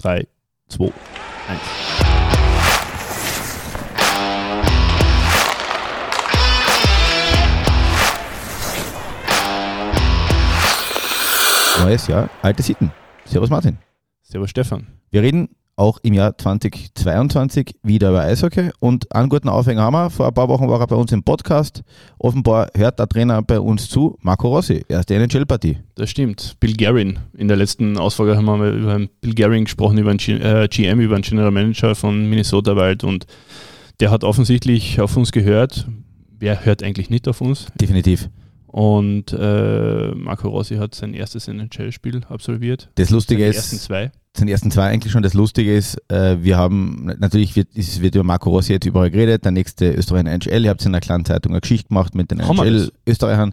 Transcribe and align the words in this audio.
3, 0.00 0.26
2, 0.68 0.84
1. 0.86 0.94
Neues 11.84 12.06
Jahr, 12.06 12.30
alte 12.40 12.62
Sitten. 12.62 12.92
Servus 13.26 13.50
Martin. 13.50 13.78
Servus 14.22 14.48
Stefan. 14.48 14.86
Wir 15.10 15.20
reden 15.22 15.50
auch 15.80 15.98
im 16.02 16.12
Jahr 16.12 16.36
2022 16.36 17.76
wieder 17.82 18.10
über 18.10 18.20
Eishockey 18.20 18.70
und 18.80 19.10
einen 19.14 19.30
guten 19.30 19.48
Aufhänger 19.48 19.80
haben 19.80 19.94
wir. 19.94 20.10
Vor 20.10 20.26
ein 20.26 20.34
paar 20.34 20.50
Wochen 20.50 20.68
war 20.68 20.78
er 20.78 20.86
bei 20.86 20.94
uns 20.94 21.10
im 21.10 21.22
Podcast. 21.22 21.82
Offenbar 22.18 22.68
hört 22.76 22.98
der 22.98 23.08
Trainer 23.08 23.40
bei 23.40 23.58
uns 23.58 23.88
zu, 23.88 24.18
Marco 24.20 24.48
Rossi, 24.48 24.84
erste 24.88 25.14
NHL-Partie. 25.14 25.78
Das 25.94 26.10
stimmt. 26.10 26.56
Bill 26.60 26.74
Guerin. 26.74 27.18
In 27.34 27.48
der 27.48 27.56
letzten 27.56 27.96
Ausfolge 27.96 28.36
haben 28.36 28.44
wir 28.44 28.72
über 28.72 29.00
Bill 29.22 29.34
Guerin 29.34 29.64
gesprochen, 29.64 29.96
über 29.96 30.10
einen 30.10 30.18
G 30.18 30.32
äh, 30.34 30.68
GM, 30.68 31.00
über 31.00 31.14
einen 31.14 31.22
General 31.22 31.50
Manager 31.50 31.94
von 31.94 32.28
Minnesota 32.28 32.76
Wild 32.76 33.02
und 33.02 33.24
der 34.00 34.10
hat 34.10 34.22
offensichtlich 34.22 35.00
auf 35.00 35.16
uns 35.16 35.32
gehört. 35.32 35.88
Wer 36.38 36.66
hört 36.66 36.82
eigentlich 36.82 37.08
nicht 37.08 37.26
auf 37.26 37.40
uns? 37.40 37.68
Definitiv. 37.80 38.28
Und 38.66 39.32
äh, 39.32 40.10
Marco 40.14 40.48
Rossi 40.48 40.76
hat 40.76 40.94
sein 40.94 41.14
erstes 41.14 41.48
NHL-Spiel 41.48 42.20
absolviert. 42.28 42.90
Das 42.96 43.08
Lustige 43.08 43.46
ist, 43.46 43.56
ersten 43.56 43.78
zwei. 43.78 44.12
Sind 44.36 44.46
die 44.46 44.52
ersten 44.52 44.70
zwei 44.70 44.88
eigentlich 44.88 45.12
schon. 45.12 45.22
Das 45.22 45.34
Lustige 45.34 45.74
ist, 45.74 45.96
äh, 46.10 46.42
wir 46.42 46.56
haben, 46.56 47.12
natürlich 47.18 47.56
wird, 47.56 47.68
es 47.74 48.00
wird 48.00 48.14
über 48.14 48.24
Marco 48.24 48.50
Rossi 48.50 48.72
jetzt 48.72 48.86
überall 48.86 49.10
geredet, 49.10 49.44
der 49.44 49.52
nächste 49.52 49.90
Österreicher 49.92 50.30
NHL. 50.30 50.64
Ihr 50.64 50.70
habt 50.70 50.82
in 50.82 50.88
einer 50.88 51.00
kleinen 51.00 51.24
Zeitung 51.24 51.52
eine 51.52 51.60
Geschichte 51.60 51.88
gemacht 51.88 52.14
mit 52.14 52.30
den? 52.30 52.40
NHL-Österreichern. 52.40 53.52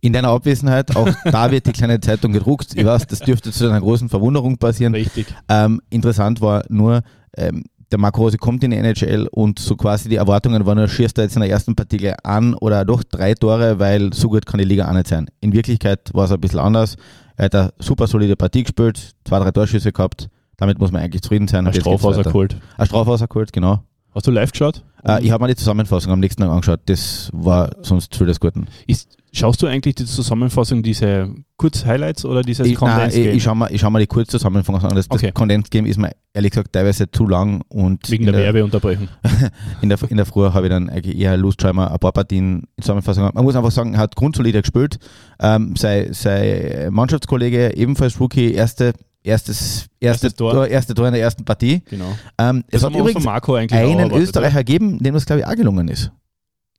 In 0.00 0.12
deiner 0.12 0.28
Abwesenheit, 0.28 0.94
auch 0.96 1.08
da 1.24 1.50
wird 1.50 1.66
die 1.66 1.72
kleine 1.72 2.00
Zeitung 2.00 2.32
gedruckt. 2.32 2.74
Ich 2.74 2.84
weiß, 2.84 3.06
das 3.06 3.20
dürfte 3.20 3.52
zu 3.52 3.68
einer 3.68 3.80
großen 3.80 4.08
Verwunderung 4.08 4.58
passieren. 4.58 4.94
Richtig. 4.94 5.26
Ähm, 5.48 5.80
interessant 5.90 6.40
war 6.40 6.64
nur, 6.68 7.02
ähm, 7.36 7.64
der 7.92 7.98
Marco 7.98 8.22
Rose 8.22 8.36
kommt 8.36 8.64
in 8.64 8.72
die 8.72 8.78
NHL 8.78 9.28
und 9.30 9.58
so 9.58 9.76
quasi 9.76 10.08
die 10.08 10.16
Erwartungen 10.16 10.66
waren, 10.66 10.78
er 10.78 10.88
schießt 10.88 11.16
da 11.16 11.22
jetzt 11.22 11.36
in 11.36 11.40
der 11.40 11.50
ersten 11.50 11.76
Partie 11.76 11.98
gleich 11.98 12.16
an 12.24 12.54
oder 12.54 12.84
doch 12.84 13.04
drei 13.04 13.34
Tore, 13.34 13.78
weil 13.78 14.12
so 14.12 14.28
gut 14.28 14.44
kann 14.44 14.58
die 14.58 14.64
Liga 14.64 14.88
auch 14.88 14.92
nicht 14.92 15.06
sein. 15.06 15.28
In 15.40 15.52
Wirklichkeit 15.52 16.10
war 16.12 16.24
es 16.24 16.32
ein 16.32 16.40
bisschen 16.40 16.58
anders. 16.58 16.96
Er 17.36 17.46
hat 17.46 17.54
eine 17.54 17.72
super 17.78 18.06
solide 18.06 18.36
Partie 18.36 18.62
gespielt, 18.62 19.14
zwei, 19.24 19.38
drei 19.38 19.50
Torschüsse 19.50 19.92
gehabt. 19.92 20.28
Damit 20.56 20.78
muss 20.78 20.90
man 20.90 21.02
eigentlich 21.02 21.22
zufrieden 21.22 21.48
sein. 21.48 21.66
Ein 21.66 21.74
weiter. 22.20 22.30
geholt. 22.30 22.56
Ein 22.78 22.86
Strafhauser 22.86 23.28
geholt, 23.28 23.52
genau. 23.52 23.82
Hast 24.16 24.26
du 24.26 24.30
live 24.30 24.50
geschaut? 24.50 24.82
Äh, 25.06 25.22
ich 25.22 25.30
habe 25.30 25.44
mir 25.44 25.48
die 25.48 25.56
Zusammenfassung 25.56 26.10
am 26.10 26.20
nächsten 26.20 26.40
Tag 26.40 26.50
angeschaut. 26.50 26.80
Das 26.86 27.28
war 27.34 27.70
sonst 27.82 28.16
viel 28.16 28.26
des 28.26 28.40
Guten. 28.40 28.66
Ist, 28.86 29.18
schaust 29.30 29.60
du 29.60 29.66
eigentlich 29.66 29.94
die 29.94 30.06
Zusammenfassung, 30.06 30.82
diese 30.82 31.34
Kurz-Highlights 31.58 32.24
oder 32.24 32.40
dieses 32.40 32.66
Ich, 32.66 32.76
Condensed 32.76 33.18
ich, 33.18 33.24
Game? 33.24 33.36
ich 33.36 33.42
schaue 33.42 33.56
mir, 33.56 33.70
ich 33.70 33.78
schau 33.82 33.90
mir 33.90 33.98
die 33.98 34.06
Kurzzusammenfassung 34.06 34.82
an. 34.88 34.96
Das, 34.96 35.10
Okay. 35.10 35.26
das 35.26 35.34
Condensed 35.34 35.70
Game 35.70 35.84
ist 35.84 35.98
mir 35.98 36.12
ehrlich 36.32 36.50
gesagt 36.52 36.72
teilweise 36.72 37.10
zu 37.10 37.26
lang 37.28 37.60
und 37.68 38.10
Wegen 38.10 38.26
in 38.26 38.32
der 38.32 38.40
Werbeunterbrechung. 38.42 39.08
in 39.82 39.90
der, 39.90 39.98
in 40.08 40.16
der 40.16 40.24
Früh 40.24 40.44
habe 40.50 40.64
ich 40.66 40.70
dann 40.70 40.88
eher 40.88 41.36
Lust, 41.36 41.60
schau 41.60 41.74
mal 41.74 41.88
ein 41.88 41.98
paar 41.98 42.12
Partien 42.12 42.62
in 42.76 42.82
Zusammenfassung. 42.82 43.24
gehabt. 43.24 43.34
Man 43.34 43.44
muss 43.44 43.54
einfach 43.54 43.70
sagen, 43.70 43.92
er 43.92 44.00
hat 44.00 44.16
grundsolide 44.16 44.62
gespielt. 44.62 44.98
Ähm, 45.40 45.76
sein, 45.76 46.14
sein 46.14 46.88
Mannschaftskollege, 46.90 47.76
ebenfalls 47.76 48.18
Rookie, 48.18 48.52
erste, 48.54 48.94
erstes, 49.26 49.88
erste 50.00 50.26
Erstes 50.26 50.34
Tor. 50.34 50.52
Tor. 50.52 50.66
erste 50.68 50.94
Tor 50.94 51.06
in 51.08 51.12
der 51.14 51.22
ersten 51.22 51.44
Partie. 51.44 51.82
Genau. 51.90 52.16
Ähm, 52.38 52.64
es 52.68 52.82
hat 52.82 52.94
übrigens 52.94 53.24
Marco 53.24 53.54
eigentlich 53.54 53.78
einen 53.78 54.10
Österreicher 54.12 54.64
gegeben, 54.64 54.98
dem 54.98 55.14
das, 55.14 55.26
glaube 55.26 55.40
ich, 55.40 55.46
auch 55.46 55.54
gelungen 55.54 55.88
ist. 55.88 56.12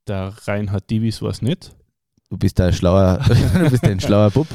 Der 0.07 0.33
Reinhard 0.45 0.89
Divis 0.89 1.21
war 1.21 1.29
es 1.29 1.41
nicht. 1.41 1.75
Du 2.29 2.37
bist 2.37 2.59
ein 2.59 2.73
schlauer, 2.73 3.19
du 3.53 3.69
bist 3.69 3.83
ein 3.83 3.99
schlauer 3.99 4.31
Bub. 4.31 4.47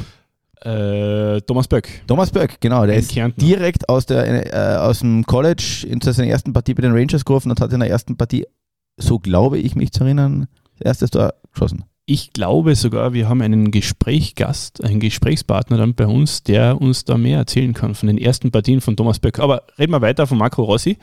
Äh, 0.65 1.41
Thomas 1.43 1.67
Böck. 1.67 2.03
Thomas 2.07 2.31
Böck, 2.31 2.61
genau, 2.61 2.87
der 2.87 2.95
Ein 2.95 3.01
ist 3.01 3.11
Kärntner. 3.11 3.45
direkt 3.45 3.89
aus, 3.89 4.07
der, 4.07 4.55
äh, 4.55 4.77
aus 4.77 5.01
dem 5.01 5.25
College 5.25 5.87
in 5.89 6.01
seiner 6.01 6.29
ersten 6.29 6.53
Partie 6.53 6.75
bei 6.75 6.83
den 6.83 6.93
Rangers 6.93 7.25
gerufen 7.25 7.51
und 7.51 7.61
hat 7.61 7.73
in 7.73 7.81
der 7.81 7.91
ersten 7.91 8.17
Partie, 8.17 8.47
so 8.97 9.19
glaube 9.19 9.59
ich 9.59 9.75
mich 9.75 9.91
zu 9.91 10.05
erinnern, 10.05 10.47
das 10.79 11.01
erste 11.01 11.11
Tor 11.11 11.35
geschossen. 11.53 11.85
Ich 12.05 12.33
glaube 12.33 12.75
sogar, 12.75 13.13
wir 13.13 13.29
haben 13.29 13.43
einen 13.43 13.71
Gesprächsgast, 13.71 14.83
einen 14.83 14.99
Gesprächspartner 14.99 15.77
dann 15.77 15.95
bei 15.95 16.07
uns, 16.07 16.43
der 16.43 16.81
uns 16.81 17.05
da 17.05 17.17
mehr 17.17 17.39
erzählen 17.39 17.75
kann 17.75 17.95
von 17.95 18.09
den 18.09 18.19
ersten 18.19 18.51
Partien 18.51 18.81
von 18.81 18.97
Thomas 18.97 19.21
Böck. 19.21 19.39
Aber 19.39 19.63
reden 19.79 19.93
wir 19.93 20.01
weiter 20.01 20.27
von 20.27 20.39
Marco 20.39 20.65
Rossi. 20.65 20.99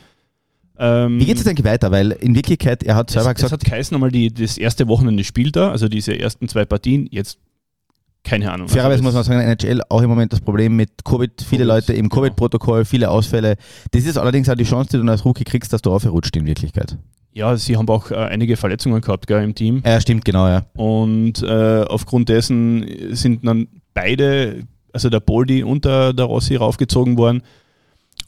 Ähm, 0.78 1.18
Wie 1.18 1.24
geht 1.24 1.38
es 1.38 1.46
eigentlich 1.46 1.64
weiter? 1.64 1.90
Weil 1.90 2.12
in 2.12 2.34
Wirklichkeit, 2.34 2.82
er 2.82 2.96
hat 2.96 3.10
es, 3.10 3.14
selber 3.14 3.30
es 3.30 3.36
gesagt, 3.36 3.52
hat 3.52 3.64
geheißen 3.64 3.94
einmal 3.94 4.10
die, 4.10 4.32
das 4.32 4.58
erste 4.58 4.88
Wochenende 4.88 5.24
spielt 5.24 5.56
er, 5.56 5.70
also 5.70 5.88
diese 5.88 6.18
ersten 6.18 6.48
zwei 6.48 6.64
Partien, 6.64 7.08
jetzt 7.10 7.38
keine 8.22 8.52
Ahnung. 8.52 8.68
fairerweise 8.68 9.02
Also 9.02 9.04
muss 9.04 9.14
man 9.14 9.24
sagen, 9.24 9.40
NHL 9.40 9.82
auch 9.88 10.02
im 10.02 10.10
Moment 10.10 10.32
das 10.32 10.40
Problem 10.40 10.76
mit 10.76 11.04
Covid, 11.04 11.32
viele 11.40 11.64
Covid, 11.64 11.66
Leute 11.66 11.92
im 11.94 12.08
genau. 12.08 12.22
Covid-Protokoll, 12.22 12.84
viele 12.84 13.10
Ausfälle. 13.10 13.56
Das 13.92 14.04
ist 14.04 14.18
allerdings 14.18 14.48
auch 14.48 14.54
die 14.54 14.64
Chance, 14.64 14.90
die 14.98 15.04
du 15.04 15.10
als 15.10 15.24
Rookie 15.24 15.44
kriegst, 15.44 15.72
dass 15.72 15.80
du 15.82 15.90
aufgerutscht 15.90 16.36
in 16.36 16.44
Wirklichkeit. 16.44 16.98
Ja, 17.32 17.56
sie 17.56 17.76
haben 17.76 17.88
auch 17.88 18.10
äh, 18.10 18.16
einige 18.16 18.56
Verletzungen 18.56 19.00
gehabt 19.00 19.26
gell, 19.26 19.42
im 19.42 19.54
Team. 19.54 19.82
Ja, 19.84 20.00
stimmt, 20.00 20.24
genau, 20.24 20.48
ja. 20.48 20.64
Und 20.74 21.42
äh, 21.42 21.82
aufgrund 21.82 22.28
dessen 22.28 22.84
sind 23.14 23.46
dann 23.46 23.68
beide, 23.94 24.64
also 24.92 25.10
der 25.10 25.20
Boldi 25.20 25.62
und 25.62 25.84
der, 25.84 26.12
der 26.12 26.24
Rossi 26.26 26.56
raufgezogen 26.56 27.16
worden. 27.16 27.42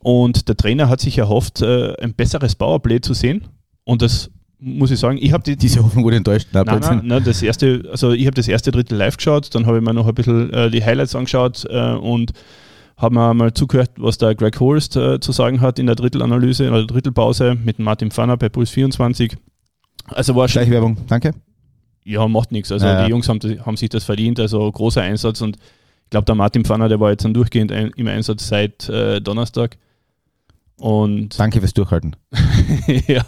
Und 0.01 0.49
der 0.49 0.57
Trainer 0.57 0.89
hat 0.89 1.01
sich 1.01 1.19
erhofft, 1.19 1.63
äh, 1.63 1.95
ein 2.01 2.15
besseres 2.15 2.55
Powerplay 2.55 3.01
zu 3.01 3.15
sehen. 3.15 3.45
Und 3.85 4.03
das 4.03 4.31
muss 4.63 4.93
ich 4.93 5.01
sagen, 5.01 5.19
ich 5.21 5.33
habe 5.33 5.43
die, 5.43 5.57
Diese 5.57 5.83
Hoffnung 5.83 6.05
wurde 6.05 6.17
enttäuscht. 6.17 6.49
Nein, 6.53 6.65
Nein, 6.67 6.81
nein, 6.81 7.01
nein, 7.05 7.25
das 7.25 7.43
erste, 7.43 7.83
also 7.91 8.13
ich 8.13 8.27
habe 8.27 8.35
das 8.35 8.47
erste 8.47 8.71
Drittel 8.71 8.97
live 8.97 9.17
geschaut, 9.17 9.53
dann 9.55 9.67
habe 9.67 9.79
ich 9.79 9.83
mir 9.83 9.93
noch 9.93 10.07
ein 10.07 10.15
bisschen 10.15 10.53
äh, 10.53 10.71
die 10.71 10.85
Highlights 10.85 11.17
angeschaut 11.17 11.65
äh, 11.69 11.93
und 11.95 12.33
habe 13.03 13.15
mir 13.15 13.35
mal 13.35 13.53
zugehört, 13.53 13.91
was 13.97 14.17
der 14.17 14.35
Greg 14.35 14.59
Holst 14.61 14.97
äh, 14.97 15.21
zu 15.21 15.33
sagen 15.33 15.61
hat 15.61 15.79
in 15.79 15.87
der 15.87 15.97
Drittelanalyse 15.97 16.71
oder 16.71 16.87
Drittelpause 16.87 17.57
mit 17.63 17.79
Martin 17.79 18.11
Pfanner 18.11 18.37
bei 18.37 18.49
Puls 18.49 18.71
24. 18.71 19.37
Also 20.07 20.35
war 20.35 20.49
schon, 20.49 20.63
Schleichwerbung, 20.63 20.97
danke. 21.09 21.33
ja, 22.05 22.27
macht 22.29 22.53
nichts. 22.53 22.71
Also 22.71 22.87
Ja, 22.87 23.01
ja. 23.01 23.05
die 23.05 23.11
Jungs 23.11 23.29
haben, 23.29 23.41
haben 23.67 23.77
sich 23.77 23.89
das 23.89 24.05
verdient, 24.05 24.39
also 24.39 24.71
großer 24.71 25.03
Einsatz 25.03 25.41
und 25.41 25.57
ich 25.57 26.11
glaube, 26.11 26.27
der 26.27 26.35
Martin 26.35 26.65
Pfanner, 26.65 26.89
der 26.89 27.01
war 27.01 27.11
jetzt 27.11 27.25
dann 27.25 27.35
durchgehend 27.35 27.73
ein, 27.73 27.91
im 27.97 28.07
Einsatz 28.07 28.47
seit 28.47 28.89
äh, 28.89 29.21
Donnerstag. 29.21 29.79
Und 30.77 31.39
Danke 31.39 31.61
fürs 31.61 31.75
Durchhalten. 31.75 32.17
ja, 33.07 33.25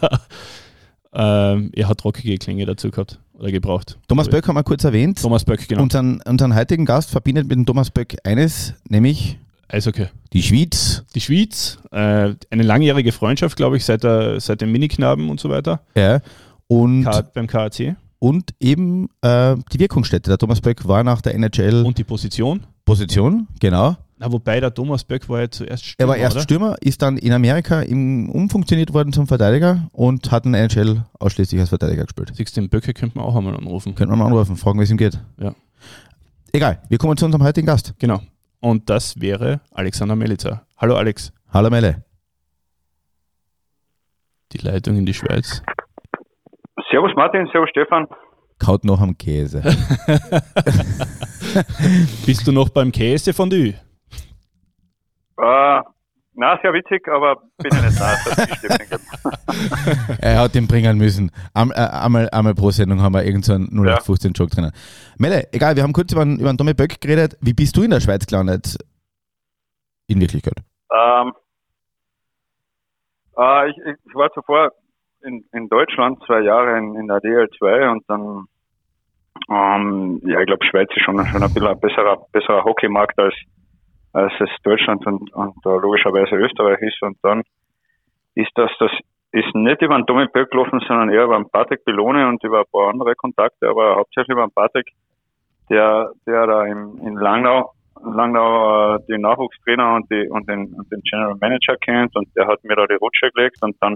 ähm, 1.13 1.71
er 1.73 1.87
hat 1.87 2.03
rockige 2.05 2.37
Klänge 2.37 2.65
dazu 2.65 2.91
gehabt 2.91 3.19
oder 3.33 3.51
gebraucht. 3.51 3.97
Thomas 4.07 4.29
Böck 4.29 4.47
haben 4.47 4.55
wir 4.55 4.63
kurz 4.63 4.83
erwähnt. 4.83 5.21
Thomas 5.21 5.45
Böck, 5.45 5.67
genau. 5.67 5.81
Unseren, 5.81 6.21
unseren 6.21 6.55
heutigen 6.55 6.85
Gast 6.85 7.09
verbindet 7.09 7.47
mit 7.47 7.57
dem 7.57 7.65
Thomas 7.65 7.89
Böck 7.89 8.17
eines, 8.23 8.73
nämlich 8.87 9.39
Eishockey. 9.67 10.07
die 10.33 10.43
Schweiz. 10.43 11.03
Die 11.15 11.21
Schweiz, 11.21 11.79
äh, 11.91 12.33
eine 12.49 12.63
langjährige 12.63 13.11
Freundschaft, 13.11 13.55
glaube 13.57 13.77
ich, 13.77 13.85
seit, 13.85 14.03
der, 14.03 14.39
seit 14.39 14.61
dem 14.61 14.71
Miniknaben 14.71 15.29
und 15.29 15.39
so 15.39 15.49
weiter, 15.49 15.81
Ja. 15.95 16.19
Und, 16.67 17.03
K 17.03 17.21
beim 17.33 17.45
KAC. 17.47 17.95
und 18.19 18.53
eben 18.59 19.09
äh, 19.21 19.55
die 19.71 19.79
Wirkungsstätte. 19.79 20.29
Der 20.31 20.37
Thomas 20.37 20.61
Böck 20.61 20.87
war 20.87 21.03
nach 21.03 21.21
der 21.21 21.35
NHL-Position, 21.35 21.85
Und 21.85 21.97
die 21.97 22.03
Position. 22.83 23.47
genau. 23.59 23.95
Na, 24.17 24.31
wobei 24.31 24.59
der 24.61 24.73
Thomas 24.73 25.03
Böck 25.03 25.27
war 25.27 25.41
ja 25.41 25.51
zuerst 25.51 25.83
Stürmer, 25.85 25.97
Er 25.99 26.07
war 26.07 26.17
erst 26.23 26.35
oder? 26.37 26.43
Stürmer, 26.43 26.75
ist 26.79 27.01
dann 27.01 27.17
in 27.17 27.33
Amerika 27.33 27.81
im, 27.81 28.29
umfunktioniert 28.29 28.93
worden 28.93 29.11
zum 29.11 29.27
Verteidiger 29.27 29.89
und 29.91 30.31
hat 30.31 30.45
in 30.45 30.53
der 30.53 30.61
NHL 30.63 31.03
ausschließlich 31.19 31.59
als 31.59 31.69
Verteidiger 31.69 32.05
gespielt. 32.05 32.31
Siehst 32.33 32.55
du, 32.55 32.61
den 32.61 32.69
Böcke 32.69 32.93
könnte 32.93 33.17
man 33.17 33.25
auch 33.27 33.35
einmal 33.35 33.55
anrufen. 33.57 33.93
Könnte 33.93 34.11
man 34.11 34.19
mal 34.19 34.27
anrufen, 34.27 34.55
fragen, 34.55 34.79
wie 34.79 34.83
es 34.85 34.89
ihm 34.91 34.97
geht. 34.97 35.19
Ja. 35.39 35.53
Egal, 36.53 36.81
wir 36.87 36.97
kommen 36.97 37.17
zu 37.17 37.25
unserem 37.25 37.43
heutigen 37.43 37.67
Gast. 37.67 37.93
Genau. 37.99 38.21
Und 38.65 38.89
das 38.89 39.21
wäre 39.21 39.61
Alexander 39.69 40.15
Melitzer. 40.15 40.65
Hallo 40.79 40.95
Alex. 40.95 41.31
Hallo 41.53 41.69
Melle. 41.69 42.03
Die 44.53 44.57
Leitung 44.57 44.97
in 44.97 45.05
die 45.05 45.13
Schweiz. 45.13 45.61
Servus 46.89 47.11
Martin, 47.15 47.47
servus 47.51 47.69
Stefan. 47.69 48.07
Kaut 48.57 48.83
noch 48.83 49.01
am 49.01 49.15
Käse. 49.19 49.61
Bist 52.25 52.47
du 52.47 52.51
noch 52.51 52.69
beim 52.69 52.91
Käsefondue? 52.91 53.75
Äh, 55.37 55.81
na, 56.35 56.59
sehr 56.61 56.73
witzig, 56.73 57.07
aber 57.07 57.37
bin 57.57 57.71
ich 57.71 57.81
nicht 57.81 58.61
gegeben. 58.61 59.01
er 60.21 60.39
hat 60.39 60.55
ihn 60.55 60.67
bringen 60.67 60.97
müssen. 60.97 61.31
Am, 61.53 61.71
äh, 61.71 61.75
einmal, 61.75 62.29
einmal 62.31 62.53
pro 62.53 62.71
Sendung 62.71 63.01
haben 63.01 63.13
wir 63.13 63.23
irgendeinen 63.23 63.67
so 63.69 63.77
einen 63.81 63.87
0815-Joke 63.87 64.51
drinnen. 64.53 64.71
Melle, 65.17 65.47
egal, 65.53 65.75
wir 65.75 65.83
haben 65.83 65.93
kurz 65.93 66.11
über, 66.11 66.23
den- 66.25 66.39
über 66.39 66.51
den 66.51 66.57
Tommy 66.57 66.73
Böck 66.73 66.99
geredet. 67.01 67.37
Wie 67.41 67.53
bist 67.53 67.75
du 67.77 67.83
in 67.83 67.91
der 67.91 67.99
Schweiz 68.01 68.25
gelandet? 68.27 68.77
In 70.07 70.19
Wirklichkeit. 70.21 70.55
ähm, 70.93 71.33
äh, 73.37 73.69
ich, 73.69 73.77
ich 73.77 73.95
ich 74.07 74.15
war 74.15 74.31
zuvor 74.33 74.71
in, 75.23 75.43
in 75.53 75.67
Deutschland 75.69 76.19
zwei 76.25 76.41
Jahre 76.41 76.77
in, 76.77 76.95
in 76.95 77.07
der 77.07 77.17
DL2 77.17 77.91
und 77.91 78.03
dann, 78.07 78.45
ähm, 79.49 80.21
ja, 80.25 80.39
ich 80.39 80.45
glaube, 80.47 80.63
Schweiz 80.65 80.89
ist 80.95 81.03
schon, 81.03 81.17
schon 81.27 81.41
ein 81.43 81.53
bisschen 81.53 81.67
ein 81.67 81.79
besserer, 81.79 82.17
besserer 82.31 82.63
Hockeymarkt 82.63 83.17
als, 83.19 83.33
als 84.15 84.33
es 84.39 84.49
Deutschland 84.63 85.05
und, 85.05 85.33
und 85.33 85.55
logischerweise 85.65 86.35
Österreich 86.35 86.81
ist. 86.81 87.01
Und 87.01 87.17
dann 87.21 87.43
ist 88.35 88.51
das, 88.55 88.71
das 88.79 88.91
ist 89.31 89.53
nicht 89.53 89.81
über 89.81 89.97
den 89.97 90.05
Tommy 90.05 90.27
Böck 90.27 90.51
gelaufen, 90.51 90.79
sondern 90.87 91.09
eher 91.09 91.25
über 91.25 91.35
den 91.35 91.49
Patrick 91.49 91.83
Belone 91.83 92.27
und 92.27 92.41
über 92.43 92.59
ein 92.59 92.71
paar 92.71 92.89
andere 92.89 93.15
Kontakte, 93.15 93.67
aber 93.67 93.97
hauptsächlich 93.97 94.33
über 94.33 94.47
den 94.47 94.53
Patrick, 94.53 94.87
der, 95.69 96.11
der 96.25 96.47
da 96.47 96.65
im, 96.65 96.97
in 97.05 97.15
Langnau 97.15 97.71
Langnau 98.03 98.95
äh, 98.95 98.99
die 99.09 99.17
Nachwuchstrainer 99.17 99.95
und, 99.95 100.09
die, 100.11 100.29
und, 100.29 100.47
den, 100.49 100.73
und 100.73 100.91
den 100.91 101.01
General 101.01 101.35
Manager 101.39 101.75
kennt 101.77 102.15
und 102.15 102.27
der 102.35 102.47
hat 102.47 102.63
mir 102.63 102.75
da 102.75 102.85
die 102.87 102.95
Rutsche 102.95 103.31
gelegt 103.31 103.57
und 103.61 103.75
dann 103.81 103.95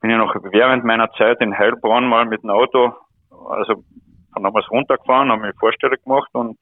bin 0.00 0.10
ich 0.10 0.16
noch 0.16 0.34
während 0.52 0.84
meiner 0.84 1.10
Zeit 1.12 1.40
in 1.40 1.56
Heilbronn 1.56 2.08
mal 2.08 2.24
mit 2.26 2.42
dem 2.42 2.50
Auto, 2.50 2.92
also 3.50 3.82
von 4.32 4.42
damals 4.42 4.70
runtergefahren, 4.70 5.32
habe 5.32 5.42
mich 5.42 5.56
vorstellig 5.58 6.02
gemacht 6.04 6.30
und 6.32 6.56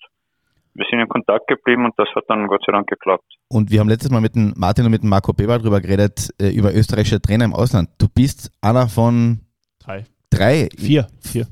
wir 0.76 0.86
sind 0.90 1.00
in 1.00 1.08
Kontakt 1.08 1.46
geblieben 1.48 1.84
und 1.84 1.94
das 1.96 2.08
hat 2.14 2.24
dann 2.28 2.46
Gott 2.46 2.62
sei 2.66 2.72
Dank 2.72 2.86
geklappt. 2.86 3.24
Und 3.48 3.70
wir 3.70 3.80
haben 3.80 3.88
letztes 3.88 4.10
Mal 4.10 4.20
mit 4.20 4.34
dem 4.34 4.52
Martin 4.56 4.84
und 4.84 4.90
mit 4.90 5.02
dem 5.02 5.08
Marco 5.08 5.32
Beber 5.32 5.58
darüber 5.58 5.80
geredet, 5.80 6.30
äh, 6.40 6.48
über 6.48 6.74
österreichische 6.74 7.20
Trainer 7.20 7.44
im 7.44 7.54
Ausland. 7.54 7.90
Du 7.98 8.08
bist 8.08 8.50
einer 8.60 8.88
von 8.88 9.40
drei. 9.78 10.04
Drei? 10.30 10.68
Vier. 10.76 11.06
Vier. 11.20 11.46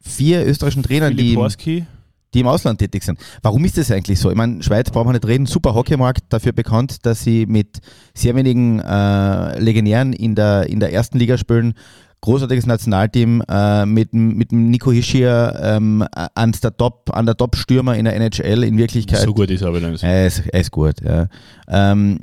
Vier 0.00 0.46
österreichischen 0.46 0.82
Trainern, 0.82 1.16
die, 1.16 1.34
Korski. 1.34 1.86
die 2.34 2.40
im 2.40 2.46
Ausland 2.46 2.78
tätig 2.78 3.02
sind. 3.02 3.18
Warum 3.42 3.64
ist 3.64 3.78
das 3.78 3.90
eigentlich 3.90 4.18
so? 4.18 4.30
Ich 4.30 4.36
meine, 4.36 4.62
Schweiz 4.62 4.90
braucht 4.90 5.06
man 5.06 5.14
nicht 5.14 5.26
reden, 5.26 5.46
super 5.46 5.74
Hockeymarkt, 5.74 6.24
dafür 6.30 6.52
bekannt, 6.52 7.06
dass 7.06 7.24
sie 7.24 7.46
mit 7.46 7.80
sehr 8.12 8.34
wenigen 8.34 8.80
äh, 8.80 9.58
Legionären 9.58 10.12
in 10.12 10.34
der, 10.34 10.66
in 10.68 10.80
der 10.80 10.92
ersten 10.92 11.18
Liga 11.18 11.38
spielen 11.38 11.74
großartiges 12.24 12.66
Nationalteam 12.66 13.42
äh, 13.48 13.84
mit, 13.84 14.14
mit 14.14 14.50
Nico 14.50 14.90
Hischier 14.90 15.52
ähm, 15.62 16.04
an 16.34 16.52
der 16.62 16.76
Top, 16.76 17.10
an 17.12 17.26
der 17.26 17.36
Top-Stürmer 17.36 17.96
in 17.96 18.06
der 18.06 18.16
NHL 18.16 18.64
in 18.64 18.78
Wirklichkeit. 18.78 19.18
So 19.18 19.34
gut 19.34 19.50
ist 19.50 19.62
er 19.62 19.68
aber 19.68 19.80
dann. 19.80 19.94
Er 20.02 20.26
ist, 20.26 20.48
er 20.48 20.60
ist 20.60 20.70
gut, 20.70 21.00
ja. 21.02 21.26
Ähm, 21.68 22.20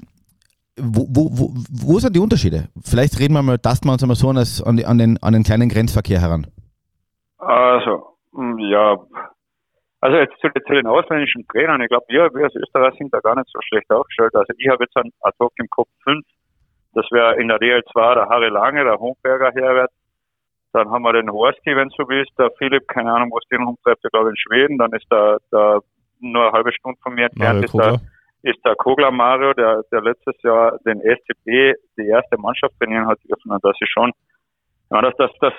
wo, 0.78 1.06
wo, 1.10 1.30
wo, 1.32 1.54
wo 1.70 2.00
sind 2.00 2.16
die 2.16 2.20
Unterschiede? 2.20 2.70
Vielleicht 2.84 3.20
reden 3.20 3.36
wir 3.36 3.44
mal, 3.44 3.60
tasten 3.60 3.88
wir 3.88 3.94
uns 3.94 4.02
einmal 4.02 4.16
so 4.16 4.30
an, 4.30 4.38
das, 4.38 4.62
an, 4.64 4.84
an, 4.84 4.98
den, 4.98 5.22
an 5.22 5.34
den 5.34 5.44
kleinen 5.44 5.70
Grenzverkehr 5.70 6.20
heran. 6.20 6.48
Also, 7.38 8.18
hm, 8.34 8.58
ja, 8.58 8.98
also 10.02 10.18
jetzt 10.18 10.34
zu, 10.42 10.48
zu 10.50 10.74
den 10.74 10.88
ausländischen 10.88 11.46
Trainern, 11.48 11.80
ich 11.82 11.90
glaube, 11.90 12.06
wir, 12.10 12.34
wir 12.34 12.46
als 12.46 12.56
Österreich 12.56 12.96
sind 12.98 13.14
da 13.14 13.20
gar 13.20 13.36
nicht 13.36 13.50
so 13.54 13.60
schlecht 13.62 13.92
aufgestellt. 13.92 14.34
Also 14.34 14.52
ich 14.58 14.68
habe 14.68 14.84
jetzt 14.84 14.98
einen 14.98 15.12
ad 15.22 15.36
hoc 15.40 15.54
im 15.58 15.70
Kopf 15.70 15.90
fünf 16.04 16.26
das 16.94 17.06
wäre 17.12 17.40
in 17.40 17.48
der 17.48 17.58
DL2 17.58 18.16
der 18.16 18.28
Harry 18.28 18.50
Lange, 18.50 18.84
der 18.84 19.00
Homberger 19.00 19.52
Herbert. 19.54 19.92
Dann 20.74 20.90
haben 20.90 21.04
wir 21.04 21.14
den 21.14 21.32
Horsti, 21.32 21.76
wenn 21.76 21.90
so 21.90 22.08
willst, 22.08 22.32
der 22.38 22.52
Philipp, 22.58 22.88
keine 22.88 23.12
Ahnung, 23.12 23.32
was 23.32 23.48
den 23.50 23.64
rumtreibt, 23.64 24.04
ich 24.04 24.12
glaube 24.12 24.30
in 24.30 24.38
Schweden. 24.38 24.78
Dann 24.78 24.92
ist 24.94 25.06
der, 25.12 25.40
der 25.52 25.82
nur 26.20 26.44
eine 26.44 26.52
halbe 26.52 26.72
Stunde 26.72 27.00
von 27.02 27.14
mir 27.14 27.26
entfernt, 27.26 27.66
ist 27.66 27.74
der, 27.74 28.00
ist 28.44 28.66
der 28.66 28.76
Kogler 28.76 29.12
Mario, 29.12 29.54
der, 29.54 29.84
der 29.92 30.02
letztes 30.02 30.36
Jahr 30.44 30.78
den 30.86 31.02
SCP, 31.02 31.76
die 31.98 32.08
erste 32.08 32.38
Mannschaft 32.38 32.74
trainieren 32.80 33.08
hat 33.08 33.20
dürfen. 33.28 33.52
Und 33.52 33.64
das 33.64 33.76
ist 33.80 33.92
schon, 33.92 34.12
ja, 34.92 35.02
das, 35.02 35.14
das, 35.18 35.32
das, 35.42 35.54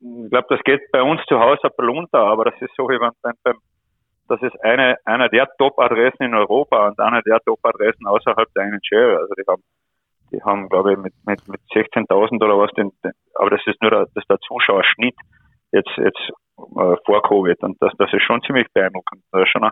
ich 0.00 0.30
glaube, 0.30 0.46
das 0.48 0.60
geht 0.64 0.90
bei 0.90 1.02
uns 1.02 1.20
zu 1.26 1.38
Hause 1.38 1.64
ein 1.64 1.70
bisschen 1.76 1.98
unter, 1.98 2.20
aber 2.20 2.46
das 2.46 2.54
ist 2.60 2.74
so 2.76 2.88
wie 2.88 2.98
beim, 2.98 3.12
beim 3.42 3.58
das 4.26 4.40
ist 4.40 4.58
eine, 4.64 4.96
einer 5.04 5.28
der 5.28 5.46
Top-Adressen 5.58 6.24
in 6.24 6.34
Europa 6.34 6.88
und 6.88 6.98
einer 6.98 7.20
der 7.22 7.40
Top-Adressen 7.40 8.06
außerhalb 8.06 8.48
der 8.54 8.64
NHL. 8.64 9.18
Also 9.18 9.34
die 9.34 9.42
haben 9.46 9.62
die 10.32 10.42
haben, 10.42 10.68
glaube 10.68 10.92
ich, 10.92 10.98
mit, 10.98 11.14
mit, 11.26 11.46
mit 11.48 11.60
16.000 11.72 12.42
oder 12.44 12.58
was, 12.58 12.70
den, 12.72 12.90
aber 13.34 13.50
das 13.50 13.60
ist 13.66 13.80
nur 13.82 13.90
der, 13.90 14.06
das 14.14 14.24
der 14.28 14.38
Zuschauerschnitt 14.40 15.16
jetzt, 15.72 15.90
jetzt 15.96 16.30
äh, 16.58 16.96
vor 17.04 17.22
Covid. 17.22 17.62
Und 17.62 17.76
das, 17.80 17.92
das 17.98 18.12
ist 18.12 18.22
schon 18.22 18.42
ziemlich 18.42 18.66
beeindruckend. 18.72 19.22
Das 19.32 19.42
ist 19.42 19.50
schon 19.50 19.64
ein, 19.64 19.70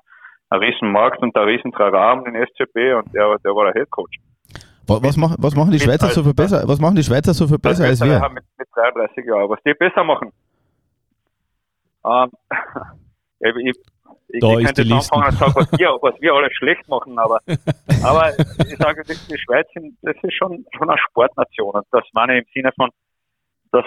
ein 0.50 0.60
Riesenmarkt 0.60 1.22
und 1.22 1.36
ein 1.36 1.48
Riesentragam 1.48 2.24
den 2.24 2.34
SCP 2.34 2.94
und 2.94 3.14
der, 3.14 3.38
der 3.38 3.54
war 3.54 3.72
der 3.72 3.80
Headcoach. 3.80 4.18
Was, 4.86 5.16
machen, 5.16 5.36
was 5.38 5.54
machen 5.54 5.70
die 5.70 5.78
Schweizer 5.78 6.08
so 6.08 6.22
viel 6.22 6.34
besser? 6.34 6.66
Was 6.66 6.80
machen 6.80 6.96
die 6.96 7.02
Schweizer 7.02 7.32
so 7.32 7.46
viel 7.46 7.58
besser 7.58 7.84
als 7.84 8.00
wir? 8.00 8.18
Mit, 8.30 8.44
mit 8.58 8.68
33 8.74 9.24
Jahren. 9.24 9.48
Was 9.48 9.60
die 9.64 9.74
besser 9.74 10.04
machen? 10.04 10.32
Ähm, 12.04 12.30
ich, 13.40 13.76
da 14.40 14.58
ich 14.58 14.66
könnte 14.66 14.82
jetzt 14.82 15.12
anfangen 15.12 15.32
und 15.32 15.38
sagen, 15.38 15.54
was 15.54 15.72
wir, 15.78 15.88
was 16.00 16.20
wir 16.20 16.32
alle 16.32 16.52
schlecht 16.52 16.88
machen, 16.88 17.18
aber, 17.18 17.40
aber 18.04 18.30
ich 18.38 18.76
sage, 18.78 19.02
die, 19.04 19.14
die 19.30 19.38
Schweiz, 19.38 19.66
das 20.02 20.16
ist 20.22 20.34
schon, 20.34 20.64
schon 20.76 20.88
eine 20.88 20.98
Sportnation 20.98 21.74
und 21.74 21.86
das 21.90 22.04
meine 22.12 22.38
ich 22.38 22.46
im 22.46 22.52
Sinne 22.54 22.72
von, 22.76 22.90
dass 23.72 23.84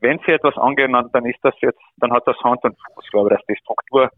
wenn 0.00 0.18
sie 0.26 0.32
etwas 0.32 0.56
angehen, 0.58 0.92
dann, 0.92 1.24
ist 1.24 1.38
das 1.42 1.54
jetzt, 1.60 1.80
dann 1.96 2.12
hat 2.12 2.26
das 2.26 2.36
Hand 2.44 2.62
und 2.62 2.76
Fuß, 2.94 3.06
glaube 3.10 3.30
ich, 3.30 3.38
dass 3.38 3.46
die 3.46 3.56
Struktur, 3.56 4.10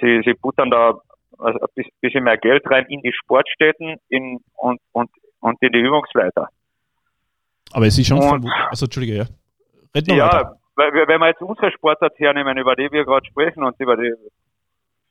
sie, 0.00 0.20
sie 0.24 0.34
buttern 0.34 0.70
da 0.70 0.98
also 1.38 1.58
ein 1.60 1.84
bisschen 2.00 2.24
mehr 2.24 2.36
Geld 2.36 2.62
rein 2.70 2.84
in 2.88 3.00
die 3.00 3.12
Sportstätten 3.12 3.96
in, 4.08 4.40
und, 4.54 4.80
und, 4.92 5.10
und 5.40 5.62
in 5.62 5.72
die 5.72 5.80
Übungsleiter. 5.80 6.48
Aber 7.72 7.86
es 7.86 7.98
ist 7.98 8.06
schon, 8.06 8.18
und, 8.18 8.46
also 8.68 8.86
Entschuldige, 8.86 9.16
ja. 9.16 9.24
Red 9.94 10.08
ja, 10.08 10.26
weiter. 10.26 10.56
weil 10.76 10.92
wenn 10.92 11.20
wir 11.20 11.28
jetzt 11.28 11.42
unsere 11.42 11.72
Sportart 11.72 12.18
hernehmen, 12.18 12.56
über 12.58 12.76
die 12.76 12.90
wir 12.90 13.04
gerade 13.04 13.26
sprechen 13.26 13.64
und 13.64 13.78
über 13.80 13.96
die 13.96 14.12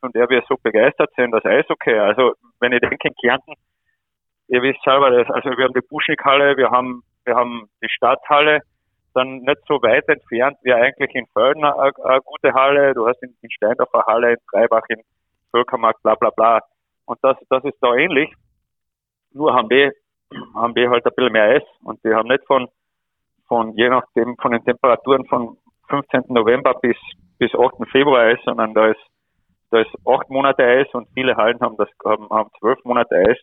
von 0.03 0.11
der 0.11 0.29
wir 0.29 0.43
so 0.49 0.57
begeistert 0.61 1.11
sind, 1.15 1.31
das 1.31 1.45
Eishockey. 1.45 1.97
Also 1.97 2.33
wenn 2.59 2.73
ich 2.73 2.81
denke 2.81 3.07
in 3.07 3.15
Kärnten, 3.21 3.53
ihr 4.49 4.61
wisst 4.61 4.83
selber, 4.83 5.09
das, 5.11 5.29
also 5.29 5.49
wir 5.51 5.63
haben 5.63 5.73
die 5.73 5.87
Buschnickhalle, 5.87 6.57
wir 6.57 6.69
haben, 6.71 7.03
wir 7.23 7.35
haben 7.35 7.69
die 7.81 7.87
Stadthalle, 7.87 8.59
dann 9.13 9.37
nicht 9.37 9.61
so 9.65 9.75
weit 9.81 10.05
entfernt 10.09 10.57
wie 10.63 10.73
eigentlich 10.73 11.15
in 11.15 11.25
Földen 11.27 11.63
eine, 11.63 11.95
eine 12.03 12.21
gute 12.21 12.53
Halle, 12.53 12.93
du 12.93 13.07
hast 13.07 13.23
in, 13.23 13.33
in 13.41 13.49
Steindorfer 13.49 14.03
Halle, 14.05 14.31
in 14.33 14.39
Freibach, 14.51 14.83
in 14.89 15.01
Völkermarkt, 15.51 16.03
bla 16.03 16.15
bla 16.15 16.31
bla. 16.31 16.59
Und 17.05 17.19
das, 17.21 17.37
das 17.49 17.63
ist 17.63 17.77
da 17.79 17.95
ähnlich. 17.95 18.29
Nur 19.31 19.53
haben 19.53 19.69
die, 19.69 19.89
haben 20.53 20.73
die 20.73 20.89
halt 20.89 21.05
ein 21.05 21.13
bisschen 21.15 21.31
mehr 21.31 21.43
Eis 21.43 21.63
und 21.81 22.03
die 22.03 22.13
haben 22.13 22.27
nicht 22.27 22.45
von, 22.45 22.67
von 23.47 23.71
je 23.77 23.87
nachdem 23.87 24.35
von 24.35 24.51
den 24.51 24.65
Temperaturen 24.65 25.25
von 25.27 25.57
15. 25.87 26.23
November 26.27 26.73
bis, 26.73 26.97
bis 27.39 27.51
8. 27.55 27.89
Februar 27.89 28.23
Eis, 28.23 28.39
sondern 28.43 28.73
da 28.73 28.87
ist 28.87 29.12
da 29.73 29.81
ist 29.81 29.89
acht 30.05 30.29
Monate 30.29 30.63
Eis 30.63 30.87
und 30.93 31.07
viele 31.15 31.35
Hallen 31.35 31.59
haben 31.59 31.77
das 31.77 31.89
haben, 32.05 32.29
haben 32.29 32.51
zwölf 32.59 32.77
Monate 32.83 33.15
Eis 33.15 33.37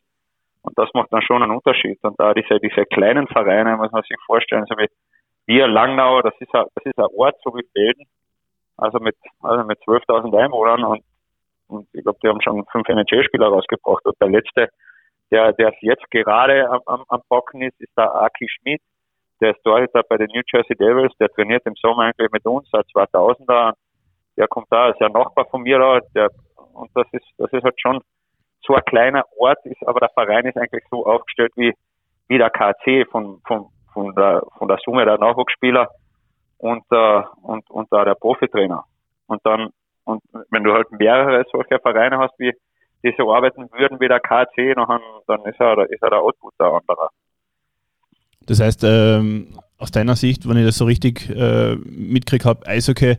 und 0.62 0.78
das 0.78 0.88
macht 0.94 1.12
dann 1.12 1.22
schon 1.22 1.42
einen 1.42 1.52
Unterschied. 1.52 1.98
Und 2.02 2.18
da 2.20 2.32
diese 2.34 2.60
diese 2.60 2.86
kleinen 2.86 3.26
Vereine 3.26 3.76
muss 3.76 3.90
man 3.90 4.02
sich 4.02 4.16
vorstellen, 4.26 4.64
so 4.68 4.76
wie 4.78 4.88
wir 5.46 5.66
Langnau, 5.66 6.22
das 6.22 6.34
ist 6.38 6.54
ein, 6.54 6.66
das 6.76 6.84
ist 6.84 6.98
ein 6.98 7.08
Ort 7.16 7.34
so 7.42 7.50
wie 7.56 7.66
Felden, 7.72 8.06
also 8.76 9.00
mit 9.00 9.16
also 9.42 9.64
mit 9.64 9.80
12.000 9.80 10.38
Einwohnern 10.38 10.84
und 10.84 11.02
und 11.66 11.86
ich 11.92 12.02
glaube, 12.02 12.18
die 12.22 12.28
haben 12.28 12.42
schon 12.42 12.64
fünf 12.72 12.88
NHL-Spieler 12.88 13.46
rausgebracht. 13.46 14.04
Und 14.04 14.16
der 14.20 14.28
letzte, 14.28 14.70
der, 15.30 15.52
der 15.52 15.72
jetzt 15.82 16.10
gerade 16.10 16.68
am, 16.68 16.80
am, 16.86 17.04
am 17.06 17.22
Bocken 17.28 17.62
ist, 17.62 17.80
ist 17.80 17.96
der 17.96 18.12
Aki 18.12 18.48
Schmidt. 18.48 18.82
Der 19.40 19.52
ist 19.52 19.60
dort 19.64 20.08
bei 20.08 20.16
den 20.16 20.26
New 20.34 20.42
Jersey 20.52 20.74
Devils. 20.76 21.16
Der 21.20 21.28
trainiert 21.28 21.64
im 21.66 21.76
Sommer 21.76 22.02
eigentlich 22.02 22.32
mit 22.32 22.44
uns 22.44 22.68
seit 22.72 22.86
2000er 22.86 23.74
der 24.40 24.48
kommt 24.48 24.68
da, 24.70 24.88
ist 24.88 25.00
ja 25.00 25.06
ein 25.06 25.12
Nachbar 25.12 25.44
von 25.50 25.62
mir 25.62 25.78
da, 25.78 26.00
der, 26.14 26.28
und 26.72 26.90
das 26.94 27.06
ist, 27.12 27.26
das 27.36 27.52
ist 27.52 27.62
halt 27.62 27.78
schon 27.80 28.00
so 28.62 28.74
ein 28.74 28.84
kleiner 28.84 29.24
Ort, 29.38 29.58
ist, 29.64 29.86
aber 29.86 30.00
der 30.00 30.08
Verein 30.10 30.46
ist 30.46 30.56
eigentlich 30.56 30.84
so 30.90 31.04
aufgestellt 31.04 31.52
wie, 31.56 31.74
wie 32.28 32.38
der 32.38 32.50
KC 32.50 33.06
von, 33.10 33.40
von, 33.46 33.66
von 33.92 34.14
der, 34.14 34.42
von 34.56 34.68
der 34.68 34.78
Summe 34.84 35.04
der 35.04 35.18
Nachwuchsspieler 35.18 35.88
und, 36.58 36.84
äh, 36.90 37.22
und, 37.42 37.68
und 37.70 37.92
da 37.92 38.04
der 38.04 38.14
Profitrainer. 38.14 38.84
Und 39.26 39.40
dann, 39.44 39.70
und 40.04 40.22
wenn 40.50 40.64
du 40.64 40.72
halt 40.72 40.90
mehrere 40.92 41.44
solche 41.52 41.78
Vereine 41.78 42.18
hast, 42.18 42.38
wie, 42.38 42.52
die 43.02 43.14
so 43.16 43.32
arbeiten 43.32 43.70
würden 43.72 44.00
wie 44.00 44.08
der 44.08 44.20
KC, 44.20 44.74
dann 45.26 45.44
ist 45.44 45.60
er, 45.60 45.90
ist 45.90 46.02
er 46.02 46.10
der 46.10 46.20
Output 46.20 46.54
der 46.58 46.66
anderer. 46.66 47.08
Das 48.50 48.58
heißt, 48.58 48.82
ähm, 48.82 49.46
aus 49.78 49.92
deiner 49.92 50.16
Sicht, 50.16 50.48
wenn 50.48 50.56
ich 50.56 50.66
das 50.66 50.76
so 50.76 50.84
richtig 50.84 51.30
äh, 51.30 51.76
mitkriege 51.76 52.44
habe, 52.48 52.66
Eishockey 52.66 53.14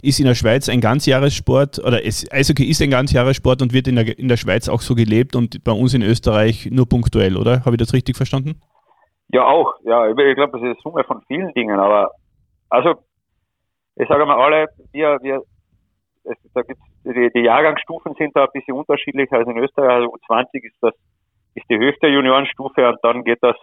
ist 0.00 0.20
in 0.20 0.26
der 0.26 0.36
Schweiz 0.36 0.68
ein 0.68 0.80
Ganzjahressport 0.80 1.80
oder 1.80 2.06
es, 2.06 2.24
Eishockey 2.30 2.62
ist 2.70 2.80
ein 2.80 2.90
Ganzjahressport 2.90 3.62
und 3.62 3.72
wird 3.72 3.88
in 3.88 3.96
der, 3.96 4.16
in 4.16 4.28
der 4.28 4.36
Schweiz 4.36 4.68
auch 4.68 4.80
so 4.82 4.94
gelebt 4.94 5.34
und 5.34 5.64
bei 5.64 5.72
uns 5.72 5.92
in 5.92 6.02
Österreich 6.02 6.68
nur 6.70 6.88
punktuell, 6.88 7.36
oder? 7.36 7.64
Habe 7.64 7.72
ich 7.72 7.78
das 7.78 7.92
richtig 7.94 8.16
verstanden? 8.16 8.60
Ja, 9.32 9.44
auch. 9.44 9.74
Ja, 9.82 10.08
ich 10.08 10.14
glaube, 10.14 10.52
das 10.52 10.62
ist 10.62 10.66
eine 10.66 10.76
Summe 10.84 11.02
von 11.02 11.20
vielen 11.26 11.52
Dingen, 11.54 11.80
aber 11.80 12.12
also 12.70 12.94
ich 13.96 14.06
sage 14.06 14.24
mal 14.24 14.40
alle, 14.40 14.68
wir, 14.92 15.18
wir 15.20 15.42
es, 16.22 16.36
da 16.54 16.62
gibt's, 16.62 16.84
die, 17.02 17.28
die 17.34 17.44
Jahrgangsstufen 17.44 18.14
sind 18.16 18.36
da 18.36 18.44
ein 18.44 18.50
bisschen 18.52 18.76
unterschiedlich 18.76 19.32
als 19.32 19.48
in 19.48 19.58
Österreich. 19.58 19.90
Also 19.90 20.14
U20 20.14 20.64
ist 20.64 20.76
das 20.80 20.94
ist 21.56 21.68
die 21.68 21.78
höchste 21.78 22.06
Juniorenstufe 22.06 22.88
und 22.88 22.98
dann 23.02 23.24
geht 23.24 23.38
das 23.40 23.56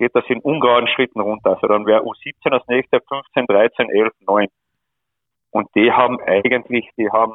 geht 0.00 0.16
das 0.16 0.24
in 0.28 0.40
ungeraden 0.40 0.88
Schritten 0.88 1.20
runter. 1.20 1.50
Also 1.50 1.66
dann 1.66 1.84
wäre 1.84 2.00
U17 2.02 2.48
das 2.48 2.66
nächste, 2.68 3.00
15, 3.06 3.46
13, 3.46 3.90
11, 3.90 4.12
9. 4.26 4.48
Und 5.50 5.68
die 5.74 5.92
haben 5.92 6.18
eigentlich, 6.22 6.88
die 6.96 7.10
haben, 7.10 7.34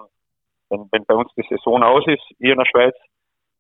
wenn, 0.70 0.88
wenn 0.92 1.06
bei 1.06 1.14
uns 1.14 1.32
die 1.38 1.46
Saison 1.48 1.84
aus 1.84 2.04
ist, 2.08 2.24
hier 2.40 2.54
in 2.54 2.58
der 2.58 2.66
Schweiz, 2.66 2.96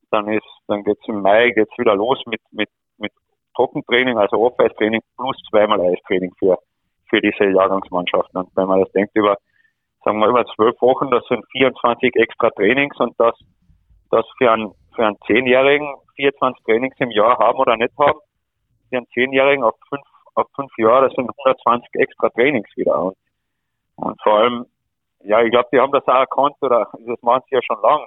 dann 0.09 0.27
ist, 0.27 0.47
dann 0.67 0.83
geht's 0.83 1.07
im 1.07 1.21
Mai 1.21 1.51
geht's 1.51 1.77
wieder 1.77 1.95
los 1.95 2.19
mit, 2.25 2.41
mit, 2.51 2.69
mit 2.97 3.11
Trockentraining, 3.55 4.17
also 4.17 4.37
Off-Ice-Training 4.37 5.01
plus 5.15 5.37
zweimal 5.51 5.81
Eistraining 5.81 6.33
für, 6.39 6.57
für 7.07 7.21
diese 7.21 7.45
Jahrgangsmannschaften. 7.45 8.39
Und 8.39 8.49
wenn 8.55 8.67
man 8.67 8.79
das 8.79 8.91
denkt 8.93 9.15
über, 9.15 9.37
sagen 10.03 10.17
wir 10.17 10.29
über 10.29 10.45
zwölf 10.55 10.81
Wochen, 10.81 11.11
das 11.11 11.23
sind 11.27 11.45
24 11.51 12.15
extra 12.15 12.49
Trainings 12.49 12.99
und 12.99 13.13
das, 13.19 13.35
das 14.09 14.25
für 14.39 14.51
einen, 14.51 14.71
für 14.95 15.05
einen 15.05 15.17
Zehnjährigen 15.27 15.93
24 16.15 16.63
Trainings 16.63 16.95
im 16.97 17.11
Jahr 17.11 17.37
haben 17.37 17.59
oder 17.59 17.77
nicht 17.77 17.93
haben, 17.99 18.19
einen 18.97 19.07
Zehnjährigen 19.07 19.63
auf 19.63 19.75
fünf, 19.89 20.03
auf 20.35 20.47
fünf 20.55 20.71
Jahre, 20.77 21.07
das 21.07 21.15
sind 21.15 21.29
120 21.29 21.89
extra 21.95 22.29
Trainings 22.29 22.69
wieder. 22.75 22.97
Und, 22.99 23.17
und 23.97 24.21
vor 24.21 24.33
allem, 24.39 24.65
ja, 25.23 25.41
ich 25.41 25.51
glaube, 25.51 25.69
die 25.71 25.79
haben 25.79 25.91
das 25.91 26.07
auch 26.07 26.19
erkannt, 26.19 26.55
oder 26.61 26.89
das 27.05 27.21
machen 27.21 27.43
sie 27.49 27.55
ja 27.55 27.61
schon 27.63 27.81
lang, 27.81 28.05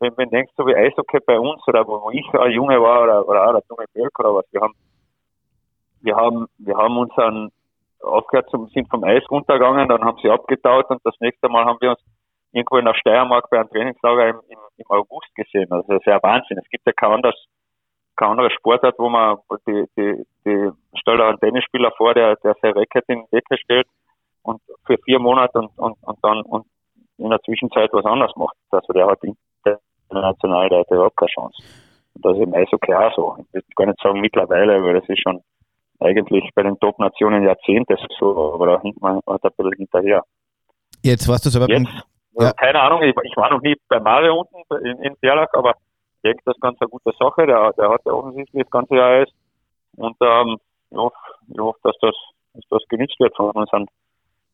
wenn, 0.00 0.16
wenn 0.16 0.30
denkst, 0.30 0.52
so 0.56 0.66
wie 0.66 0.76
Eishockey 0.76 1.18
bei 1.26 1.38
uns 1.38 1.66
oder 1.66 1.86
wo, 1.86 2.10
ich 2.10 2.26
ein 2.34 2.52
Junge 2.52 2.80
war 2.80 3.02
oder, 3.02 3.28
oder 3.28 3.48
auch 3.48 3.52
der 3.52 3.62
Tommy 3.62 3.84
Bölk 3.92 4.18
oder 4.18 4.34
was, 4.34 4.44
wir 4.52 4.60
haben, 4.60 4.74
wir 6.00 6.16
haben, 6.16 6.46
wir 6.58 6.76
haben 6.76 6.96
uns 6.98 7.12
dann 7.16 7.50
aufgehört 8.00 8.48
sind 8.72 8.88
vom 8.88 9.04
Eis 9.04 9.24
runtergegangen, 9.30 9.88
dann 9.88 10.04
haben 10.04 10.18
sie 10.22 10.30
abgetaut 10.30 10.88
und 10.90 11.00
das 11.04 11.14
nächste 11.20 11.48
Mal 11.48 11.64
haben 11.64 11.78
wir 11.80 11.90
uns 11.90 12.00
irgendwo 12.52 12.76
in 12.76 12.84
der 12.84 12.94
Steiermark 12.94 13.50
bei 13.50 13.58
einem 13.58 13.68
Trainingslager 13.70 14.28
im, 14.28 14.40
im, 14.48 14.58
im 14.76 14.86
August 14.88 15.34
gesehen. 15.34 15.70
Also 15.70 15.86
das 15.88 16.00
ist 16.00 16.06
ja 16.06 16.22
Wahnsinn. 16.22 16.58
Es 16.58 16.68
gibt 16.70 16.86
ja 16.86 16.92
kein 16.92 17.12
anderes, 17.12 17.36
kein 18.18 18.30
anderer 18.30 18.50
Sportart, 18.50 18.98
wo 18.98 19.08
man 19.08 19.38
die, 19.66 19.84
die, 19.96 20.26
die 20.44 20.70
stellt 20.98 21.20
einen 21.20 21.38
Tennisspieler 21.38 21.92
vor, 21.96 22.14
der, 22.14 22.36
der 22.36 22.54
sein 22.60 22.72
Racket 22.72 23.04
in 23.08 23.22
die 23.22 23.36
Decke 23.36 23.56
stellt 23.58 23.86
und 24.42 24.60
für 24.84 24.98
vier 25.04 25.18
Monate 25.18 25.58
und, 25.58 25.70
und, 25.78 25.96
und 26.02 26.18
dann 26.22 26.42
und 26.42 26.66
in 27.18 27.30
der 27.30 27.40
Zwischenzeit 27.42 27.90
was 27.92 28.04
anderes 28.04 28.34
macht. 28.36 28.56
Also 28.70 28.92
der 28.92 29.06
hat 29.06 29.20
international, 29.22 30.68
der 30.68 30.80
hat 30.80 30.90
überhaupt 30.90 31.16
keine 31.16 31.30
Chance. 31.30 31.62
Und 32.14 32.24
das 32.24 32.36
ist 32.36 32.42
im 32.42 32.54
Eishockey 32.54 32.92
auch 32.92 33.14
so. 33.14 33.36
Ich 33.38 33.54
will 33.54 33.62
gar 33.76 33.86
nicht 33.86 34.02
sagen 34.02 34.20
mittlerweile, 34.20 34.82
weil 34.82 34.94
das 34.94 35.08
ist 35.08 35.22
schon 35.22 35.40
eigentlich 36.00 36.50
bei 36.54 36.62
den 36.62 36.78
Top-Nationen 36.78 37.44
Jahrzehnte 37.44 37.96
so, 38.18 38.54
aber 38.54 38.66
da 38.66 38.80
hinkt 38.80 39.00
man 39.00 39.20
halt 39.26 39.44
ein 39.44 39.50
bisschen 39.56 39.72
hinterher. 39.76 40.22
Jetzt 41.02 41.28
warst 41.28 41.46
du 41.46 41.50
selber 41.50 41.72
Jetzt, 41.72 41.90
ja. 42.34 42.52
keine 42.52 42.80
Ahnung, 42.80 43.02
ich, 43.02 43.14
ich, 43.24 43.36
war 43.36 43.50
noch 43.50 43.62
nie 43.62 43.76
bei 43.88 44.00
Mario 44.00 44.40
unten 44.40 44.86
in, 44.86 45.02
in 45.02 45.16
Berlach, 45.20 45.48
aber 45.52 45.74
ich 46.18 46.22
denke, 46.22 46.42
das 46.44 46.56
ist 46.56 46.60
ganz 46.60 46.80
eine 46.80 46.90
gute 46.90 47.12
Sache. 47.18 47.46
Der, 47.46 47.72
der 47.74 47.90
hat 47.90 48.00
ja 48.04 48.12
offensichtlich 48.12 48.62
das 48.64 48.70
ganze 48.70 48.96
Jahr 48.96 49.10
Eis. 49.22 49.28
Und 49.96 50.16
ähm, 50.20 50.56
ich 50.90 50.96
hoffe, 50.96 51.16
ich 51.48 51.58
hoffe 51.58 51.78
dass, 51.84 51.96
das, 52.00 52.14
dass 52.54 52.64
das 52.70 52.82
genützt 52.88 53.18
wird 53.20 53.36
von 53.36 53.50
unseren 53.52 53.86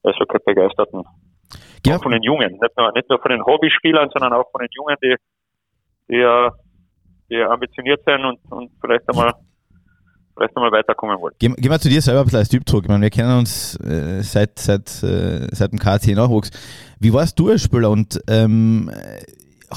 Eishockey-Begeisterten. 0.03 1.05
Ja. 1.87 1.97
Auch 1.97 2.03
von 2.03 2.13
den 2.13 2.23
Jungen, 2.23 2.53
nicht 2.53 2.77
nur, 2.77 2.93
nicht 2.93 3.09
nur 3.09 3.19
von 3.19 3.31
den 3.31 3.45
Hobbyspielern, 3.45 4.11
sondern 4.11 4.33
auch 4.35 4.51
von 4.51 4.61
den 4.61 4.69
Jungen, 4.73 4.97
die, 5.03 5.17
die, 6.09 6.49
die 7.31 7.43
ambitioniert 7.43 8.03
sind 8.05 8.25
und, 8.25 8.39
und 8.51 8.71
vielleicht 8.81 9.09
einmal 9.09 9.33
vielleicht 10.37 10.57
nochmal 10.57 10.73
weiterkommen 10.73 11.21
wollen. 11.21 11.35
Gehen, 11.39 11.55
gehen 11.55 11.71
wir 11.71 11.79
zu 11.79 11.89
dir 11.89 12.03
selber 12.03 12.21
ein 12.21 12.25
bisschen 12.25 12.41
als 12.41 12.49
Typ 12.49 12.69
zurück. 12.69 12.85
Ich 12.85 12.89
meine, 12.89 13.03
wir 13.03 13.11
kennen 13.11 13.39
uns 13.39 13.77
äh, 13.77 14.21
seit, 14.23 14.59
seit, 14.59 14.89
äh, 15.03 15.47
seit 15.53 15.73
dem 15.73 15.79
KC-Nachwuchs. 15.79 16.51
Wie 16.99 17.13
warst 17.13 17.39
du 17.39 17.51
als 17.51 17.63
Spieler 17.63 17.91
und 17.91 18.21
ähm, 18.29 18.91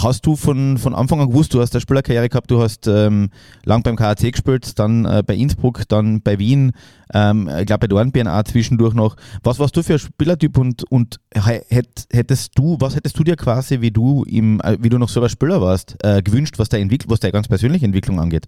hast 0.01 0.25
du 0.25 0.35
von, 0.35 0.77
von 0.77 0.95
Anfang 0.95 1.19
an 1.21 1.29
gewusst, 1.29 1.53
du 1.53 1.59
hast 1.59 1.73
eine 1.73 1.81
Spielerkarriere 1.81 2.29
gehabt, 2.29 2.51
du 2.51 2.61
hast 2.61 2.87
ähm, 2.87 3.29
lang 3.65 3.83
beim 3.83 3.95
KAC 3.95 4.31
gespielt, 4.31 4.77
dann 4.79 5.05
äh, 5.05 5.23
bei 5.25 5.35
Innsbruck, 5.35 5.83
dann 5.89 6.21
bei 6.21 6.39
Wien, 6.39 6.73
ähm, 7.13 7.49
ich 7.59 7.65
glaube 7.65 7.81
bei 7.81 7.87
Dornbirn 7.87 8.27
auch 8.27 8.43
zwischendurch 8.43 8.93
noch. 8.93 9.15
Was 9.43 9.59
warst 9.59 9.75
du 9.75 9.83
für 9.83 9.93
ein 9.93 9.99
Spielertyp 9.99 10.57
und, 10.57 10.83
und 10.91 11.17
hättest 11.33 12.57
du, 12.57 12.77
was 12.79 12.95
hättest 12.95 13.17
du 13.19 13.23
dir 13.23 13.35
quasi, 13.35 13.81
wie 13.81 13.91
du 13.91 14.23
im, 14.23 14.61
äh, 14.61 14.77
wie 14.79 14.89
du 14.89 14.97
noch 14.97 15.09
selber 15.09 15.29
Spieler 15.29 15.61
warst, 15.61 15.97
äh, 16.03 16.21
gewünscht, 16.21 16.59
was 16.59 16.69
deine, 16.69 16.89
was 17.07 17.19
deine 17.19 17.31
ganz 17.31 17.47
persönliche 17.47 17.85
Entwicklung 17.85 18.19
angeht? 18.19 18.47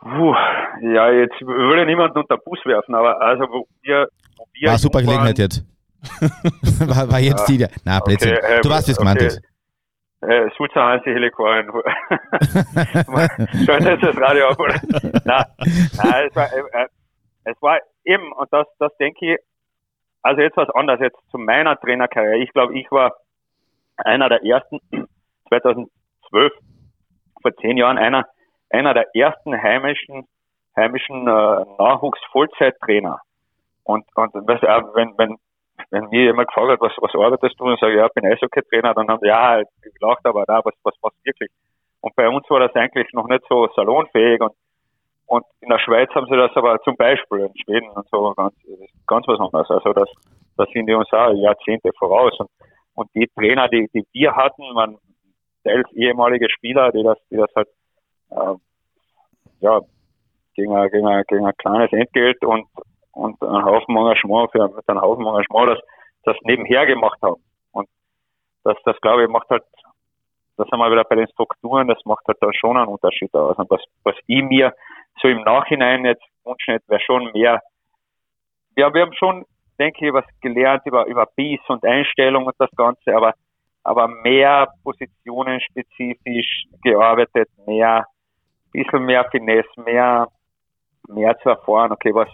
Puh, 0.00 0.34
ja, 0.82 1.10
jetzt 1.12 1.40
würde 1.42 1.84
niemand 1.84 2.16
unter 2.16 2.38
Bus 2.38 2.58
werfen, 2.64 2.94
aber 2.94 3.20
also 3.20 3.44
wo 3.44 3.66
wir, 3.82 4.08
wo 4.36 4.44
wir 4.54 4.70
War 4.70 4.78
super 4.78 5.02
Gelegenheit 5.02 5.38
jetzt. 5.38 5.64
war, 6.88 7.10
war, 7.10 7.18
jetzt 7.18 7.48
ja, 7.48 7.68
die, 7.68 7.74
na, 7.84 8.00
Blödsinn. 8.00 8.36
Okay, 8.36 8.58
äh, 8.58 8.60
du 8.60 8.70
weißt, 8.70 8.88
wie 8.88 8.92
es 8.92 8.98
okay. 8.98 9.08
gemeint 9.08 9.22
ist. 9.22 9.42
Äh, 10.22 10.50
Sulzer 10.56 10.82
Hansi 10.82 11.10
Helikoren. 11.10 11.66
Schaut 13.66 13.82
jetzt 13.82 14.02
das 14.02 14.16
Radio 14.16 14.48
ab, 14.48 14.58
nein, 15.24 15.44
nein 15.96 16.26
es, 16.28 16.36
war, 16.36 16.52
äh, 16.52 16.88
es 17.44 17.62
war 17.62 17.78
eben, 18.04 18.32
und 18.32 18.52
das, 18.52 18.66
das 18.78 18.94
denke 18.98 19.32
ich, 19.32 19.38
also 20.22 20.42
jetzt 20.42 20.56
was 20.56 20.68
anderes, 20.70 21.00
jetzt 21.00 21.18
zu 21.30 21.38
meiner 21.38 21.78
Trainerkarriere. 21.80 22.38
Ich 22.38 22.52
glaube, 22.52 22.78
ich 22.78 22.90
war 22.90 23.14
einer 23.96 24.28
der 24.28 24.44
ersten, 24.44 24.78
2012, 25.48 26.52
vor 27.40 27.56
zehn 27.56 27.76
Jahren, 27.78 27.98
einer, 27.98 28.26
einer 28.68 28.94
der 28.94 29.06
ersten 29.14 29.54
heimischen, 29.60 30.26
heimischen 30.76 31.26
äh, 31.26 31.64
Nachwuchs-Vollzeittrainer. 31.78 33.20
Und, 33.84 34.04
und 34.14 34.34
was, 34.46 34.62
äh, 34.62 34.82
wenn, 34.94 35.16
wenn, 35.16 35.36
wenn 35.90 36.08
mir 36.08 36.24
jemand 36.24 36.48
gefragt 36.48 36.70
hat, 36.70 36.80
was, 36.80 36.92
was 37.00 37.14
arbeitest 37.14 37.58
du, 37.58 37.64
und 37.64 37.74
ich 37.74 37.80
sage, 37.80 37.96
ja, 37.96 38.06
ich 38.06 38.12
bin 38.12 38.26
Eishockey-Trainer, 38.26 38.94
dann 38.94 39.08
haben 39.08 39.20
die, 39.20 39.28
ja, 39.28 39.60
gelacht, 39.82 40.24
aber 40.24 40.44
da, 40.46 40.60
was, 40.64 40.74
was, 40.84 40.94
was 41.02 41.12
wirklich? 41.24 41.50
Und 42.00 42.14
bei 42.16 42.28
uns 42.28 42.48
war 42.48 42.60
das 42.60 42.74
eigentlich 42.74 43.12
noch 43.12 43.28
nicht 43.28 43.44
so 43.48 43.68
salonfähig 43.74 44.40
und, 44.40 44.52
und 45.26 45.44
in 45.60 45.68
der 45.68 45.78
Schweiz 45.78 46.10
haben 46.14 46.26
sie 46.26 46.36
das 46.36 46.50
aber 46.56 46.80
zum 46.82 46.96
Beispiel 46.96 47.40
in 47.40 47.52
Schweden 47.62 47.90
und 47.90 48.08
so 48.08 48.32
ganz, 48.34 48.54
ganz 49.06 49.28
was 49.28 49.38
anderes. 49.38 49.70
Also 49.70 49.92
das, 49.92 50.08
das 50.56 50.68
sind 50.72 50.86
die 50.86 50.94
uns 50.94 51.12
auch 51.12 51.32
Jahrzehnte 51.34 51.90
voraus. 51.98 52.32
Und, 52.38 52.50
und 52.94 53.10
die 53.14 53.28
Trainer, 53.36 53.68
die, 53.68 53.88
die 53.94 54.04
wir 54.12 54.34
hatten, 54.34 54.62
waren 54.74 54.96
selbst 55.62 55.92
ehemalige 55.92 56.48
Spieler, 56.50 56.90
die 56.90 57.02
das, 57.02 57.18
die 57.30 57.36
das 57.36 57.50
halt 57.54 57.68
äh, 58.30 58.54
ja, 59.60 59.80
gegen 60.54 60.74
ein, 60.74 60.90
gegen, 60.90 61.06
ein, 61.06 61.22
gegen 61.28 61.46
ein 61.46 61.56
kleines 61.58 61.92
Entgelt 61.92 62.42
und, 62.44 62.66
und 63.12 63.42
einen 63.42 63.64
Haufen 63.64 63.96
Engagement 63.96 64.50
für 64.52 64.68
mit 64.68 64.88
einem 64.88 65.00
Haufen 65.00 65.26
Engagement 65.26 65.70
das, 65.70 65.78
das 66.24 66.36
nebenher 66.42 66.86
gemacht 66.86 67.18
haben. 67.22 67.42
Und 67.72 67.88
das, 68.64 68.76
das 68.84 69.00
glaube 69.00 69.24
ich, 69.24 69.28
macht 69.28 69.48
halt, 69.50 69.64
das 70.56 70.68
haben 70.70 70.80
wir 70.80 70.90
wieder 70.90 71.04
bei 71.04 71.16
den 71.16 71.28
Strukturen, 71.28 71.88
das 71.88 71.98
macht 72.04 72.26
halt 72.26 72.38
da 72.40 72.52
schon 72.52 72.76
einen 72.76 72.88
Unterschied 72.88 73.32
aus. 73.34 73.56
Und 73.56 73.70
was, 73.70 73.82
was 74.04 74.14
ich 74.26 74.42
mir 74.42 74.74
so 75.20 75.28
im 75.28 75.42
Nachhinein 75.42 76.04
jetzt 76.04 76.24
wünschen 76.44 76.74
hätte, 76.74 76.88
wäre 76.88 77.00
schon 77.00 77.30
mehr, 77.32 77.60
ja, 78.76 78.92
wir 78.92 79.02
haben 79.02 79.14
schon, 79.14 79.44
denke 79.78 80.06
ich, 80.06 80.12
was 80.12 80.24
gelernt 80.40 80.82
über, 80.86 81.06
über 81.06 81.26
Biss 81.36 81.60
und 81.68 81.84
Einstellung 81.84 82.46
und 82.46 82.54
das 82.58 82.70
Ganze, 82.76 83.14
aber, 83.14 83.34
aber 83.82 84.08
mehr 84.08 84.68
positionenspezifisch 84.84 86.66
gearbeitet, 86.82 87.48
mehr, 87.66 88.06
bisschen 88.72 89.04
mehr 89.04 89.24
Finesse, 89.30 89.68
mehr, 89.76 90.28
mehr 91.08 91.36
zu 91.38 91.48
erfahren, 91.48 91.92
okay, 91.92 92.14
was, 92.14 92.28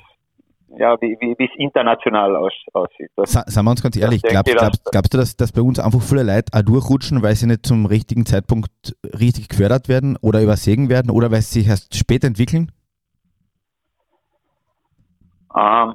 ja, 0.68 1.00
wie, 1.00 1.16
wie 1.20 1.44
es 1.44 1.50
international 1.58 2.36
aus, 2.36 2.52
aussieht. 2.72 3.10
Das, 3.16 3.32
Seien 3.32 3.64
wir 3.64 3.70
uns 3.70 3.82
ganz 3.82 3.96
ehrlich, 3.96 4.22
glaubst, 4.22 4.56
glaubst, 4.56 4.84
glaubst, 4.90 5.14
du, 5.14 5.18
dass, 5.18 5.36
dass 5.36 5.52
bei 5.52 5.62
uns 5.62 5.78
einfach 5.78 6.02
viele 6.02 6.22
Leute 6.22 6.52
auch 6.52 6.62
durchrutschen, 6.62 7.22
weil 7.22 7.34
sie 7.34 7.46
nicht 7.46 7.64
zum 7.64 7.86
richtigen 7.86 8.26
Zeitpunkt 8.26 8.96
richtig 9.04 9.48
gefördert 9.48 9.88
werden 9.88 10.18
oder 10.20 10.42
übersehen 10.42 10.88
werden 10.88 11.10
oder 11.10 11.30
weil 11.30 11.42
sie 11.42 11.60
sich 11.60 11.68
erst 11.68 11.96
später 11.96 12.26
entwickeln? 12.26 12.72
Ähm, 15.56 15.94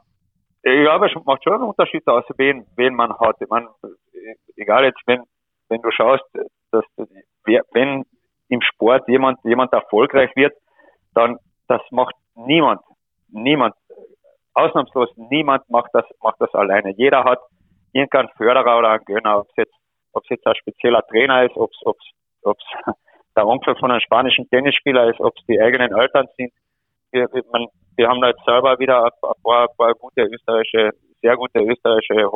ich 0.63 0.83
glaube, 0.83 1.07
es 1.07 1.25
macht 1.25 1.43
schon 1.43 1.53
einen 1.53 1.63
Unterschied 1.63 2.07
aus, 2.07 2.23
wen, 2.37 2.65
wen 2.75 2.95
man 2.95 3.17
hat. 3.19 3.35
Ich 3.39 3.49
meine, 3.49 3.67
egal 4.55 4.85
jetzt, 4.85 5.01
wenn, 5.05 5.23
wenn 5.69 5.81
du 5.81 5.91
schaust, 5.91 6.23
dass, 6.71 6.85
wenn 7.45 8.05
im 8.49 8.61
Sport 8.61 9.07
jemand, 9.07 9.39
jemand 9.43 9.73
erfolgreich 9.73 10.29
wird, 10.35 10.53
dann 11.13 11.37
das 11.67 11.81
macht 11.91 12.15
niemand, 12.35 12.81
niemand, 13.29 13.75
ausnahmslos 14.53 15.09
niemand 15.15 15.69
macht 15.69 15.91
das, 15.93 16.05
macht 16.21 16.39
das 16.39 16.53
alleine. 16.53 16.93
Jeder 16.97 17.23
hat 17.23 17.39
irgendeinen 17.93 18.29
Förderer 18.37 18.79
oder 18.79 18.89
einen 18.91 19.05
Gönner, 19.05 19.39
ob 19.39 19.47
es 19.49 19.55
jetzt, 19.57 19.75
ob 20.13 20.23
es 20.23 20.29
jetzt 20.29 20.47
ein 20.47 20.55
spezieller 20.55 21.01
Trainer 21.07 21.45
ist, 21.45 21.55
ob 21.55 21.71
es, 21.71 21.79
ob 21.85 21.97
es, 21.97 22.05
ob 22.43 22.57
es 22.57 22.95
der 23.35 23.47
Onkel 23.47 23.75
von 23.75 23.91
einem 23.91 24.01
spanischen 24.01 24.49
Tennisspieler 24.49 25.09
ist, 25.09 25.19
ob 25.19 25.33
es 25.37 25.45
die 25.45 25.59
eigenen 25.59 25.95
Eltern 25.95 26.27
sind. 26.37 26.51
Wir, 27.11 27.27
man, 27.51 27.67
wir 27.97 28.07
haben 28.07 28.21
da 28.21 28.29
jetzt 28.29 28.45
selber 28.45 28.79
wieder 28.79 29.03
ein 29.03 29.11
paar, 29.43 29.63
ein 29.63 29.75
paar 29.77 29.93
gute 29.95 30.23
österreichische, 30.23 30.91
sehr 31.21 31.35
gute 31.35 31.59
österreichische 31.59 32.29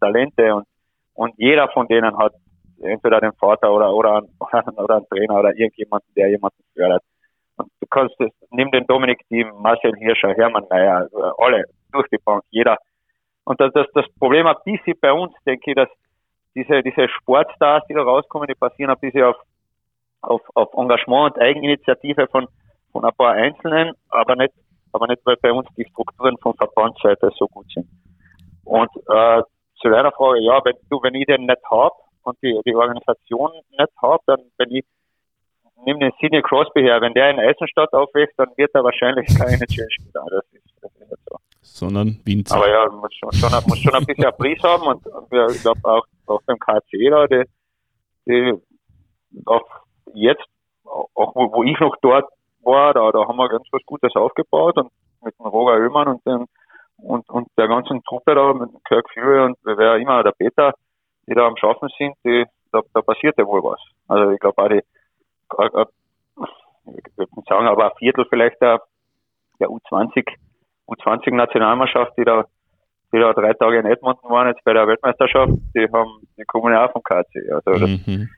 Talente 0.00 0.54
und, 0.54 0.66
und 1.14 1.34
jeder 1.36 1.68
von 1.68 1.88
denen 1.88 2.16
hat 2.16 2.34
entweder 2.82 3.20
den 3.20 3.32
Vater 3.32 3.72
oder, 3.72 3.92
oder, 3.92 4.18
ein, 4.18 4.28
oder 4.76 4.96
ein 4.96 5.06
Trainer 5.08 5.38
oder 5.38 5.50
irgendjemanden, 5.56 6.08
der 6.14 6.30
jemanden 6.30 6.62
fördert. 6.74 7.02
Du 7.58 7.86
kannst 7.90 8.14
das, 8.18 8.30
nimm 8.50 8.70
den 8.70 8.86
Dominik 8.86 9.20
Thiem, 9.28 9.50
Marcel 9.60 9.92
Hirscher, 9.96 10.34
Hermann 10.34 10.66
Mayer, 10.70 11.08
alle, 11.38 11.64
durch 11.92 12.08
die 12.08 12.18
Bank, 12.18 12.42
jeder. 12.50 12.76
Und 13.44 13.60
das, 13.60 13.72
das, 13.72 13.86
das 13.94 14.04
Problem 14.18 14.46
ein 14.46 14.56
bisschen 14.64 14.94
bei 15.00 15.12
uns, 15.12 15.32
denke 15.46 15.70
ich, 15.70 15.76
dass 15.76 15.88
diese, 16.54 16.82
diese 16.82 17.08
Sportstars, 17.08 17.84
die 17.88 17.94
da 17.94 18.02
rauskommen, 18.02 18.46
die 18.46 18.54
basieren 18.54 18.90
ein 18.90 19.00
bisschen 19.00 19.24
auf, 19.24 19.36
auf, 20.22 20.42
auf 20.54 20.74
Engagement 20.74 21.34
und 21.34 21.42
Eigeninitiative 21.42 22.26
von, 22.28 22.46
von 22.92 23.04
ein 23.04 23.14
paar 23.16 23.32
Einzelnen, 23.32 23.94
aber 24.10 24.36
nicht, 24.36 24.52
aber 24.92 25.06
nicht, 25.06 25.24
weil 25.24 25.36
bei 25.36 25.52
uns 25.52 25.68
die 25.76 25.86
Strukturen 25.86 26.36
von 26.38 26.54
Verbandsseite 26.54 27.30
so 27.36 27.46
gut 27.46 27.66
sind. 27.72 27.88
Und 28.64 28.90
äh, 29.08 29.42
zu 29.80 29.88
deiner 29.88 30.12
Frage, 30.12 30.40
ja, 30.40 30.60
wenn 30.64 30.76
du, 30.90 31.02
wenn 31.02 31.14
ich 31.14 31.26
den 31.26 31.46
nicht 31.46 31.62
hab, 31.70 31.92
und 32.28 32.38
die, 32.42 32.60
die 32.66 32.74
Organisation 32.74 33.50
nicht 33.70 33.92
habe, 34.00 34.22
dann 34.26 34.40
wenn 34.58 34.70
ich 34.70 34.84
nehme 35.84 36.00
den 36.00 36.12
Sidney 36.20 36.42
Crosby 36.42 36.82
her, 36.82 37.00
wenn 37.00 37.14
der 37.14 37.30
in 37.30 37.38
Eisenstadt 37.38 37.92
aufwächst, 37.92 38.38
dann 38.38 38.48
wird 38.56 38.74
er 38.74 38.84
wahrscheinlich 38.84 39.26
keine 39.36 39.52
NHL-Spieler. 39.60 40.24
Das 40.30 40.44
ist, 40.52 40.64
das 40.80 40.92
ist 40.92 41.10
nicht 41.10 41.22
so. 41.28 41.36
Sondern 41.60 42.20
Winzer. 42.24 42.56
Aber 42.56 42.68
ja, 42.68 42.88
muss 42.90 43.14
schon, 43.14 43.32
schon, 43.32 43.50
muss 43.66 43.78
schon 43.78 43.94
ein 43.94 44.04
bisschen 44.04 44.24
ein 44.26 44.36
Pries 44.36 44.62
haben 44.62 44.86
und 44.86 45.04
ja, 45.32 45.46
ich 45.46 45.62
glaube 45.62 45.80
auch, 45.84 46.04
auch 46.26 46.42
beim 46.46 46.58
KC 46.58 47.10
da, 47.10 47.26
die, 47.26 47.44
die 48.26 48.52
auch 49.46 49.66
jetzt, 50.14 50.44
auch 50.84 51.34
wo, 51.34 51.52
wo 51.52 51.64
ich 51.64 51.78
noch 51.80 51.96
dort 52.02 52.26
war, 52.62 52.94
da, 52.94 53.10
da 53.12 53.26
haben 53.26 53.36
wir 53.36 53.48
ganz 53.48 53.66
was 53.70 53.82
Gutes 53.86 54.14
aufgebaut 54.16 54.76
und 54.76 54.90
mit 55.22 55.38
dem 55.38 55.46
Roger 55.46 55.82
Oehmann 55.82 56.08
und 56.08 56.26
dem 56.26 56.46
und, 56.98 57.28
und 57.30 57.48
der 57.56 57.68
ganzen 57.68 58.02
Truppe 58.04 58.34
da 58.34 58.52
mit 58.52 58.70
Kirk 58.84 59.08
Fury 59.12 59.40
und 59.44 59.56
wer 59.62 59.96
immer 59.96 60.22
der 60.24 60.32
Peter, 60.32 60.74
die 61.26 61.34
da 61.34 61.46
am 61.46 61.56
Schaffen 61.56 61.88
sind, 61.96 62.14
die, 62.24 62.44
da, 62.72 62.80
da 62.92 63.02
passiert 63.02 63.38
ja 63.38 63.46
wohl 63.46 63.62
was. 63.62 63.80
Also 64.08 64.32
ich 64.32 64.40
glaube 64.40 64.62
auch 64.62 64.68
die, 64.68 64.82
ich 65.50 67.16
würde 67.16 67.32
nicht 67.36 67.48
sagen, 67.48 67.66
aber 67.66 67.86
ein 67.86 67.96
Viertel 67.98 68.26
vielleicht 68.28 68.60
der, 68.60 68.82
der 69.60 69.68
U20, 69.68 70.26
U20-Nationalmannschaft, 70.88 72.12
die 72.18 72.24
da, 72.24 72.44
die 73.12 73.18
da 73.18 73.32
drei 73.32 73.52
Tage 73.54 73.78
in 73.78 73.86
Edmonton 73.86 74.30
waren, 74.30 74.48
jetzt 74.48 74.64
bei 74.64 74.72
der 74.72 74.86
Weltmeisterschaft, 74.86 75.52
die 75.74 75.86
haben, 75.92 76.26
die 76.36 76.44
kommen 76.44 76.72
ja 76.72 76.86
auch 76.86 76.92
vom 76.92 77.02
KC. 77.02 77.52
Also 77.52 77.80
das, 77.80 78.06
mhm. 78.06 78.28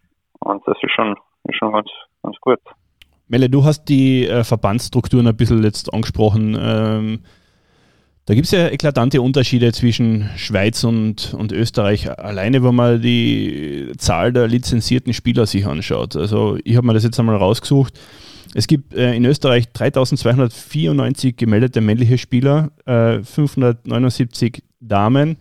und 0.40 0.66
das 0.66 0.76
ist 0.82 0.92
schon, 0.92 1.16
ist 1.44 1.56
schon 1.56 1.72
ganz, 1.72 1.88
ganz 2.22 2.36
gut. 2.40 2.60
Melle, 3.28 3.48
du 3.48 3.64
hast 3.64 3.84
die 3.84 4.26
äh, 4.26 4.42
Verbandsstrukturen 4.42 5.28
ein 5.28 5.36
bisschen 5.36 5.62
jetzt 5.62 5.92
angesprochen. 5.94 6.58
Ähm, 6.60 7.24
da 8.26 8.34
gibt 8.34 8.46
es 8.46 8.52
ja 8.52 8.68
eklatante 8.68 9.22
Unterschiede 9.22 9.72
zwischen 9.72 10.30
Schweiz 10.36 10.84
und, 10.84 11.34
und 11.34 11.52
Österreich. 11.52 12.10
Alleine, 12.18 12.62
wenn 12.62 12.74
man 12.74 13.02
die 13.02 13.92
Zahl 13.98 14.32
der 14.32 14.46
lizenzierten 14.46 15.12
Spieler 15.12 15.46
sich 15.46 15.66
anschaut. 15.66 16.16
Also 16.16 16.58
ich 16.64 16.76
habe 16.76 16.86
mir 16.86 16.94
das 16.94 17.04
jetzt 17.04 17.18
einmal 17.18 17.36
rausgesucht. 17.36 17.98
Es 18.54 18.66
gibt 18.66 18.94
äh, 18.94 19.14
in 19.14 19.24
Österreich 19.24 19.72
3294 19.72 21.36
gemeldete 21.36 21.80
männliche 21.80 22.18
Spieler, 22.18 22.70
äh, 22.84 23.22
579 23.22 24.62
Damen 24.80 25.36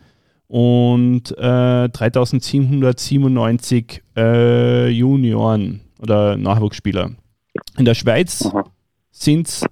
und 0.47 1.31
äh, 1.37 1.89
3797 1.89 4.03
äh, 4.15 4.89
Junioren 4.89 5.81
oder 5.99 6.37
Nachwuchsspieler. 6.37 7.11
In 7.77 7.85
der 7.85 7.93
Schweiz 7.93 8.49
sind 9.11 9.47
es, 9.47 9.65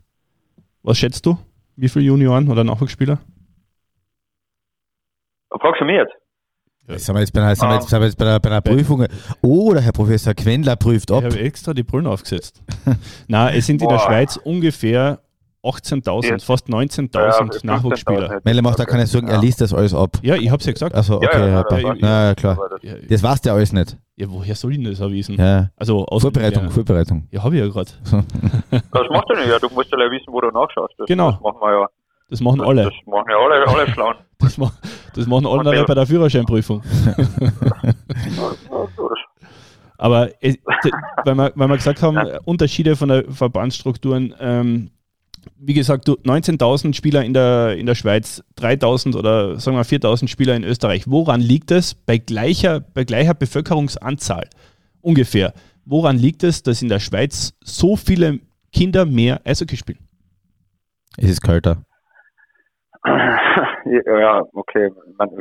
was 0.83 0.97
schätzt 0.97 1.25
du? 1.25 1.37
Wie 1.77 1.89
viele 1.89 2.05
Junioren 2.05 2.49
oder 2.49 2.63
Nachwuchsspieler? 2.63 3.19
Fragst 5.61 5.79
du 5.79 5.85
mich 5.85 5.95
jetzt? 5.95 6.13
Ja. 6.87 6.97
Sind 6.97 7.15
wir 7.15 7.19
jetzt 7.19 7.33
bei 7.33 7.41
einer, 7.41 7.55
sind 7.55 7.69
wir 7.69 7.75
jetzt, 7.75 7.89
sind 7.89 7.99
wir 7.99 8.05
jetzt 8.07 8.17
bei 8.17 8.25
einer, 8.25 8.39
bei 8.39 8.49
einer 8.49 8.61
Prüfung? 8.61 9.05
Oh, 9.41 9.73
der 9.73 9.83
Herr 9.83 9.91
Professor 9.91 10.33
Quendler 10.33 10.75
prüft 10.75 11.11
ab. 11.11 11.23
Ich 11.27 11.35
habe 11.35 11.39
extra 11.39 11.73
die 11.73 11.83
Brillen 11.83 12.07
aufgesetzt. 12.07 12.63
Nein, 13.27 13.55
es 13.55 13.67
sind 13.67 13.81
in 13.81 13.89
der 13.89 13.99
Schweiz 13.99 14.37
ungefähr 14.37 15.21
18.000, 15.63 16.45
fast 16.45 16.67
19.000 16.67 17.15
ja, 17.15 17.59
Nachwuchsspieler. 17.63 18.39
Melle 18.43 18.61
macht 18.61 18.79
da 18.79 18.85
keine 18.85 19.07
Sorgen, 19.07 19.27
er 19.27 19.39
liest 19.39 19.59
das 19.59 19.73
alles 19.73 19.93
ab. 19.93 20.17
Ja, 20.21 20.35
ich 20.35 20.49
habe 20.49 20.59
es 20.59 20.65
ja 20.65 20.73
gesagt. 20.73 20.95
Also, 20.95 21.17
okay, 21.17 21.27
ja, 21.33 21.65
ja, 21.95 22.27
ja, 22.27 22.35
klar. 22.35 22.57
Das 23.09 23.23
weißt 23.23 23.45
du 23.45 23.49
ja 23.49 23.55
alles 23.55 23.73
nicht. 23.73 23.97
Ja, 24.15 24.25
woher 24.29 24.55
soll 24.55 24.71
ich 24.71 24.77
denn 24.77 24.89
das 24.89 24.99
erwiesen? 24.99 25.35
Ja. 25.35 25.69
Also 25.75 26.05
aus 26.05 26.21
Vorbereitung, 26.23 26.63
ja. 26.63 26.69
Vorbereitung. 26.69 27.27
Ja, 27.31 27.43
habe 27.43 27.55
ich 27.55 27.61
ja 27.61 27.67
gerade. 27.67 27.91
das 28.71 29.09
macht 29.09 29.29
ja 29.29 29.35
nicht, 29.35 29.49
ja. 29.49 29.59
Du 29.59 29.69
musst 29.69 29.91
ja 29.91 29.97
wissen, 29.97 30.33
wo 30.33 30.41
du 30.41 30.49
nachschaust. 30.49 30.95
Das, 30.97 31.07
genau. 31.07 31.31
Das 31.31 31.41
machen 31.41 31.57
wir 31.61 31.71
ja. 31.81 31.87
Das 32.29 32.41
machen 32.41 32.61
alle. 32.61 32.83
Das 32.85 32.93
machen 33.05 33.29
ja 33.29 33.37
alle, 33.37 33.67
alle 33.67 33.87
Schlauen. 33.91 34.15
Das, 34.39 34.55
ma 34.59 34.71
das 35.15 35.25
machen 35.25 35.47
alle 35.47 35.83
bei 35.83 35.95
der 35.95 36.05
Führerscheinprüfung. 36.05 36.83
Aber 39.97 40.29
es, 40.41 40.57
weil, 41.25 41.35
wir, 41.35 41.51
weil 41.55 41.67
wir 41.69 41.75
gesagt 41.77 42.03
haben, 42.03 42.17
Unterschiede 42.45 42.95
von 42.95 43.09
der 43.09 43.23
Verbandsstrukturen, 43.31 44.35
ähm, 44.39 44.91
wie 45.57 45.73
gesagt, 45.73 46.07
19.000 46.07 46.93
Spieler 46.93 47.23
in 47.23 47.33
der, 47.33 47.75
in 47.77 47.85
der 47.85 47.95
Schweiz, 47.95 48.43
3.000 48.59 49.17
oder 49.17 49.59
sagen 49.59 49.77
wir 49.77 49.83
4.000 49.83 50.27
Spieler 50.27 50.55
in 50.55 50.63
Österreich. 50.63 51.03
Woran 51.07 51.41
liegt 51.41 51.71
es 51.71 51.95
bei 51.95 52.17
gleicher, 52.17 52.79
bei 52.79 53.03
gleicher 53.03 53.33
Bevölkerungsanzahl 53.33 54.49
ungefähr? 55.01 55.53
Woran 55.85 56.17
liegt 56.17 56.43
es, 56.43 56.63
dass 56.63 56.81
in 56.81 56.89
der 56.89 56.99
Schweiz 56.99 57.57
so 57.63 57.95
viele 57.95 58.39
Kinder 58.73 59.05
mehr 59.05 59.41
Eishockey 59.45 59.77
spielen? 59.77 59.99
Es 61.17 61.29
ist 61.29 61.41
kälter. 61.41 61.83
Ja, 63.85 64.43
okay. 64.53 64.91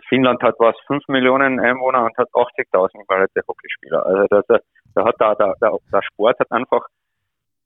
Finnland 0.08 0.40
hat 0.40 0.54
was 0.58 0.76
5 0.86 1.08
Millionen 1.08 1.58
Einwohner 1.58 2.04
und 2.04 2.16
hat 2.16 2.28
80.000 2.32 3.44
Hockeyspieler. 3.48 4.06
Also 4.06 4.40
da, 4.46 4.58
da 4.94 5.04
hat 5.04 5.14
da, 5.18 5.34
da, 5.34 5.52
der 5.92 6.02
Sport 6.02 6.38
hat 6.38 6.52
einfach 6.52 6.86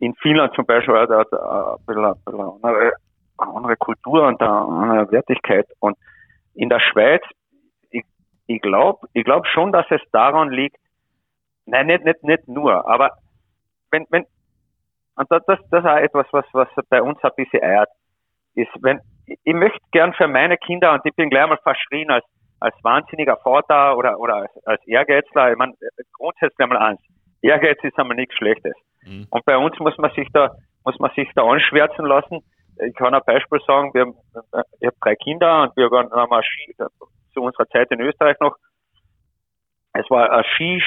in 0.00 0.14
Finnland 0.14 0.54
zum 0.54 0.66
Beispiel 0.66 0.98
hat 0.98 1.10
er 1.10 1.20
ein 1.20 1.84
bisschen, 1.86 2.04
ein 2.04 2.14
bisschen 2.24 2.40
andere, 2.40 2.92
eine 3.38 3.54
andere 3.54 3.76
Kultur 3.76 4.26
und 4.26 4.40
eine 4.40 4.50
andere 4.50 5.12
Wertigkeit. 5.12 5.66
Und 5.78 5.96
in 6.54 6.68
der 6.68 6.80
Schweiz, 6.80 7.22
ich, 7.90 8.04
ich 8.46 8.60
glaube 8.62 9.06
ich 9.12 9.24
glaub 9.24 9.46
schon, 9.46 9.72
dass 9.72 9.86
es 9.90 10.00
daran 10.10 10.50
liegt, 10.50 10.76
nein, 11.66 11.86
nicht, 11.86 12.04
nicht, 12.04 12.24
nicht 12.24 12.48
nur, 12.48 12.88
aber 12.88 13.12
wenn, 13.90 14.06
wenn, 14.10 14.24
und 15.16 15.30
das, 15.30 15.42
das, 15.46 15.58
das 15.70 15.84
ist 15.84 15.90
auch 15.90 15.96
etwas, 15.96 16.26
was, 16.32 16.46
was 16.52 16.68
bei 16.88 17.02
uns 17.02 17.22
ein 17.22 17.30
bisschen 17.36 17.62
eiert, 17.62 17.90
ist, 18.54 18.70
wenn, 18.80 19.00
ich 19.26 19.54
möchte 19.54 19.78
gern 19.92 20.14
für 20.14 20.28
meine 20.28 20.56
Kinder, 20.56 20.94
und 20.94 21.02
ich 21.04 21.14
bin 21.14 21.28
gleich 21.28 21.46
mal 21.46 21.58
verschrien 21.58 22.10
als, 22.10 22.24
als 22.58 22.74
wahnsinniger 22.82 23.36
Vater 23.36 23.96
oder, 23.96 24.18
oder 24.18 24.36
als, 24.36 24.66
als 24.66 24.86
Ehrgeizler, 24.86 25.52
ich 25.52 25.58
meine, 25.58 25.74
grundsätzlich 26.12 26.58
einmal 26.60 26.78
eins, 26.78 27.00
Ehrgeiz 27.42 27.78
ist 27.82 27.98
einmal 27.98 28.16
nichts 28.16 28.34
Schlechtes. 28.36 28.74
Mhm. 29.04 29.26
Und 29.30 29.44
bei 29.44 29.56
uns 29.56 29.78
muss 29.78 29.96
man 29.98 30.12
sich 30.12 30.28
da, 30.32 30.54
muss 30.84 30.98
man 30.98 31.10
sich 31.14 31.28
da 31.34 31.44
anschwärzen 31.44 32.06
lassen. 32.06 32.40
Ich 32.86 32.94
kann 32.94 33.14
ein 33.14 33.20
Beispiel 33.26 33.60
sagen, 33.66 33.92
wir 33.92 34.02
haben, 34.02 34.14
ich 34.80 34.86
habe 34.86 34.96
drei 35.00 35.14
Kinder 35.16 35.62
und 35.62 35.76
wir 35.76 35.90
waren 35.90 36.10
einmal 36.12 36.42
Ski, 36.42 36.74
zu 37.32 37.42
unserer 37.42 37.68
Zeit 37.68 37.90
in 37.90 38.00
Österreich 38.00 38.36
noch. 38.40 38.56
Es 39.92 40.08
war 40.08 40.30
ein 40.30 40.44
Ski, 40.54 40.82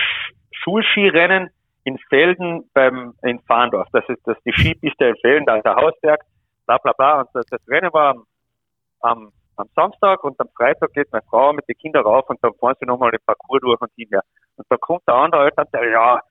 Schulskirennen 0.52 1.50
in 1.84 1.98
Felden 2.10 2.70
beim, 2.74 3.14
in 3.22 3.40
Fahndorf. 3.42 3.88
Das 3.92 4.08
ist, 4.08 4.22
das 4.26 4.38
die 4.46 4.54
Skipiste 4.54 5.06
in 5.06 5.16
Felden, 5.18 5.46
da 5.46 5.58
ist 5.58 5.66
der 5.66 5.76
Hausberg, 5.76 6.22
bla, 6.66 6.78
bla, 6.78 6.94
bla. 6.94 7.20
Und 7.22 7.30
das, 7.34 7.46
das 7.48 7.62
Rennen 7.68 7.92
war 7.94 8.12
am, 8.12 8.24
am, 9.02 9.32
am 9.58 9.68
Samstag 9.76 10.24
und 10.24 10.40
am 10.40 10.48
Freitag 10.56 10.94
geht 10.94 11.12
meine 11.12 11.26
Frau 11.30 11.54
mit 11.54 11.68
den 11.68 11.78
Kindern 11.78 12.04
rauf 12.04 12.30
und 12.30 12.40
dann 12.42 12.54
fahren 12.56 12.76
sie 12.80 12.86
nochmal 12.86 13.12
den 13.12 13.20
Parcours 13.26 13.62
durch 13.62 13.82
und 13.82 13.92
hinher. 13.96 14.24
Und 14.56 14.66
da 14.70 14.78
kommt 14.78 15.08
der 15.08 15.16
andere 15.16 15.46
Elternteil, 15.46 15.92
ja, 15.92 16.22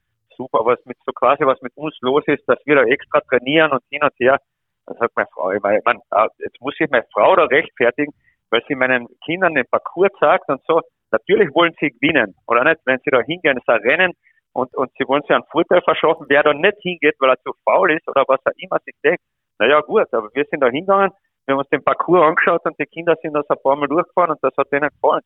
super, 0.43 0.65
was 0.65 0.79
mit 0.85 0.97
so 1.07 1.13
quasi 1.13 1.45
was 1.47 1.61
mit 1.63 1.73
uns 1.77 1.97
los 2.01 2.25
ist, 2.27 2.43
dass 2.49 2.59
wir 2.65 2.77
da 2.77 2.83
extra 2.83 3.21
trainieren 3.21 3.71
und 3.73 3.83
hin 3.91 4.03
und 4.03 4.13
her. 4.19 4.39
Dann 4.87 4.97
sagt 4.99 5.17
meine 5.17 5.29
Frau, 5.33 5.53
ich 5.53 5.63
meine, 5.63 6.01
ah, 6.11 6.29
jetzt 6.39 6.61
muss 6.61 6.75
ich 6.79 6.91
meine 6.91 7.07
Frau 7.13 7.37
da 7.37 7.45
rechtfertigen, 7.45 8.13
weil 8.51 8.63
sie 8.67 8.75
meinen 8.75 9.07
Kindern 9.25 9.55
den 9.55 9.67
Parcours 9.71 10.11
sagt 10.21 10.49
und 10.49 10.61
so. 10.67 10.81
Natürlich 11.13 11.55
wollen 11.55 11.75
sie 11.79 11.91
gewinnen, 11.91 12.35
oder 12.47 12.65
nicht? 12.65 12.81
Wenn 12.85 12.99
sie 13.05 13.11
da 13.11 13.21
hingehen, 13.21 13.59
ist 13.59 13.69
ein 13.69 13.81
Rennen 13.81 14.13
und, 14.53 14.75
und 14.77 14.91
sie 14.99 15.07
wollen 15.07 15.23
sich 15.23 15.31
einen 15.31 15.45
Vorteil 15.51 15.83
verschaffen, 15.83 16.27
wer 16.29 16.43
da 16.43 16.53
nicht 16.53 16.79
hingeht, 16.81 17.15
weil 17.21 17.31
er 17.31 17.41
zu 17.43 17.53
faul 17.65 17.93
ist 17.93 18.09
oder 18.09 18.25
was 18.27 18.41
er 18.45 18.53
immer 18.57 18.79
sich 18.85 18.95
denkt. 19.05 19.23
Naja, 19.59 19.81
gut, 19.81 20.13
aber 20.13 20.29
wir 20.35 20.45
sind 20.51 20.61
da 20.61 20.69
hingegangen, 20.69 21.13
wir 21.47 21.53
haben 21.53 21.61
uns 21.61 21.69
den 21.69 21.85
Parcours 21.85 22.23
angeschaut 22.23 22.65
und 22.65 22.79
die 22.79 22.87
Kinder 22.87 23.15
sind 23.23 23.35
das 23.35 23.49
ein 23.49 23.59
paar 23.63 23.77
Mal 23.77 23.89
durchgefahren 23.89 24.33
und 24.33 24.43
das 24.43 24.57
hat 24.57 24.73
denen 24.73 24.89
gefallen. 24.89 25.23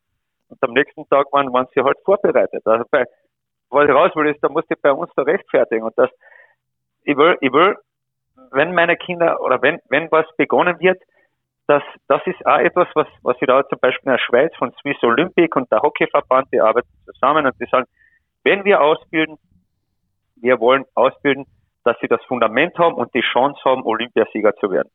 Und 0.48 0.62
am 0.62 0.72
nächsten 0.72 1.08
Tag 1.08 1.32
waren, 1.32 1.52
waren 1.52 1.66
sie 1.74 1.82
halt 1.82 1.98
vorbereitet. 2.04 2.62
Also 2.64 2.84
bei, 2.90 3.04
was 3.70 3.88
ich 3.88 3.94
raus 3.94 4.10
will, 4.14 4.28
ist, 4.28 4.42
da 4.42 4.48
muss 4.48 4.64
ich 4.68 4.80
bei 4.80 4.92
uns 4.92 5.10
da 5.16 5.22
rechtfertigen. 5.22 5.84
Und 5.84 5.96
das, 5.96 6.10
ich 7.04 7.16
will, 7.16 7.36
ich 7.40 7.52
will, 7.52 7.76
wenn 8.52 8.74
meine 8.74 8.96
Kinder 8.96 9.40
oder 9.40 9.60
wenn, 9.62 9.80
wenn 9.88 10.10
was 10.10 10.26
begonnen 10.36 10.78
wird, 10.80 11.00
das, 11.66 11.82
das 12.06 12.22
ist 12.26 12.46
auch 12.46 12.58
etwas, 12.58 12.88
was, 12.94 13.08
was 13.22 13.36
ich 13.40 13.46
da 13.46 13.66
zum 13.68 13.78
Beispiel 13.80 14.08
in 14.08 14.12
der 14.12 14.18
Schweiz 14.18 14.54
von 14.56 14.72
Swiss 14.80 15.02
Olympic 15.02 15.56
und 15.56 15.70
der 15.72 15.82
Hockeyverband, 15.82 16.48
die 16.52 16.60
arbeiten 16.60 16.88
zusammen 17.04 17.44
und 17.46 17.60
die 17.60 17.66
sagen, 17.66 17.86
wenn 18.44 18.64
wir 18.64 18.80
ausbilden, 18.80 19.36
wir 20.36 20.60
wollen 20.60 20.84
ausbilden, 20.94 21.46
dass 21.84 21.96
sie 22.00 22.08
das 22.08 22.22
Fundament 22.24 22.78
haben 22.78 22.94
und 22.94 23.12
die 23.14 23.20
Chance 23.20 23.60
haben, 23.64 23.84
Olympiasieger 23.84 24.54
zu 24.56 24.70
werden. 24.70 24.90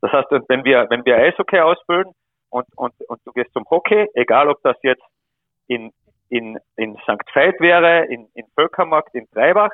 Das 0.00 0.12
heißt, 0.12 0.28
wenn 0.48 0.64
wir, 0.64 0.86
wenn 0.88 1.04
wir 1.04 1.16
Eishockey 1.16 1.60
ausbilden 1.60 2.12
und, 2.50 2.66
und, 2.76 2.94
und 3.08 3.20
du 3.24 3.32
gehst 3.32 3.52
zum 3.52 3.64
Hockey, 3.70 4.06
egal 4.14 4.48
ob 4.48 4.60
das 4.62 4.76
jetzt 4.82 5.02
in, 5.66 5.92
in, 6.28 6.58
in 6.76 6.96
St. 6.98 7.22
Veit 7.34 7.60
wäre, 7.60 8.04
in, 8.06 8.28
in 8.34 8.46
Völkermarkt, 8.54 9.14
in 9.14 9.28
Treibach, 9.30 9.70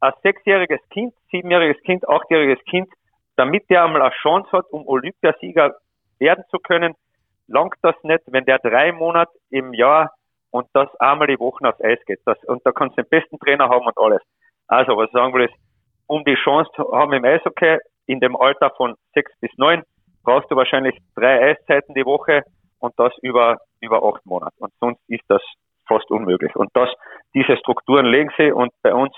ein 0.00 0.12
sechsjähriges 0.22 0.80
Kind, 0.90 1.14
siebenjähriges 1.30 1.82
Kind, 1.84 2.08
achtjähriges 2.08 2.62
Kind, 2.64 2.88
damit 3.36 3.68
der 3.70 3.84
einmal 3.84 4.02
eine 4.02 4.12
Chance 4.22 4.50
hat, 4.52 4.66
um 4.70 4.86
Olympiasieger 4.86 5.76
werden 6.18 6.44
zu 6.50 6.58
können, 6.58 6.94
langt 7.46 7.76
das 7.82 7.94
nicht, 8.02 8.22
wenn 8.26 8.44
der 8.44 8.58
drei 8.58 8.92
Monate 8.92 9.32
im 9.50 9.72
Jahr 9.72 10.12
und 10.50 10.66
das 10.74 10.88
einmal 11.00 11.28
die 11.28 11.38
Woche 11.38 11.66
aufs 11.68 11.82
Eis 11.82 11.98
geht. 12.06 12.20
Das, 12.24 12.38
und 12.44 12.64
da 12.64 12.72
kannst 12.72 12.98
du 12.98 13.02
den 13.02 13.08
besten 13.08 13.38
Trainer 13.38 13.68
haben 13.68 13.86
und 13.86 13.96
alles. 13.96 14.22
Also, 14.66 14.96
was 14.96 15.06
ich 15.06 15.12
sagen 15.12 15.32
will, 15.34 15.44
ist, 15.44 15.54
um 16.06 16.24
die 16.24 16.34
Chance 16.34 16.70
zu 16.76 16.92
haben 16.92 17.12
im 17.12 17.24
Eishockey, 17.24 17.78
in 18.06 18.20
dem 18.20 18.36
Alter 18.36 18.70
von 18.76 18.94
sechs 19.14 19.32
bis 19.40 19.50
neun, 19.56 19.82
brauchst 20.24 20.50
du 20.50 20.56
wahrscheinlich 20.56 20.96
drei 21.14 21.50
Eiszeiten 21.50 21.94
die 21.94 22.04
Woche 22.04 22.42
und 22.82 22.92
das 22.98 23.12
über, 23.22 23.58
über 23.80 24.02
acht 24.02 24.26
Monate. 24.26 24.54
Und 24.58 24.72
sonst 24.80 25.00
ist 25.08 25.22
das 25.28 25.42
fast 25.86 26.10
unmöglich. 26.10 26.54
Und 26.56 26.70
das, 26.74 26.90
diese 27.32 27.56
Strukturen 27.56 28.06
legen 28.06 28.30
sie 28.36 28.52
und 28.52 28.72
bei 28.82 28.92
uns 28.92 29.14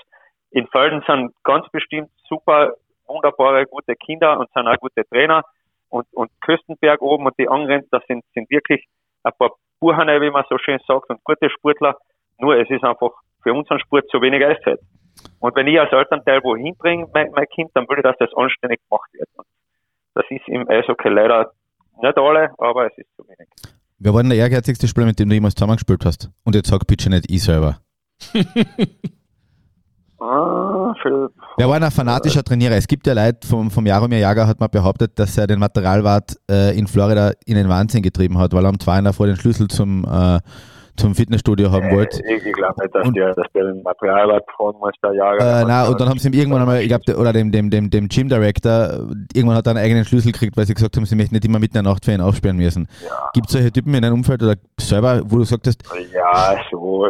in 0.51 0.67
Felden 0.67 1.03
sind 1.07 1.33
ganz 1.43 1.67
bestimmt 1.69 2.09
super, 2.29 2.75
wunderbare, 3.07 3.65
gute 3.65 3.95
Kinder 3.95 4.39
und 4.39 4.49
sind 4.53 4.67
auch 4.67 4.77
gute 4.77 5.03
Trainer. 5.09 5.43
Und, 5.89 6.05
und 6.13 6.29
Köstenberg 6.41 7.01
oben 7.01 7.25
und 7.25 7.37
die 7.39 7.49
anderen, 7.49 7.83
das 7.91 8.03
sind, 8.07 8.23
sind 8.33 8.49
wirklich 8.49 8.85
ein 9.23 9.33
paar 9.37 9.51
Burhane, 9.79 10.21
wie 10.21 10.29
man 10.29 10.45
so 10.49 10.57
schön 10.57 10.79
sagt, 10.87 11.09
und 11.09 11.23
gute 11.23 11.49
Sportler. 11.49 11.97
Nur 12.37 12.57
es 12.57 12.69
ist 12.69 12.83
einfach 12.83 13.11
für 13.41 13.53
unseren 13.53 13.79
Sport 13.79 14.07
zu 14.09 14.21
wenig 14.21 14.45
Eiszeit. 14.45 14.79
Und 15.39 15.55
wenn 15.55 15.67
ich 15.67 15.79
als 15.79 15.91
Elternteil 15.91 16.43
wohin 16.43 16.75
bringe, 16.77 17.07
mein, 17.13 17.31
mein 17.31 17.47
Kind, 17.47 17.71
dann 17.73 17.85
ich, 17.89 18.03
dass 18.03 18.17
das 18.17 18.33
anständig 18.35 18.79
gemacht 18.89 19.09
wird. 19.13 19.29
Und 19.35 19.47
das 20.13 20.25
ist 20.29 20.47
im 20.47 20.69
Eishockey 20.69 21.09
leider 21.09 21.51
nicht 22.01 22.17
alle, 22.17 22.49
aber 22.57 22.87
es 22.87 22.97
ist 22.97 23.07
zu 23.15 23.23
wenig. 23.23 23.47
Wer 23.97 24.13
war 24.13 24.21
denn 24.21 24.29
der 24.29 24.39
ehrgeizigste 24.39 24.87
Spieler, 24.87 25.07
mit 25.07 25.19
dem 25.19 25.29
du 25.29 25.35
jemals 25.35 25.55
zusammengespielt 25.55 26.05
hast? 26.05 26.29
Und 26.43 26.55
jetzt 26.55 26.69
sag 26.69 26.85
bitte 26.85 27.09
nicht 27.09 27.31
ich 27.31 27.43
selber. 27.43 27.79
ah, 30.19 30.93
er 31.57 31.69
war 31.69 31.81
ein 31.81 31.91
fanatischer 31.91 32.43
Trainierer. 32.43 32.75
Es 32.75 32.87
gibt 32.87 33.07
ja 33.07 33.13
Leute, 33.13 33.47
vom, 33.47 33.71
vom 33.71 33.85
Jaromir 33.85 34.19
Jager 34.19 34.47
hat 34.47 34.59
man 34.59 34.69
behauptet, 34.69 35.17
dass 35.17 35.37
er 35.37 35.47
den 35.47 35.59
Materialwart 35.59 36.35
äh, 36.49 36.77
in 36.77 36.87
Florida 36.87 37.31
in 37.45 37.55
den 37.55 37.69
Wahnsinn 37.69 38.03
getrieben 38.03 38.37
hat, 38.37 38.53
weil 38.53 38.65
er 38.65 38.69
am 38.69 38.79
2 38.79 39.13
vor 39.13 39.27
den 39.27 39.37
Schlüssel 39.37 39.67
zum 39.69 40.05
äh, 40.05 40.39
zum 40.95 41.15
Fitnessstudio 41.15 41.71
haben 41.71 41.91
wollt. 41.91 42.19
Ich, 42.25 42.45
ich 42.45 42.53
glaube 42.53 42.81
nicht, 42.81 42.95
dass, 42.95 43.07
und, 43.07 43.15
der, 43.15 43.33
dass 43.33 43.47
der 43.53 43.65
den 43.65 43.83
Material 43.83 44.41
fragen 44.55 44.79
muss, 44.79 44.93
der 45.03 45.13
Jager. 45.13 45.61
Äh, 45.61 45.65
nein, 45.65 45.89
und 45.89 45.99
dann 45.99 46.09
haben 46.09 46.19
sie 46.19 46.29
ihm 46.29 46.33
irgendwann 46.33 46.61
einmal, 46.61 46.81
ich 46.81 46.87
glaube, 46.87 47.17
oder 47.17 47.33
dem, 47.33 47.51
dem, 47.51 47.69
dem, 47.69 47.89
dem 47.89 48.07
Gym 48.07 48.29
Director, 48.29 49.07
irgendwann 49.33 49.57
hat 49.57 49.67
er 49.67 49.71
einen 49.71 49.83
eigenen 49.83 50.05
Schlüssel 50.05 50.31
gekriegt, 50.31 50.55
weil 50.57 50.65
sie 50.65 50.73
gesagt 50.73 50.95
haben, 50.95 51.05
sie 51.05 51.15
möchten 51.15 51.35
nicht 51.35 51.45
immer 51.45 51.59
mitten 51.59 51.77
in 51.77 51.83
der 51.83 51.91
Nacht 51.93 52.05
für 52.05 52.11
ihn 52.11 52.21
aufsperren 52.21 52.57
müssen. 52.57 52.87
Ja. 53.05 53.29
Gibt 53.33 53.47
es 53.47 53.53
solche 53.53 53.71
Typen 53.71 53.93
in 53.93 54.01
deinem 54.01 54.15
Umfeld 54.15 54.41
oder 54.41 54.55
selber, 54.79 55.21
wo 55.25 55.37
du 55.37 55.43
sagtest? 55.43 55.83
Ja, 56.13 56.55
so, 56.71 57.05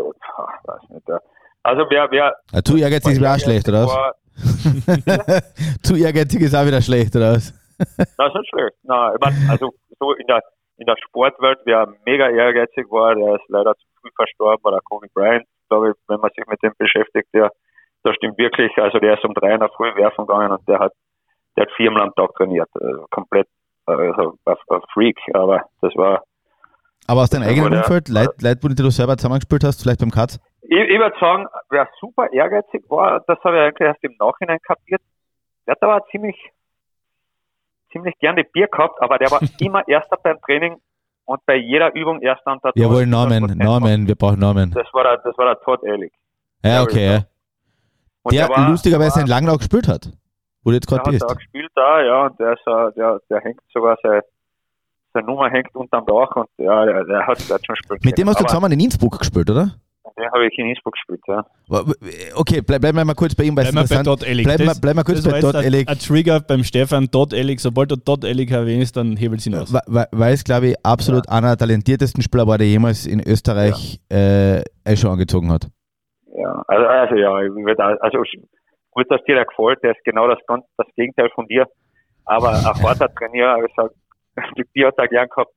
weiß 0.66 0.90
nicht. 0.90 1.10
Also 1.64 1.84
wer, 1.90 2.08
wer. 2.12 2.36
Ja, 2.52 2.62
zu 2.64 2.78
ehrgeizig 2.78 3.14
ist 3.14 3.26
auch 3.26 3.40
schlecht, 3.40 3.68
oder 3.68 3.88
was? 3.88 4.16
zu 5.84 5.96
ehrgeizig 5.96 6.42
ist 6.42 6.56
auch 6.56 6.66
wieder 6.66 6.82
schlecht, 6.82 7.16
oder 7.16 7.34
was? 7.34 7.54
das 7.78 8.08
ist 8.08 8.36
nicht 8.36 8.50
schlecht. 8.50 8.76
Nein, 8.84 9.12
ich 9.20 9.50
also 9.50 9.74
so 10.00 10.14
in 10.14 10.28
der 10.28 10.42
in 10.78 10.86
der 10.86 10.96
Sportwelt, 11.08 11.60
wer 11.66 11.88
mega 12.06 12.30
ehrgeizig 12.30 12.86
war, 12.90 13.16
der 13.16 13.36
ist 13.36 13.48
leider 13.48 13.76
zu 13.76 13.86
früh 14.02 14.10
verstorben, 14.16 14.64
war 14.64 14.72
der 14.72 14.82
Kobe 14.82 15.08
Bryant, 15.14 15.46
glaube 15.70 15.90
ich, 15.90 15.96
wenn 16.08 16.20
man 16.20 16.32
sich 16.36 16.46
mit 16.48 16.62
dem 16.62 16.74
beschäftigt, 16.78 17.28
der, 17.34 17.52
das 18.04 18.16
stimmt 18.16 18.38
wirklich, 18.38 18.72
also 18.78 19.00
der 19.00 19.16
ist 19.16 19.26
um 19.26 19.34
drei 19.34 19.54
in 19.54 19.60
der 19.60 19.70
Früh 19.70 19.96
werfen 19.96 20.28
gegangen 20.28 20.52
und 20.52 20.68
der 20.68 20.80
hat, 20.80 20.94
der 21.56 21.66
hat 21.66 21.72
viermal 21.76 22.04
am 22.04 22.14
Tag 22.16 22.34
trainiert, 22.36 22.70
also 22.74 23.06
komplett, 23.10 23.48
also 23.86 24.36
ein 24.46 24.82
Freak, 24.94 25.18
aber 25.34 25.64
das 25.82 25.96
war. 25.96 26.24
Aber 27.08 27.22
aus 27.22 27.30
deinem 27.30 27.48
eigenen 27.48 27.74
Umfeld, 27.74 28.10
Leute, 28.10 28.34
Leute, 28.42 28.64
wo 28.64 28.68
du 28.68 28.90
selber 28.90 29.16
zusammengespielt 29.16 29.64
hast, 29.64 29.82
vielleicht 29.82 30.00
beim 30.00 30.12
Katz? 30.12 30.40
Ich, 30.64 30.78
ich 30.78 31.00
würde 31.00 31.16
sagen, 31.20 31.46
wer 31.70 31.88
super 32.00 32.32
ehrgeizig 32.34 32.84
war, 32.90 33.24
das 33.28 33.38
habe 33.44 33.58
ich 33.58 33.62
eigentlich 33.62 33.88
erst 33.88 34.04
im 34.04 34.16
Nachhinein 34.20 34.60
kapiert, 34.66 35.02
der 35.68 35.74
hat 35.74 35.84
aber 35.84 36.06
ziemlich, 36.12 36.36
ziemlich 37.96 38.18
gerne 38.20 38.44
Bier 38.44 38.68
gehabt, 38.68 39.02
aber 39.02 39.18
der 39.18 39.32
war 39.32 39.40
immer 39.60 39.88
Erster 39.88 40.18
beim 40.22 40.38
Training 40.42 40.78
und 41.26 41.46
bei 41.46 41.56
jeder 41.56 41.96
Übung 41.96 42.22
Erster 42.22 42.52
und 42.52 42.64
der 42.64 42.72
Jawohl, 42.76 43.08
Namen, 43.08 43.58
Namen, 43.58 44.08
wir 44.08 44.16
brauchen 44.16 44.40
Namen. 44.40 44.72
Das 44.72 44.88
war 44.94 45.04
der, 45.04 45.18
das 45.18 45.38
war 45.38 45.46
der 45.46 45.60
Todd 45.62 45.84
Ehrlich. 45.84 46.12
Ja, 46.64 46.84
okay. 46.84 47.22
Und 48.24 48.34
der, 48.34 48.48
der 48.48 48.58
war, 48.58 48.70
lustigerweise 48.70 49.22
in 49.22 49.28
Langnau 49.28 49.58
gespielt 49.58 49.88
hat. 49.88 50.10
Wo 50.64 50.72
du 50.72 50.76
jetzt 50.76 50.88
gerade 50.88 51.10
bist. 51.10 51.22
Der 51.22 51.36
gespielt 51.36 51.72
da, 51.76 52.02
ja, 52.02 52.26
und 52.26 52.40
der, 52.40 52.54
ist, 52.54 52.66
der, 52.66 53.20
der 53.30 53.40
hängt 53.42 53.62
sogar 53.72 53.98
seine, 54.02 54.24
seine 55.14 55.28
Nummer 55.28 55.50
hängt 55.50 55.74
unterm 55.76 56.06
Dach 56.06 56.36
und 56.36 56.50
ja, 56.58 56.86
der, 56.86 57.04
der 57.06 57.28
hat, 57.28 57.50
der 57.50 57.56
hat 57.56 57.66
schon 57.66 57.76
gespielt. 57.76 58.04
Mit 58.04 58.18
dem 58.18 58.28
hast 58.28 58.40
du 58.40 58.46
zusammen 58.46 58.72
in 58.72 58.80
Innsbruck 58.80 59.20
gespielt, 59.20 59.50
oder? 59.50 59.76
Den 60.18 60.32
habe 60.32 60.48
ich 60.48 60.58
in 60.58 60.68
Innsbruck 60.68 60.94
gespielt, 60.94 61.22
ja. 61.28 61.44
Okay, 62.36 62.62
bleib, 62.62 62.82
bleiben 62.82 62.98
wir 62.98 63.06
mal 63.06 63.16
kurz 63.16 63.34
bei 63.36 63.44
ihm. 63.44 63.56
Bleiben 63.56 63.76
wir 63.76 63.88
bei 63.88 64.04
Dot 64.04 64.24
Ellig. 64.24 64.46
Bleib, 64.46 64.60
das, 64.60 64.80
bleib 64.80 64.96
mal 64.96 65.04
kurz 65.04 65.28
bei 65.28 65.40
Dot 65.40 65.56
Ellig. 65.56 65.90
Ein 65.90 65.98
Trigger 65.98 66.40
beim 66.40 66.64
Stefan 66.64 67.08
Dot 67.12 67.34
Ellig. 67.34 67.60
Sobald 67.60 67.92
du 67.92 67.96
Dot 67.98 68.24
Ellig 68.24 68.52
erwähnst, 68.52 68.96
dann 68.96 69.18
hebelt 69.18 69.42
sie 69.42 69.54
aus. 69.56 69.74
Weil 69.74 70.34
es, 70.34 70.44
glaube 70.44 70.68
ich, 70.68 70.76
absolut 70.86 71.26
ja. 71.28 71.34
einer 71.34 71.50
der 71.50 71.58
talentiertesten 71.58 72.22
Spieler 72.22 72.48
war, 72.48 72.58
der 72.58 72.68
jemals 72.68 73.06
in 73.08 73.20
Österreich 73.20 74.00
ja. 74.12 74.62
äh, 74.86 74.96
schon 74.96 75.12
angezogen 75.12 75.52
hat. 75.52 75.68
Ja, 76.38 76.64
also, 76.68 76.86
also 76.86 77.16
ja, 77.16 77.34
also 77.34 78.24
gut, 78.92 79.12
dass 79.12 79.24
dir 79.24 79.36
der 79.36 79.46
gefällt. 79.46 79.84
Der 79.84 79.92
ist 79.92 80.04
genau 80.06 80.28
das, 80.28 80.40
das 80.48 80.88
Gegenteil 80.96 81.30
von 81.34 81.48
dir. 81.48 81.66
Aber 82.26 82.50
ein 82.50 82.64
harter 82.84 83.14
Trainier, 83.14 83.58
ich 83.66 83.74
sag, 83.76 83.92
die 84.58 84.64
Bier 84.72 84.88
hat 84.88 84.98
er 84.98 85.08
gern 85.08 85.28
gehabt 85.30 85.52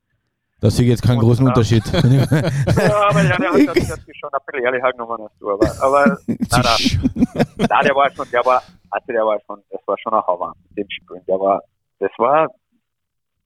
da 0.61 0.71
sehe 0.71 0.85
ich 0.87 0.91
jetzt 0.91 1.07
keinen 1.07 1.21
großen 1.21 1.47
Unterschied. 1.47 1.85
ja, 1.93 2.03
aber 2.03 3.23
ja, 3.23 3.37
der 3.37 3.53
hat, 3.53 3.77
das, 3.77 3.89
das 3.89 4.17
schon 4.17 4.31
ein 4.33 4.41
bisschen 4.47 4.65
ehrlicher 4.65 4.93
genommen 4.93 5.23
als 5.23 5.39
du. 5.39 5.51
Aber, 5.51 5.71
aber 5.81 6.19
nein, 6.27 6.39
nein. 6.51 7.47
nein, 7.57 7.85
der 7.85 7.95
war 7.95 8.11
schon, 8.11 8.27
der 8.33 8.45
war, 8.45 8.63
also 8.91 9.13
der 9.13 9.25
war 9.25 9.39
schon, 9.47 9.63
das 9.71 9.81
war 9.87 9.97
schon 9.99 10.15
ein 10.15 10.27
Hammer, 10.27 10.53
dem 10.77 10.91
Spielen. 10.91 11.23
Der 11.29 11.39
war, 11.39 11.63
das 12.01 12.11
war 12.19 12.49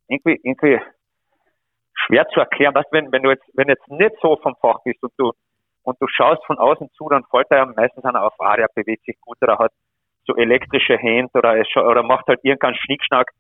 irgendwie, 0.09 0.41
irgendwie 0.43 0.81
schwer 2.07 2.27
zu 2.33 2.41
erklären. 2.41 2.75
Was, 2.75 2.87
wenn, 2.93 3.13
wenn 3.13 3.23
du 3.23 3.31
jetzt, 3.31 3.45
wenn 3.55 3.69
jetzt 3.69 3.89
nicht 3.89 4.15
so 4.23 4.37
vom 4.43 4.55
Fach 4.61 4.79
bist 4.85 5.03
und 5.03 5.13
du, 5.19 5.33
und 5.83 6.01
du 6.01 6.07
schaust 6.09 6.45
von 6.47 6.59
außen 6.59 6.91
zu, 6.97 7.09
dann 7.09 7.25
fällt 7.25 7.51
er 7.51 7.59
ja 7.59 7.67
meistens 7.67 8.05
einer 8.05 8.23
auf, 8.23 8.35
ah, 8.39 8.57
der 8.57 8.69
bewegt 8.75 9.05
sich 9.05 9.21
gut 9.21 9.37
oder 9.43 9.59
hat 9.59 9.73
so 10.25 10.37
elektrische 10.37 10.97
Hände 10.97 11.31
oder, 11.35 11.61
oder 11.85 12.03
macht 12.03 12.27
halt 12.29 12.41
irgendeinen 12.43 12.77
Schnickschnack 12.77 13.33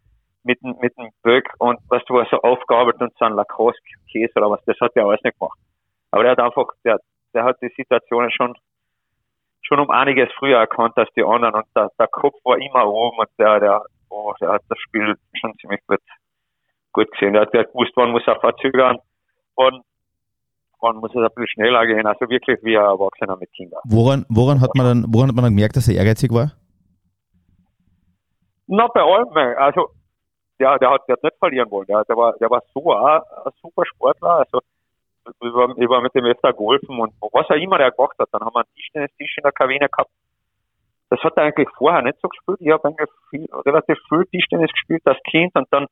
mit, 0.45 0.63
mit 0.63 0.97
dem 0.97 1.11
Böck 1.23 1.49
und 1.59 1.79
was 1.89 2.05
du 2.05 2.23
so 2.31 2.39
aufgearbeitet 2.43 3.01
und 3.01 3.13
so 3.19 3.25
ein 3.25 3.35
Lacrosse-Käse 3.35 4.33
oder 4.37 4.51
was, 4.51 4.65
das 4.65 4.79
hat 4.81 4.93
er 4.95 5.07
alles 5.07 5.23
nicht 5.23 5.39
gemacht. 5.39 5.59
Aber 6.11 6.23
der 6.23 6.33
hat 6.33 6.41
einfach, 6.41 6.67
der, 6.85 6.99
der 7.35 7.45
hat 7.45 7.57
die 7.63 7.73
Situationen 7.77 8.31
schon, 8.31 8.55
schon 9.63 9.81
um 9.81 9.91
einiges 9.91 10.29
früher 10.39 10.59
erkannt 10.59 10.97
als 10.97 11.11
die 11.17 11.25
anderen 11.25 11.55
und 11.55 11.67
der, 11.75 11.91
der 11.99 12.09
Kopf 12.09 12.35
war 12.45 12.59
immer 12.59 12.87
oben 12.87 13.19
und 13.19 13.29
der, 13.39 13.61
der, 13.61 13.83
oh, 14.11 14.33
der 14.41 14.51
hat 14.51 14.63
das 14.69 14.79
Spiel 14.79 15.15
schon 15.41 15.55
ziemlich 15.61 15.81
gut, 15.87 16.01
gut 16.93 17.11
gesehen. 17.13 17.33
Der 17.33 17.43
hat, 17.43 17.55
der 17.55 17.65
gewusst, 17.65 17.93
wann 17.95 18.11
muss 18.11 18.27
er 18.27 18.39
verzögern, 18.41 18.99
wann, 19.57 19.81
wann 20.81 20.97
muss 20.97 21.11
es 21.11 21.17
ein 21.17 21.29
bisschen 21.35 21.49
schneller 21.49 21.87
gehen, 21.87 22.07
also 22.07 22.29
wirklich 22.29 22.59
wie 22.63 22.77
ein 22.77 22.85
Erwachsener 22.85 23.37
mit 23.37 23.53
Kindern. 23.53 23.81
Woran, 23.85 24.27
woran 24.29 24.61
hat 24.61 24.75
man 24.75 24.87
dann, 24.87 25.05
woran 25.09 25.29
hat 25.29 25.37
man 25.37 25.45
dann 25.45 25.55
gemerkt, 25.55 25.77
dass 25.77 25.89
er 25.89 25.97
ehrgeizig 25.97 26.33
war? 26.33 26.53
Na, 28.67 28.87
bei 28.89 29.03
allem, 29.03 29.57
also, 29.59 29.91
der, 30.59 30.79
der, 30.79 30.91
hat, 30.91 31.03
der 31.09 31.15
hat 31.15 31.23
nicht 31.23 31.39
verlieren 31.39 31.71
wollen. 31.71 31.87
Der, 31.87 32.05
der, 32.05 32.17
war, 32.17 32.35
der 32.39 32.51
war 32.51 32.63
so 32.73 32.93
ein, 32.93 33.21
ein 33.45 33.53
super 33.61 33.85
Sportler. 33.87 34.45
Also 34.45 34.61
ich 35.27 35.55
war, 35.55 35.71
ich 35.77 35.89
war 35.89 36.01
mit 36.01 36.15
dem 36.15 36.25
öfter 36.25 36.53
golfen 36.53 36.99
und 36.99 37.13
was 37.33 37.49
er 37.49 37.57
immer 37.57 37.79
der 37.79 37.93
gemacht 37.93 38.17
hat. 38.19 38.29
Dann 38.33 38.43
haben 38.43 38.55
wir 38.55 38.61
einen 38.61 38.75
Tischtennistisch 38.75 39.39
in 39.39 39.43
der 39.43 39.53
Kabine 39.53 39.89
gehabt. 39.89 40.11
Das 41.11 41.21
hat 41.21 41.37
er 41.37 41.45
eigentlich 41.45 41.69
vorher 41.77 42.03
nicht 42.03 42.19
so 42.21 42.29
gespielt. 42.29 42.59
Ich 42.61 42.71
habe 42.71 42.89
eigentlich 42.89 43.11
viel, 43.31 43.47
relativ 43.67 43.99
viel 44.09 44.25
Tischtennis 44.27 44.73
gespielt 44.73 45.03
als 45.05 45.23
Kind 45.31 45.55
und 45.55 45.69
dann, 45.71 45.87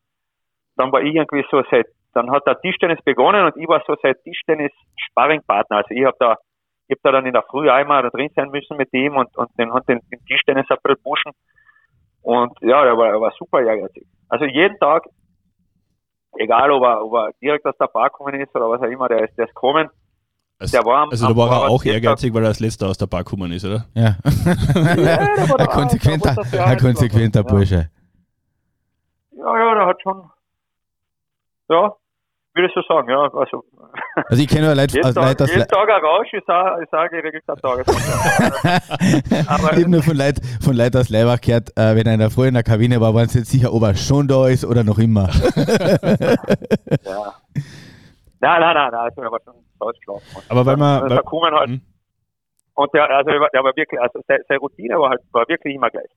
dann 0.76 0.90
war 0.92 1.02
ich 1.02 1.14
irgendwie 1.14 1.44
so 1.50 1.62
seit, 1.70 1.86
dann 2.14 2.30
hat 2.30 2.46
der 2.46 2.60
Tischtennis 2.60 3.00
begonnen 3.04 3.44
und 3.44 3.56
ich 3.56 3.68
war 3.68 3.82
so 3.86 3.94
seit 4.02 4.22
Tischtennis 4.24 4.72
Sparringpartner. 4.96 5.78
Also 5.78 5.90
ich 5.90 6.04
habe 6.04 6.16
da, 6.18 6.36
ich 6.88 6.96
habe 6.96 7.00
da 7.04 7.12
dann 7.12 7.26
in 7.26 7.34
der 7.34 7.42
Früh 7.42 7.70
einmal 7.70 8.08
drin 8.10 8.30
sein 8.34 8.50
müssen 8.50 8.76
mit 8.76 8.92
ihm 8.92 9.16
und, 9.16 9.36
und 9.36 9.50
den 9.58 9.72
hat 9.72 9.86
den, 9.88 10.00
den 10.10 10.24
Tischtennis 10.24 10.66
ein 10.70 10.78
bisschen 10.82 11.02
pushen. 11.02 11.32
Und 12.22 12.52
ja, 12.62 12.84
er 12.84 12.96
war, 12.96 13.08
er 13.08 13.20
war 13.20 13.32
super 13.38 13.60
ehrgeizig. 13.60 14.06
Also 14.30 14.44
jeden 14.46 14.78
Tag, 14.78 15.04
egal 16.38 16.70
ob 16.70 16.84
er, 16.84 17.04
ob 17.04 17.12
er 17.14 17.30
direkt 17.42 17.66
aus 17.66 17.76
der 17.78 17.88
Bar 17.88 18.08
gekommen 18.08 18.40
ist 18.40 18.54
oder 18.54 18.70
was 18.70 18.80
auch 18.80 18.86
immer, 18.86 19.08
der 19.08 19.24
ist, 19.28 19.36
der 19.36 19.46
ist 19.46 19.54
gekommen. 19.54 19.90
Also, 20.58 20.76
der 20.76 20.86
war 20.86 21.08
also 21.10 21.26
da 21.26 21.36
war 21.36 21.50
er 21.50 21.70
auch 21.70 21.84
ehrgeizig, 21.84 22.32
weil 22.32 22.42
er 22.42 22.48
als 22.48 22.60
letzter 22.60 22.88
aus 22.88 22.98
der 22.98 23.06
Bar 23.06 23.24
gekommen 23.24 23.50
ist, 23.50 23.64
oder? 23.64 23.86
Ja. 23.94 24.16
ja 24.96 25.18
ein 25.58 25.66
konsequenter, 25.66 26.36
ein 26.64 26.78
konsequenter 26.78 27.42
Bursche. 27.42 27.90
Ja, 29.32 29.58
ja, 29.58 29.74
der 29.74 29.86
hat 29.86 30.02
schon, 30.02 30.30
ja, 31.70 31.96
würde 32.60 32.68
ich 32.68 32.74
so 32.74 32.82
sagen, 32.94 33.08
ja. 33.10 33.22
Also, 33.22 33.64
also 34.14 34.42
ich 34.42 34.48
kenne 34.48 34.66
nur 34.66 34.74
Leute, 34.74 34.94
jeden, 34.94 35.06
also 35.06 35.20
Tag, 35.20 35.40
Leute 35.40 35.52
jeden 35.52 35.68
Tag 35.68 35.88
ein 35.88 36.04
Rausch 36.04 36.32
ist 36.32 36.48
auch, 36.48 36.78
ist 36.78 36.92
auch 36.92 37.08
geregelter 37.08 37.56
Tagesverkehr. 37.56 38.80
Aber 39.48 39.72
ich 39.72 39.80
habe 39.80 39.90
nur 39.90 40.02
von 40.02 40.16
Leuten 40.16 40.40
von 40.60 40.76
Leut 40.76 40.94
aus 40.96 41.08
Leibach 41.08 41.40
gehört, 41.40 41.70
äh, 41.76 41.96
wenn 41.96 42.06
einer 42.06 42.30
früher 42.30 42.48
in 42.48 42.54
der 42.54 42.62
Kabine 42.62 43.00
war, 43.00 43.14
waren 43.14 43.28
sie 43.28 43.38
jetzt 43.40 43.50
sicher, 43.50 43.72
ob 43.72 43.82
er 43.82 43.94
schon 43.94 44.28
da 44.28 44.48
ist 44.48 44.64
oder 44.64 44.84
noch 44.84 44.98
immer. 44.98 45.28
ja. 47.04 47.34
Nein, 48.40 48.60
nein, 48.60 48.74
nein, 48.74 48.90
nein, 48.92 49.08
ich 49.08 49.14
bin 49.14 49.24
aber 49.24 49.40
schon 49.44 49.54
ausgeschlafen. 49.78 50.42
Aber 50.48 50.66
weil 50.66 50.76
man... 50.76 51.10
Weil, 51.10 51.18
kommen 51.22 51.54
halt, 51.54 51.68
hm. 51.68 51.80
und 52.74 52.94
der, 52.94 53.10
also 53.10 53.30
der 53.30 53.64
war 53.64 53.76
wirklich, 53.76 54.00
also 54.00 54.20
seine, 54.26 54.42
seine 54.48 54.60
Routine 54.60 54.98
war 54.98 55.10
halt, 55.10 55.20
war 55.32 55.46
wirklich 55.48 55.74
immer 55.74 55.90
gleich. 55.90 56.10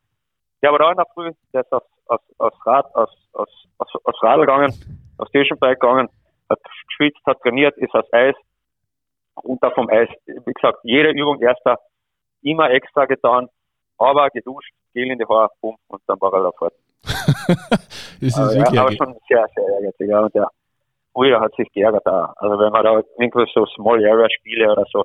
Der 0.62 0.71
war 0.71 0.79
da 0.79 0.91
in 0.91 0.97
der 0.97 1.06
Früh, 1.13 1.32
der 1.53 1.62
ist 1.62 1.71
aufs, 1.73 1.86
aufs, 2.08 2.23
aufs 2.38 2.65
Rad, 2.65 2.86
aufs, 2.95 3.13
aufs, 3.34 3.51
aufs, 3.79 3.93
aufs 4.06 4.23
Radl 4.23 4.41
gegangen, 4.41 4.73
aufs 5.17 5.29
Stationbike 5.29 5.79
gegangen, 5.79 6.08
geschwitzt, 6.87 7.21
hat 7.25 7.39
trainiert, 7.41 7.77
ist 7.77 7.93
aufs 7.93 8.11
Eis, 8.13 8.35
runter 9.43 9.71
vom 9.71 9.89
Eis. 9.89 10.09
Wie 10.25 10.53
gesagt, 10.53 10.79
jede 10.83 11.11
Übung 11.11 11.41
erster, 11.41 11.79
immer 12.41 12.69
extra 12.71 13.05
getan, 13.05 13.47
aber 13.97 14.29
geduscht, 14.29 14.73
Gel 14.93 15.11
in 15.11 15.17
die 15.17 15.25
Haare, 15.25 15.49
bumm, 15.61 15.75
und 15.87 16.01
dann 16.07 16.19
war 16.21 16.33
er 16.33 16.43
da 16.43 16.51
fort. 16.51 16.73
das 17.03 17.87
ist 18.21 18.37
aber, 18.37 18.53
wirklich 18.53 18.73
ja, 18.73 18.81
aber 18.81 18.91
schon 18.93 19.15
sehr, 19.27 19.45
sehr 19.55 19.65
ärgerlich. 19.67 19.95
Ja, 19.99 20.19
und 20.21 20.35
der 20.35 20.47
Brüder 21.13 21.39
hat 21.39 21.53
sich 21.55 21.71
geärgert 21.73 22.05
auch. 22.05 22.33
Also 22.37 22.59
wenn 22.59 22.71
man 22.71 22.83
da 22.83 23.01
irgendwo 23.17 23.45
so 23.53 23.65
Small 23.75 24.05
Area 24.05 24.27
Spiele 24.29 24.71
oder 24.71 24.85
so, 24.91 25.03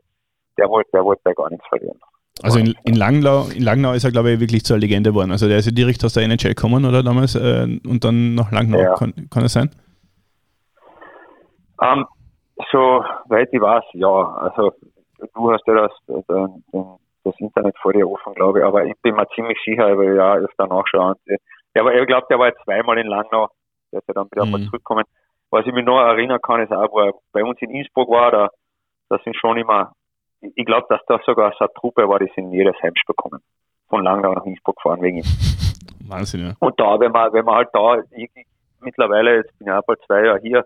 der 0.56 0.68
wollte, 0.68 0.90
der 0.92 1.04
wollte 1.04 1.22
da 1.24 1.32
gar 1.32 1.50
nichts 1.50 1.66
verlieren. 1.68 1.98
Also 2.42 2.60
in, 2.60 2.74
in, 2.84 2.94
Langnau, 2.94 3.48
in 3.48 3.62
Langnau 3.62 3.92
ist 3.94 4.04
er, 4.04 4.12
glaube 4.12 4.30
ich, 4.30 4.40
wirklich 4.40 4.64
zur 4.64 4.78
Legende 4.78 5.10
geworden. 5.10 5.32
Also 5.32 5.48
der 5.48 5.58
ist 5.58 5.66
ja 5.66 5.72
direkt 5.72 6.04
aus 6.04 6.14
der 6.14 6.22
NHL 6.22 6.50
gekommen, 6.50 6.84
oder 6.84 7.02
damals, 7.02 7.34
äh, 7.34 7.66
und 7.84 8.04
dann 8.04 8.34
nach 8.34 8.52
Langnau, 8.52 8.78
ja. 8.78 8.94
kann, 8.94 9.12
kann 9.28 9.44
es 9.44 9.52
sein? 9.54 9.70
Um, 11.78 11.86
ähm, 12.00 12.06
so 12.72 13.04
weit 13.26 13.48
ich 13.52 13.60
weiß, 13.60 13.84
ja. 13.92 14.08
Also 14.08 14.72
du 15.34 15.52
hast 15.52 15.66
ja 15.66 15.74
das, 15.74 15.92
das, 16.06 16.24
das 17.24 17.34
Internet 17.38 17.76
vor 17.78 17.92
dir 17.92 18.08
offen, 18.08 18.34
glaube 18.34 18.60
ich, 18.60 18.64
aber 18.64 18.84
ich 18.84 18.94
bin 19.02 19.14
mir 19.14 19.28
ziemlich 19.34 19.58
sicher, 19.64 19.96
weil 19.96 20.16
ja 20.16 20.34
öfter 20.34 20.66
nachschauen. 20.66 21.14
Der 21.74 21.84
war, 21.84 21.94
ich 21.94 22.06
glaube, 22.06 22.26
der 22.30 22.38
war 22.38 22.52
zweimal 22.64 22.98
in 22.98 23.06
Langnau, 23.06 23.48
der 23.92 24.00
ist 24.00 24.08
ja 24.08 24.14
dann 24.14 24.28
wieder 24.30 24.44
mhm. 24.44 24.52
mal 24.52 24.60
zurückgekommen. 24.62 25.04
Was 25.50 25.66
ich 25.66 25.72
mich 25.72 25.84
noch 25.84 26.00
erinnern 26.00 26.40
kann, 26.42 26.60
ist 26.60 26.72
auch, 26.72 26.90
wo 26.90 27.00
er 27.00 27.12
bei 27.32 27.42
uns 27.44 27.60
in 27.62 27.70
Innsbruck 27.70 28.10
war, 28.10 28.30
da, 28.30 28.48
da 29.08 29.18
sind 29.24 29.36
schon 29.36 29.56
immer 29.56 29.92
ich 30.40 30.64
glaube, 30.64 30.86
dass 30.88 31.00
das 31.06 31.20
sogar 31.24 31.52
so 31.58 31.64
eine 31.64 31.72
Truppe 31.74 32.08
war, 32.08 32.18
die 32.18 32.30
sind 32.34 32.52
jedes 32.52 32.74
Heimspiel 32.82 33.14
bekommen. 33.14 33.40
Von 33.88 34.04
Langnau 34.04 34.34
nach 34.34 34.44
Innsbruck 34.44 34.76
gefahren 34.76 35.02
wegen 35.02 35.18
ihm. 35.18 35.24
Wahnsinn, 36.08 36.46
ja. 36.46 36.54
Und 36.60 36.78
da, 36.78 36.98
wenn 37.00 37.12
man, 37.12 37.32
wenn 37.32 37.44
man 37.44 37.56
halt 37.56 37.68
da, 37.72 37.98
ich, 38.12 38.30
mittlerweile, 38.80 39.36
jetzt 39.36 39.58
bin 39.58 39.68
ich 39.68 39.72
auch 39.72 39.84
bald 39.84 40.00
zwei 40.06 40.24
Jahre 40.24 40.40
hier, 40.40 40.64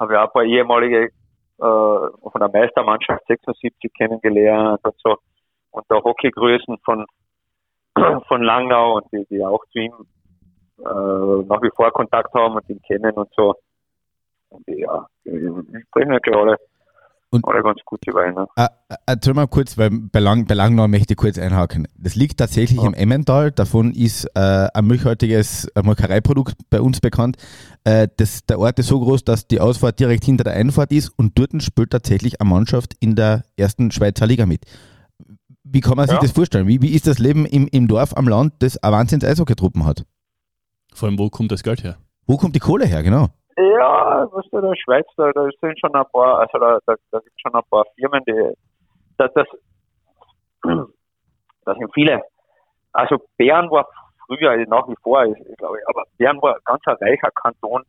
habe 0.00 0.14
ich 0.14 0.18
auch 0.18 0.24
ein 0.24 0.32
paar 0.32 0.44
ehemalige 0.44 1.04
äh, 1.04 1.10
von 1.58 2.40
der 2.40 2.48
Meistermannschaft 2.48 3.26
76 3.28 3.92
kennengelernt 3.92 4.80
und 4.82 4.94
so. 5.04 5.16
Und 5.70 5.84
da 5.88 6.02
Hockeygrößen 6.02 6.78
von, 6.84 7.04
von 8.28 8.42
Langnau 8.42 8.96
und 8.96 9.06
die, 9.12 9.26
die 9.30 9.44
auch 9.44 9.64
zu 9.70 9.78
ihm 9.78 9.92
äh, 10.78 11.44
nach 11.46 11.62
wie 11.62 11.70
vor 11.76 11.90
Kontakt 11.92 12.32
haben 12.34 12.54
und 12.54 12.68
ihn 12.68 12.80
kennen 12.82 13.12
und 13.12 13.28
so. 13.36 13.54
Und 14.48 14.66
ja, 14.66 15.06
die 15.24 15.84
bringen 15.92 16.18
ja 16.24 16.32
alle 16.32 16.56
und 17.30 17.46
alle 17.46 17.62
ganz 17.62 17.80
gute 17.84 18.12
Weine. 18.12 18.46
Äh, 18.56 18.66
äh, 18.88 18.96
erzähl 19.06 19.34
mal 19.34 19.46
kurz, 19.46 19.78
weil 19.78 19.90
bei, 19.90 20.18
Lang, 20.18 20.46
bei 20.46 20.54
Langnau 20.54 20.88
möchte 20.88 21.14
ich 21.14 21.16
kurz 21.16 21.38
einhaken. 21.38 21.86
Das 21.96 22.16
liegt 22.16 22.38
tatsächlich 22.38 22.80
ja. 22.80 22.86
im 22.86 22.94
Emmental. 22.94 23.52
Davon 23.52 23.92
ist 23.92 24.24
äh, 24.34 24.68
ein 24.74 24.86
milchhaltiges 24.86 25.68
Molkereiprodukt 25.80 26.56
bei 26.70 26.80
uns 26.80 27.00
bekannt. 27.00 27.36
Äh, 27.84 28.08
das, 28.16 28.44
der 28.46 28.58
Ort 28.58 28.78
ist 28.78 28.88
so 28.88 29.00
groß, 29.00 29.24
dass 29.24 29.46
die 29.46 29.60
Ausfahrt 29.60 30.00
direkt 30.00 30.24
hinter 30.24 30.44
der 30.44 30.54
Einfahrt 30.54 30.90
ist 30.90 31.10
und 31.16 31.38
dort 31.38 31.50
spielt 31.62 31.90
tatsächlich 31.90 32.40
eine 32.40 32.50
Mannschaft 32.50 32.94
in 33.00 33.14
der 33.14 33.44
ersten 33.56 33.90
Schweizer 33.90 34.26
Liga 34.26 34.46
mit. 34.46 34.64
Wie 35.62 35.80
kann 35.80 35.96
man 35.96 36.06
sich 36.06 36.16
ja. 36.16 36.20
das 36.20 36.32
vorstellen? 36.32 36.66
Wie, 36.66 36.82
wie 36.82 36.94
ist 36.94 37.06
das 37.06 37.18
Leben 37.18 37.46
im, 37.46 37.68
im 37.68 37.86
Dorf 37.86 38.16
am 38.16 38.26
Land, 38.26 38.54
das 38.58 38.76
eine 38.78 38.92
Wahnsinns-Eishockey-Truppen 38.92 39.84
hat? 39.84 40.04
Vor 40.92 41.08
allem, 41.08 41.18
wo 41.18 41.30
kommt 41.30 41.52
das 41.52 41.62
Geld 41.62 41.84
her? 41.84 41.96
Wo 42.26 42.36
kommt 42.36 42.56
die 42.56 42.60
Kohle 42.60 42.86
her, 42.86 43.02
genau? 43.02 43.28
Ja, 43.60 44.26
was 44.32 44.46
du, 44.50 44.60
der 44.60 44.74
Schweiz, 44.76 45.06
da, 45.16 45.30
da 45.32 45.48
sind 45.60 45.78
schon 45.78 45.94
ein 45.94 46.04
paar, 46.12 46.40
also 46.40 46.58
da, 46.58 46.78
da, 46.86 46.94
da 47.10 47.18
gibt 47.18 47.34
es 47.34 47.40
schon 47.40 47.54
ein 47.54 47.62
paar 47.70 47.84
Firmen, 47.96 48.22
die, 48.26 48.54
das, 49.18 49.30
das, 49.34 49.46
das 51.64 51.76
sind 51.76 51.90
viele. 51.94 52.22
Also 52.92 53.16
Bern 53.36 53.70
war 53.70 53.86
früher, 54.26 54.56
nach 54.66 54.88
wie 54.88 54.94
vor, 55.02 55.24
ich, 55.24 55.56
glaube, 55.58 55.78
aber 55.86 56.04
Bern 56.18 56.40
war 56.42 56.58
ganz 56.64 56.80
ein 56.86 56.96
reicher 57.00 57.30
Kanton 57.34 57.82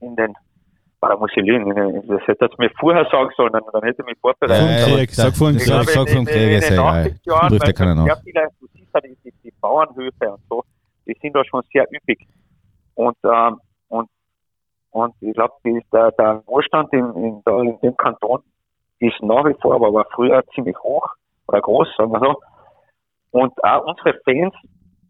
in 0.00 0.14
den, 0.16 0.34
da 1.00 1.16
muss 1.16 1.30
ich 1.36 1.44
lügen, 1.44 1.74
das 2.08 2.26
hätte 2.26 2.46
jetzt 2.46 2.58
mir 2.58 2.70
vorher 2.78 3.06
sagen 3.10 3.30
sollen, 3.36 3.52
dann, 3.52 3.62
dann 3.72 3.82
hätte 3.82 4.02
ich 4.02 4.06
mich 4.06 4.18
vorbereitet. 4.20 4.88
Ja, 4.88 4.98
ja, 4.98 5.06
sag 5.08 5.36
von 5.36 5.52
Krieg, 5.54 5.62
sag 5.62 6.08
von 6.08 6.24
Krieg, 6.24 6.58
ist 6.58 6.70
ja 6.70 7.02
egal. 7.02 7.50
Ruft 7.50 7.66
ja 7.66 7.72
keiner 7.72 7.94
nach. 7.94 8.04
Sehr 8.04 8.16
viele, 8.24 8.48
du 8.60 8.66
siehst 8.74 8.94
ja 8.94 9.00
die, 9.00 9.16
die, 9.24 9.32
die 9.44 9.52
Bauernhöfe 9.60 10.30
und 10.30 10.40
so, 10.48 10.64
die 11.06 11.16
sind 11.20 11.34
da 11.34 11.44
schon 11.44 11.62
sehr 11.72 11.86
üppig. 11.92 12.26
Und, 12.94 13.16
ähm, 13.24 13.60
und 14.90 15.14
ich 15.20 15.34
glaube, 15.34 15.54
der, 15.92 16.12
der 16.12 16.42
Wohlstand 16.46 16.92
in, 16.92 17.12
in, 17.14 17.42
in 17.46 17.80
dem 17.80 17.96
Kanton 17.96 18.42
ist 18.98 19.20
nach 19.22 19.44
wie 19.44 19.54
vor, 19.60 19.74
aber 19.74 19.92
war 19.92 20.06
früher 20.14 20.42
ziemlich 20.54 20.78
hoch 20.78 21.06
oder 21.48 21.60
groß, 21.60 21.88
sagen 21.96 22.12
wir 22.12 22.20
so. 22.20 22.40
Und 23.30 23.52
auch 23.64 23.84
unsere 23.84 24.18
Fans, 24.24 24.54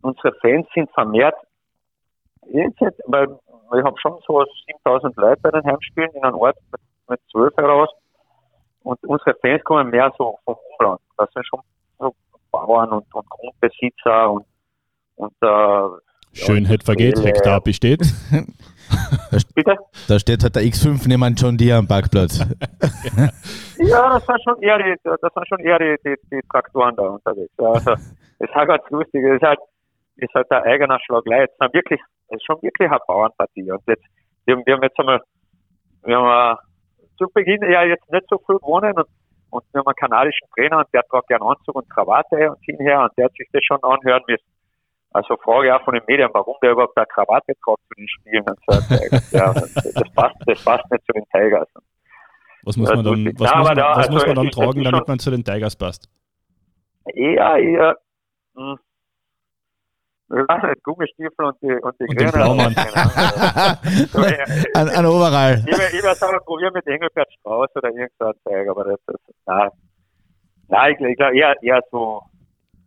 unsere 0.03 0.33
Fans 0.41 0.67
sind 0.75 0.91
vermehrt, 0.91 1.37
jetzt, 2.47 2.81
weil 3.07 3.29
ich 3.77 3.85
habe 3.85 3.97
schon 4.01 4.19
so 4.27 4.45
7000 4.67 5.17
Leute 5.17 5.41
bei 5.43 5.51
den 5.51 5.65
Heimspielen 5.65 6.11
in 6.13 6.25
einem 6.25 6.37
Ort 6.37 6.57
mit, 6.73 6.81
mit 7.09 7.21
12 7.31 7.57
heraus. 7.57 7.89
Und 8.83 9.03
unsere 9.05 9.35
Fans 9.41 9.63
kommen 9.65 9.91
mehr 9.91 10.13
so 10.17 10.39
vom 10.45 10.57
Umland. 10.79 11.01
Das 11.17 11.31
sind 11.33 11.47
schon 11.47 11.61
so 11.99 12.15
Bauern 12.51 12.91
und, 12.91 13.15
und 13.15 13.29
Grundbesitzer 13.29 14.31
und, 14.31 14.47
und 15.17 15.35
äh, 15.43 15.89
Schönheit 16.37 16.85
vergeht, 16.85 17.17
Hektar 17.25 17.61
besteht. 17.61 18.03
Bitte? 19.55 19.77
Da 20.09 20.19
steht 20.19 20.43
halt 20.43 20.55
der 20.55 20.63
X5 20.63 21.09
neben 21.09 21.35
John 21.35 21.57
Deere 21.57 21.79
am 21.79 21.89
Parkplatz. 21.89 22.39
ja, 23.79 24.09
das 24.15 24.27
sind 24.27 24.43
schon 24.45 24.63
eher 24.63 24.79
die, 24.79 24.95
das 25.03 25.19
sind 25.21 25.49
schon 25.49 25.61
eher 25.61 25.79
die, 25.79 25.97
die, 26.05 26.15
die 26.31 26.41
Traktoren 26.51 26.95
da 26.97 27.03
unterwegs. 27.09 27.53
Ja, 27.59 27.73
also, 27.73 27.91
das 27.91 28.15
ist 28.39 28.55
halt 28.55 28.69
ganz 28.69 28.83
lustig. 28.91 29.25
Das 29.25 29.37
ist 29.37 29.43
halt, 29.43 29.59
ist 30.17 30.35
halt 30.35 30.51
der 30.51 30.63
eigener 30.65 30.99
Schlag 31.05 31.27
Leid. 31.27 31.51
Das, 31.59 31.73
wirklich, 31.73 32.01
das 32.29 32.37
ist 32.37 32.47
schon 32.47 32.63
wirklich 32.63 32.89
eine 32.89 33.01
Bauernpartie. 33.07 33.71
Und 33.71 33.83
jetzt, 33.87 34.05
wir, 34.45 34.55
haben, 34.55 34.63
wir 34.67 34.75
haben 34.75 34.83
jetzt 34.83 34.99
einmal, 35.01 35.21
wir 36.05 36.17
haben 36.17 36.59
zu 37.19 37.27
Beginn 37.35 37.63
ja 37.63 37.83
jetzt 37.83 38.11
nicht 38.13 38.27
so 38.29 38.39
viel 38.47 38.57
gewonnen 38.57 38.93
und, 38.93 39.09
und 39.51 39.65
wir 39.73 39.81
haben 39.81 39.89
einen 39.89 39.97
kanadischen 39.97 40.49
Trainer 40.55 40.79
und 40.79 40.87
der 40.93 41.03
tragt 41.05 41.29
gerne 41.29 41.45
Anzug 41.45 41.75
und 41.75 41.89
Krawatte 41.91 42.51
und 42.51 42.59
hinher 42.63 43.03
und 43.03 43.13
der 43.17 43.25
hat 43.25 43.33
sich 43.33 43.49
das 43.53 43.65
schon 43.65 43.83
anhören 43.83 44.23
müssen 44.29 44.56
also 45.13 45.37
Frage 45.39 45.75
auch 45.75 45.83
von 45.85 45.95
den 45.95 46.03
Medien, 46.07 46.29
warum 46.33 46.57
der 46.63 46.73
überhaupt 46.73 46.97
eine 46.97 47.07
Krawatte 47.07 47.53
tragt 47.65 47.81
zu 47.89 47.95
den 47.97 48.09
Spielen 48.09 48.45
so. 48.67 49.37
ja, 49.37 49.53
das, 49.95 50.13
passt, 50.15 50.37
das 50.47 50.65
passt 50.65 50.91
nicht 50.91 51.05
zu 51.07 51.13
den 51.13 51.25
Tigers. 51.33 51.69
Was 52.65 52.77
muss 52.77 52.93
man 52.93 53.05
dann, 53.05 53.27
was 53.39 53.55
muss 53.55 53.69
man, 53.69 53.77
was 53.77 53.97
also 53.97 54.13
muss 54.13 54.27
man 54.27 54.35
dann 54.37 54.51
tragen, 54.51 54.83
damit 54.83 55.09
man 55.09 55.19
zu 55.19 55.31
den 55.31 55.45
Tigers 55.45 55.77
passt? 55.77 56.09
Eher, 57.15 57.57
eher, 57.57 57.97
hm, 58.57 58.79
nicht, 60.29 60.83
Gummistiefel 60.83 61.45
und 61.45 61.57
die, 61.63 61.73
und 61.73 62.01
die 62.01 62.05
und 62.09 62.17
Grünen. 62.17 62.77
ein, 64.75 64.89
ein 64.89 65.07
Overall. 65.07 65.63
Ich, 65.67 65.73
ich 65.73 66.03
würde 66.03 66.17
sagen, 66.17 66.39
probieren 66.45 66.73
mit 66.75 66.85
Engelbert 66.87 67.33
Strauß 67.41 67.69
oder 67.77 67.91
irgendein 67.91 68.33
Zeiger, 68.43 68.71
aber 68.73 68.85
das, 68.85 68.99
das 69.07 69.17
nein. 69.47 69.71
Nein, 70.69 70.97
ich, 70.99 71.07
ich 71.07 71.17
glaube 71.17 71.37
eher, 71.37 71.55
eher 71.63 71.81
so, 71.93 72.23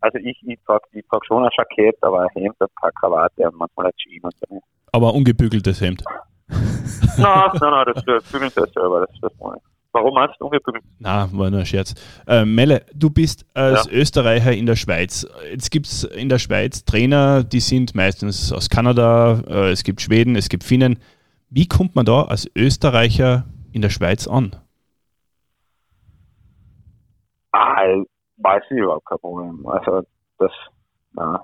also 0.01 0.17
ich, 0.17 0.37
ich 0.45 0.59
trage 0.65 0.83
ich 0.91 1.05
trag 1.07 1.25
schon 1.25 1.43
ein 1.43 1.49
Jackett, 1.57 1.95
aber 2.01 2.21
ein 2.21 2.29
Hemd, 2.33 2.55
ein 2.59 2.67
paar 2.79 2.91
Krawatte 2.91 3.47
und 3.47 3.57
manchmal 3.57 3.87
ein 3.87 3.91
Jeans. 3.97 4.23
Und 4.23 4.33
so. 4.49 4.61
Aber 4.91 5.13
ungebügeltes 5.13 5.81
Hemd? 5.81 6.03
nein, 6.47 7.49
nein, 7.59 7.59
nein, 7.61 7.93
das 8.05 8.31
bügelt 8.31 8.57
das 8.57 8.71
selber, 8.71 9.05
das, 9.05 9.19
das 9.21 9.31
meine 9.39 9.61
Warum 9.91 10.13
meinst 10.13 10.35
du 10.39 10.45
ungebügelt? 10.45 10.83
Na, 10.99 11.27
war 11.31 11.49
nur 11.49 11.61
ein 11.61 11.65
Scherz. 11.65 11.95
Äh, 12.27 12.45
Melle, 12.45 12.85
du 12.93 13.09
bist 13.09 13.45
als 13.55 13.85
ja. 13.85 13.91
Österreicher 13.91 14.53
in 14.53 14.67
der 14.67 14.75
Schweiz. 14.75 15.27
Jetzt 15.49 15.71
gibt 15.71 15.87
es 15.87 16.03
in 16.03 16.29
der 16.29 16.37
Schweiz 16.37 16.85
Trainer, 16.85 17.43
die 17.43 17.59
sind 17.59 17.95
meistens 17.95 18.53
aus 18.53 18.69
Kanada, 18.69 19.41
äh, 19.47 19.71
es 19.71 19.83
gibt 19.83 20.01
Schweden, 20.01 20.35
es 20.35 20.49
gibt 20.49 20.63
Finnen. 20.63 20.99
Wie 21.49 21.67
kommt 21.67 21.95
man 21.95 22.05
da 22.05 22.23
als 22.23 22.49
Österreicher 22.55 23.45
in 23.71 23.81
der 23.81 23.89
Schweiz 23.89 24.27
an? 24.27 24.55
Ah, 27.51 27.81
weiß 28.39 28.63
ich 28.69 28.77
überhaupt 28.77 29.05
kein 29.05 29.19
Problem. 29.19 29.67
Also 29.67 30.01
das, 30.37 30.51
na, 31.13 31.43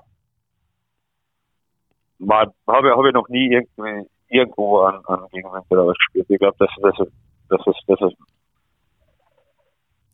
habe 2.28 2.52
hab 2.66 3.04
ich 3.04 3.12
noch 3.12 3.28
nie 3.28 3.52
irgendwie 3.52 4.08
irgendwo 4.28 4.80
an, 4.80 5.00
an 5.06 5.26
Gegenwind 5.32 5.64
oder 5.68 5.86
was 5.86 5.96
gespielt. 5.96 6.26
Ich 6.28 6.38
glaube, 6.38 6.56
das, 6.58 6.70
das, 6.80 7.08
das 7.48 7.66
ist, 7.66 7.82
das 7.86 8.00
ist 8.00 8.16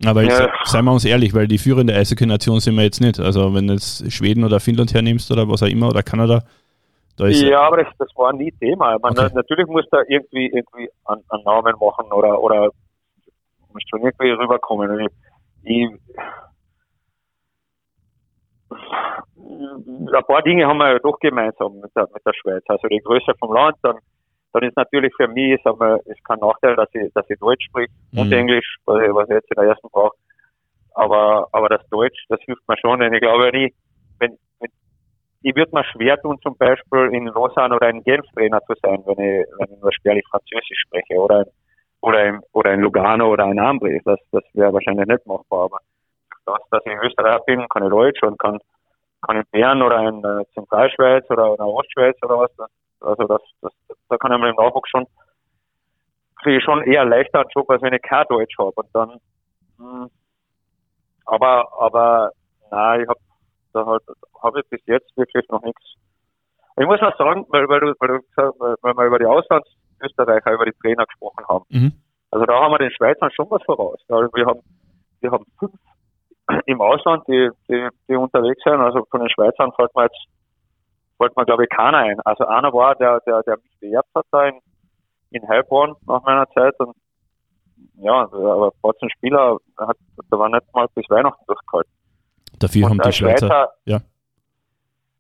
aber 0.05 0.23
jetzt, 0.23 0.41
ja. 0.41 0.53
seien 0.65 0.85
wir 0.85 0.93
uns 0.93 1.05
ehrlich, 1.05 1.33
weil 1.33 1.47
die 1.47 1.59
führende 1.59 1.95
Eishockey-Nation 1.95 2.61
sind 2.61 2.75
wir 2.75 2.83
jetzt 2.83 3.01
nicht. 3.01 3.21
Also 3.21 3.55
wenn 3.55 3.69
du 3.69 3.75
jetzt 3.75 4.11
Schweden 4.11 4.43
oder 4.43 4.59
Finnland 4.59 4.93
hernimmst 4.93 5.31
oder 5.31 5.49
was 5.49 5.63
auch 5.63 5.69
immer 5.69 5.89
oder 5.89 6.03
Kanada, 6.03 6.43
da 7.17 7.27
ist 7.27 7.43
Ja, 7.43 7.61
aber 7.61 7.85
das, 7.85 7.89
das 7.99 8.09
war 8.17 8.33
nie 8.33 8.51
Thema. 8.53 8.99
Man, 8.99 9.17
okay. 9.17 9.31
Natürlich 9.33 9.67
muss 9.69 9.85
da 9.91 9.99
irgendwie 10.09 10.47
irgendwie 10.47 10.91
einen, 11.05 11.23
einen 11.29 11.45
Namen 11.45 11.75
machen 11.79 12.11
oder 12.11 12.43
oder 12.43 12.71
muss 13.73 13.83
schon 13.89 14.01
irgendwie 14.01 14.31
rüberkommen. 14.31 15.07
Ich, 15.63 15.71
ich, 15.71 15.89
ein 18.75 20.25
paar 20.27 20.43
Dinge 20.43 20.67
haben 20.67 20.79
wir 20.79 20.93
ja 20.93 20.99
doch 20.99 21.19
gemeinsam 21.21 21.81
mit 21.81 21.91
der, 21.97 22.09
mit 22.13 22.25
der 22.25 22.33
Schweiz. 22.35 22.63
Also 22.69 22.89
die 22.89 23.01
Größe 23.01 23.33
vom 23.39 23.55
Land, 23.55 23.77
dann, 23.83 23.97
dann 24.53 24.63
ist 24.63 24.77
natürlich 24.77 25.13
für 25.17 25.29
mich, 25.29 25.61
sagen 25.63 25.81
wir, 25.81 26.01
ist 26.07 26.25
kein 26.25 26.39
Nachteil, 26.39 26.77
dass 26.77 26.89
ich, 26.95 27.13
dass 27.15 27.29
ich 27.29 27.39
Deutsch 27.39 27.65
spreche 27.67 27.93
mhm. 28.13 28.19
und 28.21 28.33
Englisch, 28.33 28.77
was 28.87 29.03
ich, 29.03 29.15
was 29.15 29.29
ich 29.29 29.35
jetzt 29.35 29.51
in 29.51 29.61
der 29.61 29.71
ersten 29.71 29.89
brauche. 29.91 30.17
Aber, 30.95 31.49
aber 31.53 31.69
das 31.69 31.87
Deutsch, 31.89 32.25
das 32.29 32.41
hilft 32.43 32.67
mir 32.69 32.77
schon, 32.79 33.01
denn 33.01 33.15
ich 33.15 33.21
glaube 33.21 33.51
nicht, 33.53 33.75
wenn, 34.19 34.37
wenn 34.61 34.71
ich 35.43 35.57
würde 35.57 35.75
mir 35.75 35.85
schwer 35.85 36.21
tun, 36.21 36.39
zum 36.43 36.57
Beispiel 36.57 37.11
in 37.13 37.27
Lausanne 37.27 37.75
oder 37.75 37.89
in 37.89 38.03
Genf 38.05 38.27
Trainer 38.35 38.61
zu 38.63 38.75
sein, 38.83 39.03
wenn 39.07 39.19
ich, 39.19 39.47
wenn 39.59 39.75
ich 39.75 39.81
nur 39.81 39.93
spärlich 39.93 40.25
Französisch 40.31 40.85
spreche 40.87 41.15
oder, 41.15 41.47
oder, 42.01 42.25
in, 42.27 42.41
oder 42.53 42.75
in 42.75 42.81
Lugano 42.81 43.33
oder 43.33 43.47
in 43.47 43.59
Ambri. 43.59 44.01
Das, 44.05 44.21
das 44.31 44.45
wäre 44.53 44.73
wahrscheinlich 44.73 45.07
nicht 45.07 45.27
machbar, 45.27 45.65
aber 45.65 45.79
das, 46.47 46.59
dass 46.71 46.83
ich 46.85 46.93
Österreicher 46.93 47.41
bin, 47.47 47.69
kann 47.69 47.85
ich 47.85 47.91
Deutsch 47.91 48.23
und 48.23 48.39
kann, 48.39 48.59
kann 49.23 49.37
in 49.37 49.45
Bern 49.51 49.83
oder 49.83 50.09
in 50.09 50.23
der 50.23 50.45
Zentralschweiz 50.55 51.29
oder 51.31 51.51
in 51.51 51.57
der 51.57 51.67
Ostschweiz 51.67 52.17
oder 52.23 52.39
was. 52.39 52.51
Also 53.01 53.25
das, 53.25 53.43
das, 53.61 53.73
da 54.09 54.17
kann 54.17 54.33
ich 54.33 54.39
mir 54.39 54.51
im 54.51 54.57
Nachwuchs 54.57 54.91
schon, 54.91 55.07
kriege 56.43 56.59
ich 56.59 56.65
schon 56.65 56.83
eher 56.85 57.05
leichter 57.05 57.41
einen 57.41 57.51
Job, 57.55 57.69
als 57.71 57.83
wenn 57.83 57.95
ich 57.95 58.03
kein 58.03 58.27
Deutsch 58.29 58.57
habe. 58.59 58.73
Und 58.75 58.89
dann, 58.93 59.21
mh, 59.79 60.03
hm, 60.03 60.11
aber, 61.27 61.69
aber, 61.81 62.31
nein, 62.71 63.03
ich 63.03 63.09
habe 63.09 63.21
da 63.73 63.87
halt, 63.87 64.03
habe 64.43 64.61
ich 64.61 64.69
bis 64.69 64.81
jetzt 64.87 65.17
wirklich 65.17 65.49
noch 65.49 65.63
nichts. 65.63 65.95
Ich 66.77 66.87
muss 66.87 67.01
auch 67.01 67.17
sagen, 67.17 67.47
weil, 67.49 67.69
weil, 67.69 67.81
du, 67.81 67.95
weil, 67.99 68.09
du, 68.09 68.77
weil 68.83 68.97
wir 68.97 69.07
über 69.07 69.19
die 69.19 69.27
Auslandsösterreicher, 69.27 70.53
über 70.53 70.65
die 70.65 70.73
Trainer 70.81 71.05
gesprochen 71.05 71.45
haben. 71.49 71.65
Mhm. 71.69 71.93
Also 72.31 72.47
da 72.47 72.61
haben 72.61 72.73
wir 72.73 72.79
den 72.79 72.91
Schweizern 72.93 73.31
schon 73.33 73.51
was 73.51 73.63
voraus. 73.65 74.01
Also 74.09 74.29
wir 74.35 74.47
haben, 74.47 74.61
wir 75.21 75.31
haben 75.31 75.45
fünf 75.59 75.73
im 76.67 76.81
Ausland, 76.81 77.25
die, 77.29 77.51
die, 77.69 77.89
die 78.09 78.17
unterwegs 78.17 78.63
sind. 78.65 78.81
Also 78.81 79.05
von 79.11 79.21
den 79.21 79.31
Schweizern 79.31 79.73
fällt 79.77 79.95
mir 79.95 80.05
jetzt, 80.05 80.25
fällt 81.19 81.37
mir 81.37 81.45
glaube 81.45 81.65
ich 81.65 81.71
keiner 81.71 81.99
ein. 81.99 82.21
Also 82.25 82.47
einer 82.47 82.73
war, 82.73 82.95
der, 82.97 83.21
der, 83.21 83.43
der 83.43 83.57
mich 83.57 83.79
beerbt 83.81 84.09
hat 84.15 84.27
da 84.31 84.47
in, 84.47 84.61
in 85.31 85.49
Heilbronn 85.49 85.95
nach 86.07 86.23
meiner 86.23 86.49
Zeit 86.51 86.79
und 86.81 86.95
ja, 87.97 88.23
aber 88.23 88.73
Batzen 88.81 89.11
Spieler 89.11 89.59
hat, 89.79 89.97
da 90.31 90.39
war 90.39 90.49
nicht 90.49 90.63
mal 90.75 90.87
bis 90.95 91.09
Weihnachten 91.09 91.45
durchgehalten. 91.47 91.91
Dafür 92.59 92.89
haben 92.89 92.99
die 92.99 93.13
Schweizer, 93.13 93.47
Schweizer, 93.47 93.73
ja. 93.85 94.01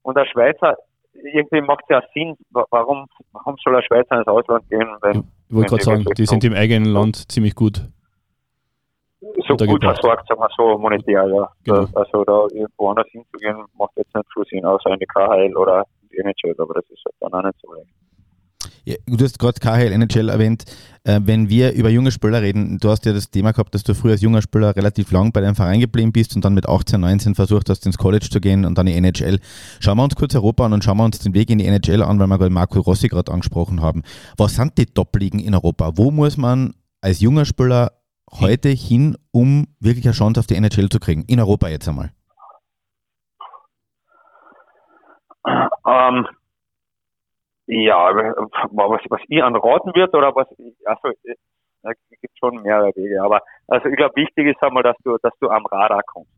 Und 0.03 0.17
der 0.17 0.27
Schweizer, 0.27 0.77
irgendwie 1.13 1.61
macht 1.61 1.85
es 1.85 1.89
ja 1.91 2.03
Sinn, 2.15 2.37
warum, 2.51 3.07
warum 3.33 3.57
soll 3.63 3.75
der 3.75 3.83
Schweizer 3.83 4.19
ins 4.19 4.27
Ausland 4.27 4.69
gehen? 4.69 4.89
Wenn, 5.01 5.25
ich 5.49 5.55
wollte 5.55 5.71
gerade 5.71 5.85
sagen, 5.85 6.05
die 6.17 6.27
sind 6.27 6.45
im 6.45 6.55
eigenen 6.55 6.93
Land 6.93 7.31
ziemlich 7.31 7.55
gut. 7.55 7.83
So 9.47 9.57
gut 9.57 9.85
versorgt, 9.85 10.27
sagen 10.29 10.41
wir 10.41 10.49
so, 10.57 10.79
monetär, 10.79 11.27
ja. 11.29 11.49
Genau. 11.65 11.87
Also 11.95 12.25
da 12.25 12.47
irgendwo 12.53 12.91
anders 12.91 13.07
hinzugehen, 13.11 13.57
macht 13.79 13.93
jetzt 13.97 14.15
nicht 14.15 14.27
viel 14.33 14.45
Sinn, 14.51 14.65
außer 14.65 14.91
in 14.91 14.99
die 14.99 15.07
KHL 15.07 15.57
oder 15.57 15.85
die 16.11 16.19
NHL, 16.19 16.55
aber 16.59 16.75
das 16.75 16.85
ist 16.91 17.05
halt 17.05 17.15
dann 17.21 17.33
auch 17.33 17.45
nicht 17.45 17.59
so 17.63 17.73
leicht. 17.73 17.89
Ja, 18.85 18.97
du 19.07 19.25
hast 19.25 19.39
gerade 19.39 19.61
KHL, 19.61 19.93
NHL 19.93 20.29
erwähnt. 20.29 20.65
Äh, 21.05 21.21
wenn 21.23 21.49
wir 21.49 21.73
über 21.73 21.89
junge 21.89 22.11
Spieler 22.11 22.43
reden, 22.43 22.79
du 22.79 22.89
hast 22.91 23.07
ja 23.07 23.13
das 23.13 23.31
Thema 23.31 23.53
gehabt, 23.53 23.75
dass 23.75 23.85
du 23.85 23.95
früher 23.95 24.13
als 24.13 24.23
junger 24.23 24.43
Spieler 24.43 24.75
relativ 24.75 25.13
lang 25.13 25.31
bei 25.31 25.41
deinem 25.41 25.55
Verein 25.55 25.79
geblieben 25.79 26.13
bist 26.13 26.35
und 26.35 26.45
dann 26.45 26.55
mit 26.55 26.69
18, 26.69 27.01
19 27.01 27.35
versucht 27.37 27.71
hast, 27.71 27.87
ins 27.87 27.99
College 27.99 28.29
zu 28.29 28.41
gehen 28.41 28.65
und 28.65 28.77
dann 28.77 28.87
die 28.87 28.95
NHL. 28.95 29.39
Schauen 29.79 29.99
wir 29.99 30.05
uns 30.05 30.17
kurz 30.17 30.35
Europa 30.35 30.67
an 30.67 30.73
und 30.73 30.83
schauen 30.83 30.97
wir 30.97 31.05
uns 31.05 31.21
den 31.21 31.35
Weg 31.35 31.51
in 31.51 31.59
die 31.59 31.67
NHL 31.67 32.03
an, 32.03 32.19
weil 32.19 32.27
wir 32.27 32.39
gerade 32.39 32.51
Marco 32.51 32.81
Rossi 32.81 33.07
gerade 33.07 33.31
angesprochen 33.31 33.83
haben. 33.83 34.03
Was 34.37 34.57
sind 34.57 34.77
die 34.79 34.87
Top-Ligen 34.87 35.39
in 35.39 35.55
Europa? 35.55 35.93
Wo 35.95 36.11
muss 36.11 36.37
man 36.37 36.75
als 37.01 37.21
junger 37.21 37.45
Spieler 37.45 37.93
heute 38.40 38.68
hin, 38.68 39.16
um 39.33 39.66
wirklich 39.81 40.05
eine 40.05 40.14
Chance 40.14 40.40
auf 40.40 40.47
die 40.47 40.57
NHL 40.57 40.88
zu 40.88 41.01
kriegen? 41.01 41.25
In 41.29 41.40
Europa 41.40 41.68
jetzt 41.68 41.88
einmal. 41.88 42.11
Ähm, 45.45 46.27
ja, 47.66 48.14
was, 48.14 49.01
was 49.09 49.21
ich 49.29 49.42
anraten 49.42 49.95
wird 49.95 50.14
oder 50.14 50.35
was, 50.35 50.49
also 50.85 51.09
es 51.83 52.21
gibt 52.21 52.38
schon 52.38 52.62
mehrere 52.62 52.95
Wege, 52.95 53.23
aber 53.23 53.40
also 53.66 53.88
ich 53.88 53.97
glaube 53.97 54.14
wichtig 54.16 54.47
ist 54.49 54.62
einmal, 54.62 54.83
dass 54.83 54.97
du, 55.05 55.16
dass 55.23 55.33
du 55.40 55.49
am 55.49 55.66
Radar 55.66 56.03
kommst. 56.07 56.31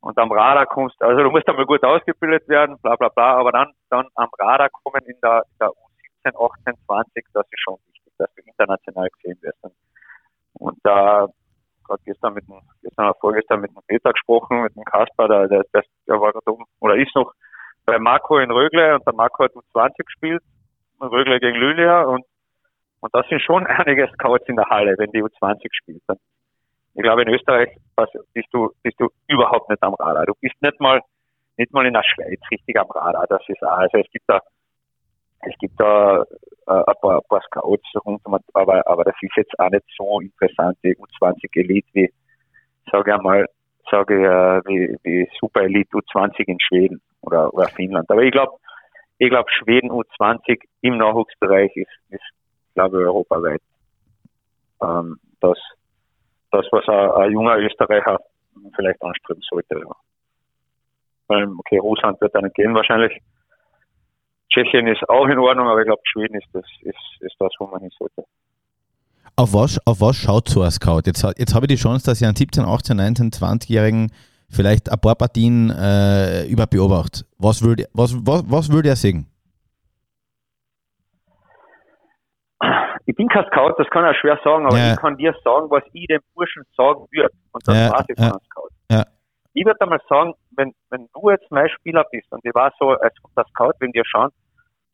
Und 0.00 0.18
am 0.18 0.32
Radar 0.32 0.66
kommst, 0.66 1.00
also 1.00 1.22
du 1.22 1.30
musst 1.30 1.48
einmal 1.48 1.66
gut 1.66 1.82
ausgebildet 1.84 2.48
werden, 2.48 2.76
bla 2.82 2.96
bla 2.96 3.08
bla, 3.08 3.36
aber 3.36 3.52
dann, 3.52 3.72
dann 3.88 4.08
am 4.14 4.28
Radar 4.38 4.68
kommen 4.70 5.04
in 5.06 5.16
der, 5.22 5.44
in 5.50 5.58
der 5.60 5.68
U17, 5.68 6.52
18, 6.60 6.74
20, 6.86 7.26
das 7.32 7.46
ist 7.50 7.60
schon 7.60 7.76
wichtig, 7.86 8.12
dass 8.18 8.34
du 8.34 8.42
international 8.42 9.08
gesehen 9.10 9.38
wirst. 9.42 9.58
Und 9.62 9.72
da, 10.82 11.26
gerade 11.84 12.02
gestern 12.04 12.34
mit 12.34 12.46
dem, 12.48 12.60
gestern 12.82 13.06
oder 13.06 13.18
vorgestern 13.20 13.60
mit 13.60 13.70
dem 13.70 13.82
Peter 13.86 14.12
gesprochen, 14.12 14.62
mit 14.62 14.74
dem 14.76 14.84
Kasper, 14.84 15.28
der, 15.28 15.48
der, 15.48 15.64
der, 15.72 16.20
war 16.20 16.32
gerade 16.32 16.52
oben, 16.52 16.64
oder 16.80 16.96
ist 16.96 17.14
noch 17.14 17.32
bei 17.84 17.98
Marco 17.98 18.38
in 18.38 18.50
Rögle 18.50 18.94
und 18.94 19.06
der 19.06 19.14
Marco 19.14 19.44
hat 19.44 19.52
U20 19.52 20.04
gespielt, 20.04 20.42
Rögle 21.00 21.40
gegen 21.40 21.56
Lülia 21.56 22.02
und, 22.02 22.24
und 23.00 23.14
das 23.14 23.26
sind 23.28 23.42
schon 23.42 23.66
einige 23.68 24.08
Scouts 24.14 24.48
in 24.48 24.56
der 24.56 24.66
Halle, 24.66 24.94
wenn 24.98 25.10
die 25.10 25.22
U20 25.22 25.68
spielt. 25.72 26.02
Ich 26.94 27.02
glaube, 27.02 27.22
in 27.22 27.28
Österreich 27.28 27.74
bist 28.34 28.48
du, 28.52 28.70
bist 28.82 29.00
du 29.00 29.08
überhaupt 29.26 29.70
nicht 29.70 29.82
am 29.82 29.94
Radar. 29.94 30.26
Du 30.26 30.34
bist 30.40 30.54
nicht 30.60 30.78
mal, 30.78 31.00
nicht 31.56 31.72
mal 31.72 31.86
in 31.86 31.94
der 31.94 32.02
Schweiz 32.04 32.38
richtig 32.50 32.78
am 32.78 32.90
Radar. 32.90 33.26
Das 33.28 33.42
ist 33.48 33.62
auch, 33.62 33.78
also 33.78 33.98
es 33.98 34.10
gibt 34.10 34.24
da, 34.28 34.40
es 35.42 35.54
gibt 35.58 35.78
da 35.80 36.22
äh, 36.22 36.24
ein, 36.66 36.94
paar, 37.00 37.16
ein 37.16 37.28
paar 37.28 37.42
Scouts 37.42 37.88
rund 38.04 38.20
aber, 38.54 38.86
aber 38.86 39.04
das 39.04 39.14
ist 39.20 39.36
jetzt 39.36 39.58
auch 39.58 39.70
nicht 39.70 39.84
so 39.96 40.20
interessant, 40.20 40.78
die 40.84 40.96
U20 40.96 41.48
Elite 41.54 41.88
wie, 41.92 42.12
sage 42.90 43.10
ich 43.10 43.16
einmal, 43.16 43.46
sage 43.90 44.14
ich, 44.14 44.22
äh, 44.22 44.68
wie, 44.68 44.96
wie 45.02 45.28
Super 45.40 45.62
Elite 45.62 45.90
U20 45.96 46.44
in 46.46 46.60
Schweden 46.60 47.02
oder, 47.22 47.52
oder 47.52 47.68
Finnland. 47.68 48.10
Aber 48.10 48.22
ich 48.22 48.32
glaube, 48.32 48.52
ich 49.18 49.30
glaube, 49.30 49.50
Schweden 49.50 49.90
U20 49.90 50.62
im 50.80 50.98
Nachwuchsbereich 50.98 51.76
ist, 51.76 51.90
ist 52.10 52.22
glaube 52.74 53.00
ich, 53.00 53.06
europaweit 53.06 53.60
ähm, 54.82 55.18
das, 55.40 55.58
das, 56.50 56.66
was 56.70 56.88
ein, 56.88 57.10
ein, 57.22 57.32
junger 57.32 57.56
Österreicher 57.58 58.18
vielleicht 58.74 59.02
anstreben 59.02 59.42
sollte. 59.48 59.78
Ja. 59.78 61.36
Ähm, 61.36 61.58
okay, 61.58 61.78
Russland 61.78 62.20
wird 62.20 62.34
dann 62.34 62.50
gehen 62.52 62.74
wahrscheinlich. 62.74 63.20
Tschechien 64.52 64.86
ist 64.86 65.08
auch 65.08 65.26
in 65.26 65.38
Ordnung, 65.38 65.68
aber 65.68 65.80
ich 65.80 65.86
glaube, 65.86 66.02
Schweden 66.04 66.34
ist 66.34 66.48
das, 66.52 66.64
ist, 66.82 66.96
ist 67.20 67.36
das, 67.38 67.50
wo 67.58 67.66
man 67.66 67.80
hin 67.80 67.90
sollte. 67.98 68.24
Auf 69.36 69.54
was, 69.54 69.78
auf 69.86 70.00
was 70.00 70.16
schaut 70.16 70.48
so 70.48 70.62
ein 70.62 70.70
Scout? 70.70 71.02
Jetzt, 71.06 71.22
jetzt 71.38 71.54
habe 71.54 71.64
ich 71.64 71.68
die 71.68 71.82
Chance, 71.82 72.04
dass 72.04 72.20
ich 72.20 72.26
einen 72.26 72.36
17, 72.36 72.64
18, 72.64 72.96
19, 72.96 73.30
20-Jährigen 73.30 74.12
vielleicht 74.50 74.92
ein 74.92 75.00
paar 75.00 75.14
Partien 75.14 75.70
äh, 75.70 76.44
über 76.46 76.66
beobachtet. 76.66 77.24
Was 77.38 77.62
würde 77.62 77.86
was, 77.94 78.14
was, 78.26 78.44
was 78.46 78.70
würd 78.70 78.86
er 78.86 78.96
sehen? 78.96 79.26
Ich 83.06 83.16
bin 83.16 83.26
kein 83.28 83.44
Scout, 83.46 83.74
das 83.78 83.88
kann 83.90 84.08
ich 84.08 84.16
schwer 84.20 84.38
sagen, 84.44 84.66
aber 84.66 84.78
ja. 84.78 84.92
ich 84.92 84.98
kann 85.00 85.16
dir 85.16 85.34
sagen, 85.42 85.68
was 85.70 85.82
ich 85.92 86.06
dem 86.06 86.20
Burschen 86.34 86.62
sagen 86.76 87.06
würde. 87.10 87.34
Und 87.52 87.66
das 87.66 87.76
ja, 87.76 87.90
weiß 87.90 88.04
ich 88.08 88.16
von 88.16 88.26
ja. 88.26 88.38
Scout. 88.50 88.68
Ja. 88.90 89.04
Ich 89.54 89.64
würde 89.66 89.80
einmal 89.80 90.00
sagen, 90.08 90.34
wenn, 90.56 90.72
wenn 90.90 91.08
du 91.12 91.30
jetzt 91.30 91.50
mein 91.50 91.68
Spieler 91.70 92.04
bist 92.12 92.30
und 92.30 92.44
ich 92.44 92.54
war 92.54 92.72
so 92.78 92.90
als 92.90 93.14
der 93.36 93.44
Scout, 93.50 93.72
wenn 93.80 93.90
dir 93.90 94.04
schauen, 94.04 94.30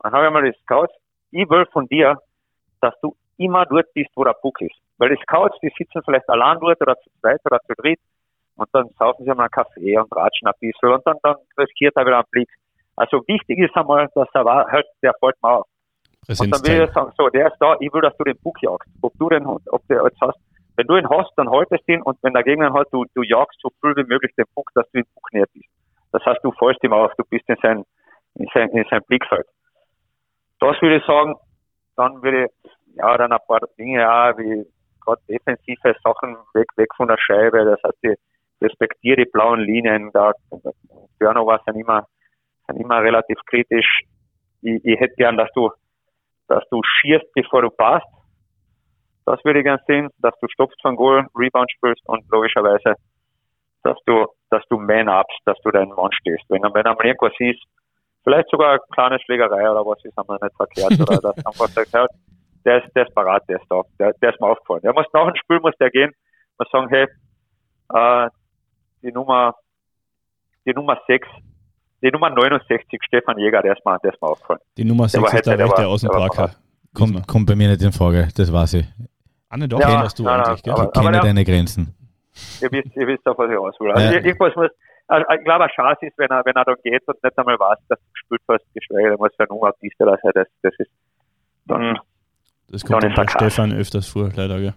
dann 0.00 0.12
habe 0.12 0.26
ich 0.26 0.32
mal 0.32 0.42
die 0.42 0.58
Scouts, 0.62 0.94
ich 1.30 1.48
will 1.48 1.66
von 1.72 1.86
dir, 1.86 2.18
dass 2.80 2.94
du 3.00 3.14
immer 3.36 3.66
dort 3.66 3.92
bist, 3.94 4.10
wo 4.14 4.24
der 4.24 4.34
Puck 4.34 4.60
ist. 4.60 4.76
Weil 4.98 5.10
die 5.10 5.22
Scouts, 5.22 5.56
die 5.62 5.72
sitzen 5.76 6.02
vielleicht 6.04 6.28
allein 6.28 6.58
dort 6.60 6.80
oder 6.80 6.96
zu 6.96 7.10
zweit 7.20 7.40
oder 7.44 7.60
zu 7.60 7.74
dritt 7.76 8.00
und 8.56 8.68
dann 8.72 8.88
saufen 8.98 9.24
sie 9.24 9.30
mal 9.30 9.44
einen 9.44 9.50
Kaffee 9.50 9.98
und 9.98 10.14
ratschen 10.14 10.48
ein 10.48 10.54
bisschen 10.60 10.92
und 10.92 11.06
dann, 11.06 11.16
dann 11.22 11.36
riskiert 11.56 11.96
er 11.96 12.06
wieder 12.06 12.16
einen 12.16 12.26
Blick. 12.30 12.48
Also 12.96 13.22
wichtig 13.28 13.58
ist 13.58 13.76
einmal, 13.76 14.08
dass 14.14 14.28
er 14.34 14.44
war, 14.44 14.66
halt, 14.70 14.86
der 15.02 15.12
fällt 15.20 15.40
mal 15.42 15.58
auf. 15.58 15.66
Und 16.28 16.50
dann 16.52 16.62
will 16.66 16.84
ich 16.84 16.92
sagen, 16.92 17.12
so, 17.16 17.28
der 17.28 17.46
ist 17.46 17.56
da, 17.60 17.76
ich 17.80 17.92
will, 17.92 18.02
dass 18.02 18.16
du 18.16 18.24
den 18.24 18.38
Puck 18.38 18.60
jagst. 18.60 18.90
Ob 19.00 19.12
du 19.18 19.28
den, 19.28 19.46
ob 19.46 19.86
der 19.88 20.02
jetzt 20.04 20.20
hast, 20.20 20.38
wenn 20.76 20.86
du 20.86 20.96
ihn 20.96 21.08
hast, 21.08 21.32
dann 21.36 21.50
haltest 21.50 21.82
du 21.86 21.92
ihn 21.92 22.02
und 22.02 22.18
wenn 22.22 22.34
der 22.34 22.42
Gegner 22.42 22.72
hat, 22.72 22.88
du, 22.92 23.04
du 23.14 23.22
jagst 23.22 23.58
so 23.60 23.70
viel 23.80 23.96
wie 23.96 24.08
möglich 24.08 24.32
den 24.36 24.44
Puck, 24.54 24.70
dass 24.74 24.84
du 24.90 24.98
den 24.98 25.06
Puck 25.14 25.32
näher 25.32 25.46
bist. 25.52 25.68
Das 26.12 26.24
heißt, 26.24 26.40
du 26.42 26.52
fällst 26.52 26.82
ihm 26.84 26.92
auf, 26.92 27.12
du 27.16 27.24
bist 27.30 27.48
in 27.48 27.56
sein, 27.62 27.84
in 28.34 28.46
sein, 28.52 28.68
in 28.70 28.84
sein 28.90 29.02
Blickfeld. 29.06 29.46
Das 30.60 30.80
würde 30.82 30.96
ich 30.96 31.06
sagen, 31.06 31.34
dann 31.96 32.22
würde 32.22 32.46
ich, 32.46 32.70
ja, 32.96 33.16
dann 33.16 33.32
ein 33.32 33.38
paar 33.46 33.60
Dinge, 33.78 34.00
ja, 34.00 34.36
wie 34.36 34.66
gerade 35.00 35.22
defensive 35.28 35.94
Sachen 36.02 36.36
weg, 36.54 36.68
weg 36.76 36.88
von 36.96 37.08
der 37.08 37.18
Scheibe, 37.18 37.64
das 37.64 37.82
heißt, 37.82 37.98
die, 38.02 38.14
respektiere 38.60 39.24
die 39.24 39.30
blauen 39.30 39.60
Linien. 39.60 40.10
Da 40.12 40.32
Turnover 41.18 41.60
sind 41.64 41.76
immer, 41.76 42.06
sind 42.66 42.80
immer 42.80 43.02
relativ 43.02 43.38
kritisch. 43.46 44.02
Ich, 44.62 44.84
ich 44.84 45.00
hätte 45.00 45.14
gern, 45.16 45.36
dass 45.36 45.50
du, 45.54 45.70
dass 46.48 46.64
du 46.70 46.80
schierst, 46.82 47.26
bevor 47.34 47.62
du 47.62 47.70
passt. 47.70 48.06
Das 49.26 49.44
würde 49.44 49.60
ich 49.60 49.64
gern 49.64 49.80
sehen, 49.86 50.08
dass 50.18 50.34
du 50.40 50.48
stoppst 50.48 50.80
von 50.80 50.96
Goal, 50.96 51.26
Rebound 51.36 51.70
spielst 51.70 52.02
und 52.06 52.24
logischerweise, 52.30 52.94
dass 53.82 53.98
du, 54.06 54.26
dass 54.50 54.64
du 54.70 54.78
Man-Ups, 54.78 55.34
dass 55.44 55.58
du 55.62 55.70
deinen 55.70 55.90
Mann 55.90 56.12
stehst. 56.12 56.44
Wenn, 56.48 56.62
wenn 56.62 56.86
einmal 56.86 57.06
irgendwas 57.06 57.34
ist, 57.38 57.62
vielleicht 58.28 58.50
sogar 58.50 58.70
eine 58.70 58.80
kleine 58.92 59.18
Schlägerei 59.20 59.70
oder 59.70 59.84
was 59.86 60.04
ist 60.04 60.16
einmal 60.18 60.38
nicht 60.42 60.56
verkehrt 60.56 61.00
oder 61.00 61.18
das 61.32 61.46
einfach 61.46 61.68
sagt, 61.68 61.92
ja, 61.92 62.06
der 62.64 62.84
ist, 62.84 62.94
der 62.94 63.06
ist 63.06 63.14
parat, 63.14 63.42
der 63.48 63.56
ist 63.56 63.66
da, 63.70 63.82
der, 63.98 64.12
der 64.20 64.30
ist 64.30 64.40
mir 64.40 64.48
aufgefallen. 64.48 64.82
Der 64.82 64.92
muss 64.92 65.06
nach 65.12 65.26
dem 65.26 65.36
Spiel 65.36 65.60
muss 65.60 65.74
der 65.80 65.90
gehen, 65.90 66.12
muss 66.58 66.68
sagen, 66.70 66.88
hey, 66.90 67.06
äh, 67.94 68.28
die 69.02 69.12
Nummer, 69.12 69.54
die 70.66 70.74
Nummer 70.74 70.98
6, 71.06 71.26
die 72.02 72.10
Nummer 72.10 72.30
69, 72.30 73.00
Stefan 73.06 73.38
Jäger, 73.38 73.62
der 73.62 73.72
ist 73.72 73.84
mal, 73.84 73.98
der 74.02 74.12
ist 74.12 74.20
mal 74.20 74.28
aufgefallen. 74.28 74.60
Die 74.76 74.84
Nummer 74.84 75.08
6 75.08 75.32
ist 75.32 75.46
der, 75.46 75.58
rechte 75.58 75.86
Außenparker. 75.86 76.50
Kommt, 76.94 77.26
kommt 77.26 77.46
bei 77.46 77.56
mir 77.56 77.68
nicht 77.68 77.82
in 77.82 77.92
Frage, 77.92 78.28
das 78.36 78.52
weiß 78.52 78.74
ich. 78.74 78.86
Anne, 79.48 79.68
doch, 79.68 79.80
ja, 79.80 80.00
kennst 80.00 80.18
du 80.18 80.24
nein, 80.24 80.40
eigentlich, 80.40 80.62
gell? 80.62 80.74
Aber, 80.74 80.90
ich 80.94 81.00
kenne 81.00 81.20
deine 81.20 81.44
Grenzen. 81.44 81.94
Ihr 82.60 82.70
wisst, 82.70 82.94
ihr 82.94 83.06
wisst 83.06 83.26
auf 83.26 83.38
was 83.38 83.50
ich 83.50 83.56
aushole. 83.56 83.94
Also 83.94 84.14
ja. 84.14 84.20
irgendwas 84.20 84.54
muss, 84.54 84.70
ich 85.10 85.44
glaube, 85.44 85.64
ein 85.64 85.70
Chance 85.70 86.06
ist, 86.06 86.18
wenn 86.18 86.28
er, 86.28 86.44
wenn 86.44 86.54
er 86.54 86.64
da 86.64 86.74
geht 86.74 87.06
und 87.06 87.22
nicht 87.22 87.38
einmal 87.38 87.58
weiß, 87.58 87.78
dass 87.88 87.98
du 87.98 88.12
gespielt 88.12 88.42
hast, 88.48 88.74
geschweige 88.74 89.10
denn, 89.10 89.18
was 89.18 89.34
für 89.34 89.44
ein 89.44 89.48
Nummer-Piste 89.48 90.04
das 90.04 90.20
das, 90.34 90.46
das 90.62 90.74
ist, 90.78 90.90
dann, 91.66 91.98
das 92.70 92.84
kommt 92.84 93.02
dann 93.02 93.14
bei 93.14 93.26
Stefan 93.26 93.72
öfters 93.72 94.08
vor, 94.08 94.30
leider, 94.34 94.60
gell? 94.60 94.74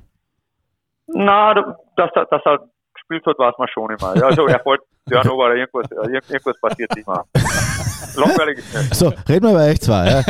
Na, 1.07 1.53
dass, 1.97 2.11
dass 2.13 2.41
er 2.45 2.69
gespielt 2.93 3.25
hat, 3.25 3.37
weiß 3.37 3.55
man 3.57 3.67
schon 3.67 3.91
immer. 3.91 4.15
Ja, 4.15 4.27
also 4.27 4.47
er 4.47 4.63
wollte 4.63 4.85
Turnover 5.09 5.45
oder 5.45 5.55
irgendwas, 5.55 5.91
irgendwas 6.29 6.59
passiert 6.61 6.95
immer. 6.95 7.25
Langweilig 8.15 8.59
ist 8.59 8.73
nicht. 8.73 8.95
So, 8.95 9.11
reden 9.27 9.47
wir 9.47 9.53
bei 9.53 9.71
euch 9.71 9.81
zwei. 9.81 10.07
Ja. 10.07 10.21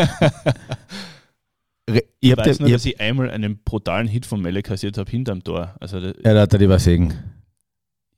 Re 1.90 2.04
ich 2.20 2.38
weiß 2.38 2.60
nur, 2.60 2.70
dass 2.70 2.86
ich 2.86 3.00
einmal 3.00 3.30
einen 3.30 3.64
brutalen 3.64 4.08
Hit 4.08 4.26
von 4.26 4.42
Melle 4.42 4.62
kassiert 4.62 4.98
habe 4.98 5.10
hinterm 5.10 5.44
Tor. 5.44 5.76
Also, 5.80 5.98
ja, 5.98 6.34
da 6.34 6.42
hat 6.42 6.54
er 6.54 6.60
lieber 6.60 6.80
Segen. 6.80 7.14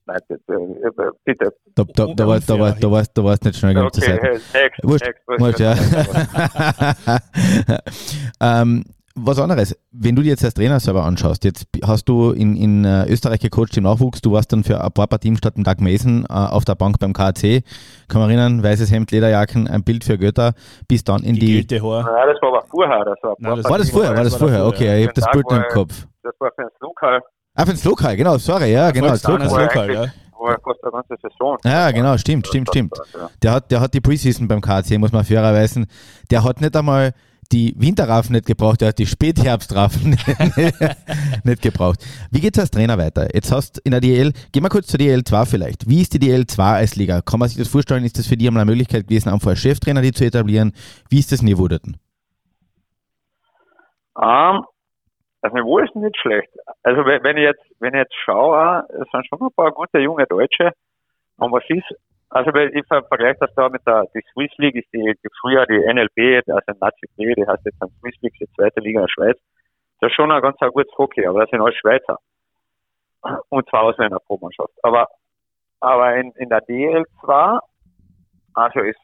Nein, 0.06 0.20
bitte. 0.28 1.12
bitte. 1.24 1.54
Da, 1.76 1.84
da, 1.84 2.08
da, 2.14 2.28
war, 2.28 2.40
da, 2.40 2.60
war, 2.60 2.72
da, 2.74 2.92
warst, 2.92 3.18
da 3.18 3.24
warst 3.24 3.46
nicht 3.46 3.58
schnell 3.58 3.74
genug 3.74 3.88
okay, 3.88 4.02
zur 4.02 4.14
Seite. 4.14 4.42
Next, 4.54 4.84
Wurscht, 4.84 5.12
next, 5.40 5.60
ja. 5.60 5.76
ähm, 8.62 8.84
was 9.16 9.40
anderes, 9.40 9.80
wenn 9.92 10.16
du 10.16 10.24
dir 10.24 10.30
jetzt 10.30 10.44
als 10.44 10.56
Trainer 10.56 10.80
selber 10.80 11.04
anschaust, 11.04 11.44
jetzt 11.44 11.68
hast 11.86 12.06
du 12.10 12.32
in, 12.32 12.56
in 12.56 12.84
äh, 12.84 13.06
Österreich 13.08 13.40
gecoacht 13.40 13.78
im 13.78 13.84
Nachwuchs, 13.84 14.22
du 14.22 14.32
warst 14.32 14.52
dann 14.52 14.64
für 14.64 14.84
ein 14.84 14.92
paar 14.92 15.08
Partien 15.08 15.38
statt 15.38 15.56
dem 15.56 15.64
Doug 15.64 15.76
Mason 15.80 16.26
äh, 16.28 16.34
auf 16.34 16.66
der 16.66 16.76
Bank 16.76 16.98
beim 17.00 17.14
KC, 17.14 17.64
kann 18.08 18.22
man 18.22 18.30
erinnern, 18.30 18.64
weißes 18.64 18.92
Hemd, 18.92 19.12
Lederjacken, 19.12 19.68
ein 19.68 19.84
Bild 19.84 20.04
für 20.04 20.18
Götter, 20.18 20.54
bis 20.88 21.04
dann 21.04 21.22
in 21.22 21.36
die... 21.36 21.66
die 21.66 21.82
Haar. 21.82 22.02
Ja, 22.02 22.26
das 22.26 22.42
war 22.42 22.50
aber 22.50 22.66
vorher. 22.70 23.06
Das 23.06 23.18
war, 23.22 23.36
Nein, 23.38 23.56
das 23.58 23.70
war 23.70 23.78
das 23.78 23.90
vorher, 23.92 24.16
war 24.16 24.24
das 24.24 24.36
vorher, 24.36 24.66
okay, 24.66 25.02
ich 25.02 25.08
habe 25.08 25.14
das 25.14 25.32
Bild 25.32 25.46
im 25.52 25.64
Kopf. 25.72 26.08
das 26.24 26.34
war 26.40 26.52
für 26.56 26.64
ein 26.64 26.70
Lokal. 26.82 27.22
Ah, 27.56 27.66
für 27.66 27.72
ins 27.72 27.84
Lokal, 27.84 28.18
genau, 28.18 28.38
sorry, 28.38 28.72
ja, 28.72 28.90
genau, 28.90 29.10
das 29.10 29.24
Lokal. 29.24 29.64
Lokal, 29.64 29.94
ja. 29.94 30.06
Wo 30.38 30.48
er 30.48 30.60
fast 30.60 30.84
eine 30.84 30.92
ganze 30.92 31.16
Saison. 31.22 31.58
Ja, 31.64 31.92
genau, 31.92 32.18
stimmt, 32.18 32.48
stimmt, 32.48 32.70
stimmt. 32.70 32.94
Der 33.42 33.52
hat, 33.52 33.72
der 33.72 33.80
hat 33.80 33.94
die 33.94 34.02
Preseason 34.02 34.48
beim 34.48 34.60
KC, 34.60 34.98
muss 34.98 35.12
man 35.12 35.24
fairerweise. 35.24 35.86
Der 36.32 36.44
hat 36.44 36.62
nicht 36.62 36.76
einmal 36.76 37.14
die 37.52 37.76
Winterraffen 37.78 38.34
nicht 38.34 38.48
gebraucht, 38.48 38.82
der 38.82 38.90
hat 38.90 38.98
die 38.98 39.06
Spätherbstraffen 39.06 40.10
nicht 41.44 41.62
gebraucht. 41.62 42.04
Wie 42.32 42.40
geht's 42.40 42.58
als 42.58 42.72
Trainer 42.72 42.98
weiter? 42.98 43.34
Jetzt 43.34 43.52
hast 43.52 43.78
in 43.80 43.92
der 43.92 44.02
DL, 44.02 44.34
geh 44.52 44.60
mal 44.60 44.70
kurz 44.70 44.88
zur 44.88 45.00
DL2 45.00 45.46
vielleicht. 45.46 45.88
Wie 45.88 46.02
ist 46.02 46.14
die 46.14 46.20
DL2 46.20 46.60
als 46.60 46.96
Liga? 46.96 47.22
Kann 47.22 47.40
man 47.40 47.50
sich 47.50 47.60
das 47.60 47.68
vorstellen? 47.68 48.04
Ist 48.04 48.18
das 48.18 48.26
für 48.26 48.36
die 48.38 48.48
einmal 48.48 48.62
eine 48.62 48.72
Möglichkeit 48.72 49.08
gewesen, 49.08 49.30
einfach 49.30 49.50
als 49.50 49.60
Cheftrainer 49.60 50.02
die 50.02 50.12
zu 50.12 50.26
etablieren? 50.26 50.74
Wie 51.10 51.20
ist 51.20 51.32
das 51.32 51.44
Niveau 51.44 51.68
dort? 51.68 51.86
Ähm, 54.22 54.62
das 55.44 55.52
Niveau 55.52 55.78
ist 55.80 55.94
nicht 55.94 56.18
schlecht. 56.18 56.50
Also 56.84 57.06
wenn, 57.06 57.22
wenn 57.24 57.36
ich 57.36 57.44
jetzt, 57.44 57.64
wenn 57.80 57.94
ich 57.94 58.00
jetzt 58.00 58.16
schaue, 58.24 58.86
es 58.90 59.10
sind 59.12 59.28
schon 59.28 59.42
ein 59.42 59.54
paar 59.56 59.72
gute 59.72 60.00
junge 60.00 60.26
Deutsche. 60.26 60.72
Und 61.38 61.52
was 61.52 61.64
ist, 61.68 61.84
also 62.30 62.50
ich 62.56 62.88
ver- 62.88 63.04
vergleiche 63.04 63.40
das 63.42 63.54
da 63.54 63.68
mit 63.68 63.86
der 63.86 64.06
die 64.16 64.22
Swiss 64.32 64.52
League, 64.58 64.76
ist 64.76 64.88
die, 64.94 65.04
die 65.22 65.30
früher 65.42 65.66
die 65.66 65.80
NLB, 65.80 66.48
also 66.48 66.80
Nazi 66.80 67.08
B, 67.18 67.34
die 67.36 67.46
heißt 67.46 67.66
jetzt 67.66 67.78
dann 67.82 67.90
Swiss 68.00 68.16
League, 68.22 68.36
die 68.40 68.48
zweite 68.56 68.80
Liga 68.80 69.02
in 69.02 69.06
der 69.06 69.12
Schweiz. 69.12 69.38
Das 70.00 70.12
ist 70.12 70.16
schon 70.16 70.32
ein 70.32 70.42
ganz 70.42 70.58
gutes 70.60 70.98
Hockey, 70.98 71.26
aber 71.28 71.42
das 71.42 71.50
sind 71.50 71.62
alles 71.62 71.76
Schweizer. 71.76 72.18
Und 73.50 73.68
zwar 73.70 73.84
Ausländer 73.84 74.20
pro 74.26 74.38
Mannschaft. 74.38 74.74
Aber, 74.82 75.08
aber 75.82 76.16
in, 76.16 76.32
in 76.38 76.48
der 76.48 76.62
DL2, 76.66 77.60
also 78.54 78.80
es, 78.80 78.96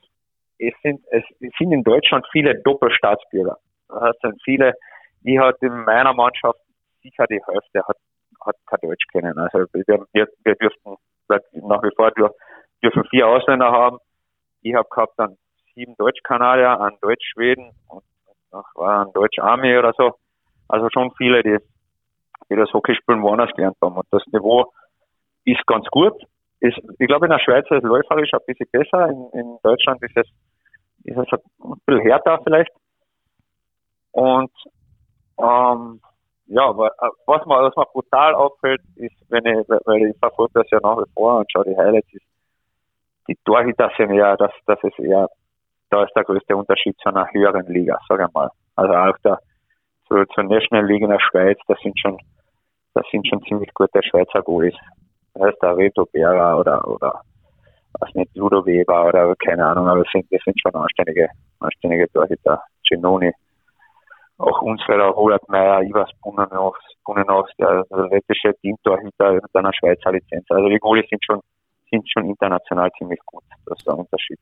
es 0.57 0.73
sind, 0.83 1.01
es 1.11 1.23
sind 1.57 1.73
in 1.73 1.83
Deutschland 1.83 2.25
viele 2.31 2.55
Doppelstaatsbürger. 2.61 3.57
Das 3.89 4.15
sind 4.21 4.41
viele, 4.43 4.73
die 5.21 5.39
hat 5.39 5.55
in 5.61 5.83
meiner 5.83 6.13
Mannschaft 6.13 6.59
sicher 7.01 7.25
die 7.27 7.41
Hälfte 7.45 7.81
hat, 7.87 7.97
hat 8.45 8.55
kein 8.65 8.79
Deutsch 8.81 9.05
kennen. 9.11 9.37
Also 9.37 9.65
wir, 9.73 10.05
wir, 10.13 10.27
wir 10.43 10.55
dürften 10.55 10.95
nach 11.27 11.83
wie 11.83 11.95
vor 11.95 12.09
dür- 12.09 12.33
dürfen 12.81 13.03
vier 13.09 13.27
Ausländer 13.27 13.71
haben. 13.71 13.97
Ich 14.61 14.73
habe 14.73 14.87
gehabt 14.89 15.13
dann 15.17 15.37
sieben 15.75 15.95
Deutsch-Kanadier, 15.97 16.79
einen 16.81 16.97
Deutsch-Schweden 17.01 17.71
und 17.87 18.03
noch 18.51 18.65
war 18.75 19.05
ein 19.05 19.13
Deutsch-Army 19.13 19.77
oder 19.77 19.93
so. 19.95 20.15
Also 20.67 20.87
schon 20.91 21.11
viele, 21.17 21.43
die, 21.43 21.57
die 22.49 22.55
das 22.55 22.71
Hockeyspielen 22.73 23.21
woanders 23.21 23.51
gelernt 23.55 23.77
haben. 23.81 23.95
Und 23.95 24.07
das 24.11 24.23
Niveau 24.27 24.71
ist 25.45 25.65
ganz 25.67 25.85
gut. 25.87 26.13
Ist, 26.59 26.77
ich 26.97 27.07
glaube, 27.07 27.27
in 27.27 27.31
der 27.31 27.39
Schweiz 27.39 27.65
ist 27.69 27.77
es 27.77 27.83
läuferisch 27.83 28.33
ein 28.33 28.39
bisschen 28.45 28.67
besser. 28.71 29.07
In, 29.09 29.29
in 29.39 29.57
Deutschland 29.63 30.01
ist 30.03 30.17
es, 30.17 30.27
ist 31.03 31.17
es 31.17 31.27
ein 31.31 31.73
bisschen 31.85 32.01
härter 32.01 32.41
vielleicht. 32.43 32.71
Und 34.11 34.51
ähm, 35.39 36.01
ja, 36.47 36.67
aber 36.67 36.87
äh, 36.87 37.09
was 37.27 37.45
mir, 37.45 37.61
was 37.61 37.75
mir 37.75 37.85
brutal 37.91 38.33
auffällt, 38.33 38.81
ist, 38.95 39.15
wenn 39.29 39.45
ich, 39.45 39.69
weil 39.69 40.09
ich 40.09 40.17
verfolge 40.17 40.53
das 40.55 40.69
ja 40.71 40.79
nach 40.81 40.97
wie 40.97 41.11
vor 41.13 41.37
und 41.39 41.51
schaue 41.51 41.65
die 41.65 41.77
Highlights, 41.77 42.11
ist, 42.11 42.25
die 43.27 43.37
Torhüter 43.45 43.91
sind 43.97 44.11
eher, 44.11 44.35
das, 44.37 44.51
das 44.65 44.79
ist 44.83 44.97
eher, 44.97 45.29
da 45.91 46.03
ist 46.03 46.15
der 46.15 46.23
größte 46.23 46.55
Unterschied 46.55 46.97
zu 46.99 47.09
einer 47.09 47.31
höheren 47.31 47.67
Liga, 47.67 47.99
sage 48.07 48.25
ich 48.27 48.33
mal. 48.33 48.49
Also 48.75 48.93
auch 48.93 49.17
der, 49.23 49.39
zur, 50.07 50.27
zur 50.29 50.43
National 50.43 50.87
League 50.87 51.03
in 51.03 51.11
der 51.11 51.19
Schweiz, 51.19 51.59
das 51.67 51.79
sind 51.81 51.99
schon, 51.99 52.17
das 52.95 53.05
sind 53.11 53.27
schon 53.27 53.43
ziemlich 53.43 53.71
gute 53.75 54.01
Schweizer 54.01 54.41
Goalies. 54.41 54.75
Das 55.35 55.43
heißt 55.43 55.61
der 55.61 55.77
Reto 55.77 56.05
Bera 56.11 56.55
oder, 56.55 56.85
oder, 56.87 57.21
was 57.99 58.13
nicht, 58.15 58.35
Ludo 58.35 58.65
Weber 58.65 59.05
oder 59.05 59.35
keine 59.35 59.65
Ahnung, 59.67 59.87
aber 59.87 60.03
das 60.03 60.11
sind, 60.11 60.25
das 60.31 60.41
sind 60.43 60.59
schon 60.59 60.73
anständige, 60.73 61.29
anständige 61.59 62.11
Torhüter. 62.11 62.61
Genoni 62.87 63.31
auch 64.39 64.61
unsere 64.61 65.09
Robert 65.09 65.47
Meyer, 65.49 65.83
Ivas 65.83 66.09
Bunnenovs, 66.23 67.51
der, 67.59 67.85
lettische 68.09 68.53
Teamtorhüter 68.61 69.33
mit 69.33 69.43
einer 69.53 69.71
Schweizer 69.73 70.11
Lizenz. 70.11 70.45
Also 70.49 70.67
die 70.69 70.79
Goalies 70.79 71.07
sind 71.09 71.23
schon, 71.23 71.39
sind 71.91 72.09
schon 72.09 72.25
international 72.25 72.89
ziemlich 72.97 73.19
gut. 73.25 73.43
Das 73.65 73.77
ist 73.77 73.85
der 73.85 73.97
Unterschied. 73.97 74.39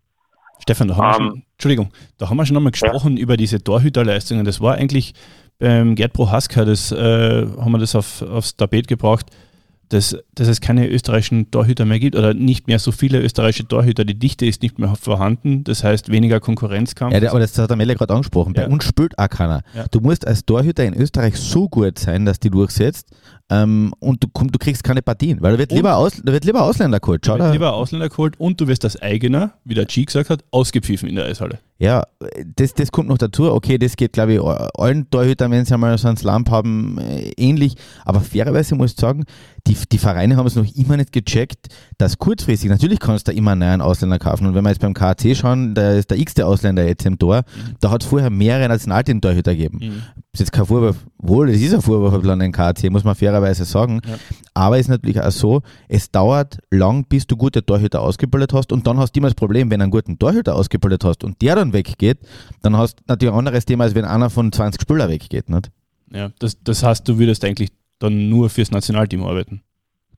Stefan, 0.60 0.88
da 0.88 0.98
haben, 0.98 1.04
wir 1.04 1.08
Ähm, 1.08 1.30
schon, 1.30 1.44
Entschuldigung, 1.54 1.92
da 2.18 2.30
haben 2.30 2.38
wir 2.38 2.46
schon 2.46 2.58
einmal 2.58 2.72
gesprochen 2.72 3.18
über 3.18 3.38
diese 3.38 3.64
Torhüterleistungen. 3.64 4.46
Das 4.46 4.62
war 4.62 4.76
eigentlich 4.76 5.14
beim 5.60 5.96
Gerd 5.96 6.14
Prohaska, 6.14 6.66
das 6.66 6.92
äh, 6.92 6.96
haben 6.98 7.72
wir 7.72 7.80
das 7.80 7.96
auf, 7.96 8.22
aufs 8.22 8.56
Tapet 8.56 8.88
gebracht, 8.88 9.26
dass, 9.90 10.18
dass 10.36 10.48
es 10.48 10.62
keine 10.62 10.88
österreichischen 10.90 11.50
Torhüter 11.52 11.86
mehr 11.86 12.00
gibt 12.00 12.16
oder 12.16 12.34
nicht 12.34 12.68
mehr 12.68 12.80
so 12.80 12.92
viele 12.92 13.22
österreichische 13.22 13.68
Torhüter. 13.68 14.04
Die 14.06 14.18
Dichte 14.20 14.46
ist 14.46 14.62
nicht 14.62 14.80
mehr 14.80 14.96
vorhanden, 14.96 15.64
das 15.64 15.84
heißt 15.84 16.10
weniger 16.12 16.40
Konkurrenzkampf. 16.40 17.14
Ja, 17.16 17.30
aber 17.30 17.40
das 17.40 17.58
hat 17.58 17.70
der 17.70 17.78
Melle 17.78 17.96
gerade 17.96 18.14
angesprochen. 18.14 18.54
Bei 18.54 18.64
Ja. 18.64 18.68
uns 18.68 18.84
spielt 18.84 19.18
auch 19.18 19.30
keiner. 19.30 19.62
Ja. 19.74 19.86
Du 19.90 20.00
musst 20.02 20.28
als 20.28 20.46
Torhüter 20.46 20.84
in 20.86 20.94
Österreich 20.94 21.38
so 21.38 21.70
gut 21.70 22.00
sein, 22.00 22.26
dass 22.26 22.40
die 22.40 22.50
durchsetzt 22.50 23.08
ähm, 23.50 23.94
und 24.00 24.24
du, 24.24 24.28
komm, 24.34 24.52
du 24.52 24.60
kriegst 24.60 24.84
keine 24.84 25.02
Partien, 25.02 25.42
weil 25.42 25.54
da 25.54 25.60
wird 25.60 25.72
Und- 25.72 25.78
lieber, 25.78 25.96
Aus, 25.96 26.22
da 26.24 26.32
wird 26.34 26.44
lieber 26.46 26.64
Ausländer 26.64 27.00
geholt. 27.00 27.26
Schau 27.26 27.38
da, 27.38 27.52
lieber 27.52 27.74
Ausländer 27.74 28.10
geholt 28.10 28.40
und 28.40 28.60
du 28.60 28.68
wirst 28.68 28.84
als 28.84 29.02
eigener, 29.02 29.54
wie 29.64 29.74
der 29.74 29.86
G 29.86 30.04
gesagt 30.06 30.30
hat, 30.30 30.44
ausgepfiffen 30.52 31.08
in 31.08 31.16
der 31.16 31.26
Eishalle. 31.26 31.60
Ja, 31.80 32.04
das, 32.56 32.74
das 32.74 32.92
kommt 32.92 33.08
noch 33.08 33.20
dazu. 33.20 33.52
Okay, 33.52 33.78
das 33.78 33.96
geht, 33.96 34.12
glaube 34.14 34.34
ich, 34.34 34.42
allen 34.42 35.08
Torhütern, 35.12 35.52
wenn 35.52 35.64
sie 35.64 35.76
einmal 35.76 35.96
so 36.00 36.08
einen 36.08 36.18
Slump 36.18 36.50
haben, 36.50 36.98
äh, 36.98 37.32
ähnlich. 37.38 37.76
Aber 38.04 38.20
fairerweise 38.20 38.74
muss 38.74 38.94
ich 38.94 38.98
sagen, 39.00 39.26
die, 39.68 39.78
die 39.92 39.98
Vereine 40.00 40.38
haben 40.38 40.48
es 40.48 40.56
noch 40.56 40.66
immer 40.76 40.98
nicht 40.98 41.12
gecheckt, 41.12 41.68
dass 42.00 42.18
kurzfristig, 42.18 42.70
natürlich 42.72 43.00
kannst 43.00 43.28
du 43.28 43.32
da 43.32 43.38
immer 43.38 43.52
einen 43.52 43.60
neuen 43.60 43.82
Ausländer 43.82 44.18
kaufen. 44.18 44.48
Und 44.48 44.56
wenn 44.56 44.64
wir 44.64 44.70
jetzt 44.72 44.82
beim 44.82 44.96
KAC 44.96 45.36
schauen, 45.36 45.76
da 45.76 45.92
ist 45.92 46.10
der 46.10 46.18
x-te 46.18 46.48
Ausländer 46.48 46.86
jetzt 46.88 47.06
im 47.06 47.20
Tor, 47.20 47.44
da 47.80 47.92
hat 47.92 48.02
es 48.02 48.10
vorher 48.10 48.32
mehrere 48.32 48.68
Nationalteam-Torhüter 48.70 49.56
gegeben. 49.56 49.78
Mhm. 49.82 50.02
Ist 50.38 50.42
jetzt 50.42 50.52
kein 50.52 50.68
Vorwurf, 50.68 50.98
wohl, 51.18 51.50
es 51.50 51.60
ist 51.60 51.74
ein 51.74 51.82
Vorwurf 51.82 52.24
an 52.24 52.38
den 52.38 52.52
KAC, 52.52 52.92
muss 52.92 53.04
man 53.04 53.16
fairerweise 53.16 53.66
sagen. 53.66 54.02
Ja. 54.08 54.20
Aber 54.54 54.76
es 54.76 54.82
ist 54.82 54.90
natürlich 54.90 55.20
auch 55.20 55.32
so, 55.32 55.64
es 55.88 56.12
dauert 56.12 56.60
lang, 56.70 57.06
bis 57.06 57.26
du 57.26 57.36
gute 57.36 57.66
Torhüter 57.66 58.02
ausgebildet 58.02 58.54
hast 58.54 58.72
und 58.72 58.86
dann 58.86 59.00
hast 59.00 59.14
du 59.14 59.20
immer 59.20 59.30
das 59.30 59.34
Problem, 59.34 59.72
wenn 59.72 59.80
du 59.80 59.86
einen 59.86 59.92
guten 59.92 60.20
Torhüter 60.20 60.54
ausgebildet 60.54 61.04
hast 61.04 61.24
und 61.24 61.42
der 61.42 61.56
dann 61.56 61.74
weggeht, 61.74 62.20
dann 62.62 62.78
hast 62.78 63.00
du 63.00 63.04
natürlich 63.08 63.34
ein 63.34 63.40
anderes 63.40 63.66
Thema, 63.66 63.86
als 63.86 63.96
wenn 63.96 64.06
einer 64.06 64.30
von 64.30 64.52
20 64.52 64.80
Spieler 64.80 65.10
weggeht. 65.10 65.50
Nicht? 65.50 65.72
Ja, 66.14 66.30
das, 66.38 66.62
das 66.64 66.84
heißt, 66.84 67.08
du 67.08 67.18
würdest 67.18 67.44
eigentlich 67.44 67.72
dann 67.98 68.30
nur 68.30 68.52
fürs 68.52 68.70
Nationalteam 68.70 69.24
arbeiten. 69.24 69.64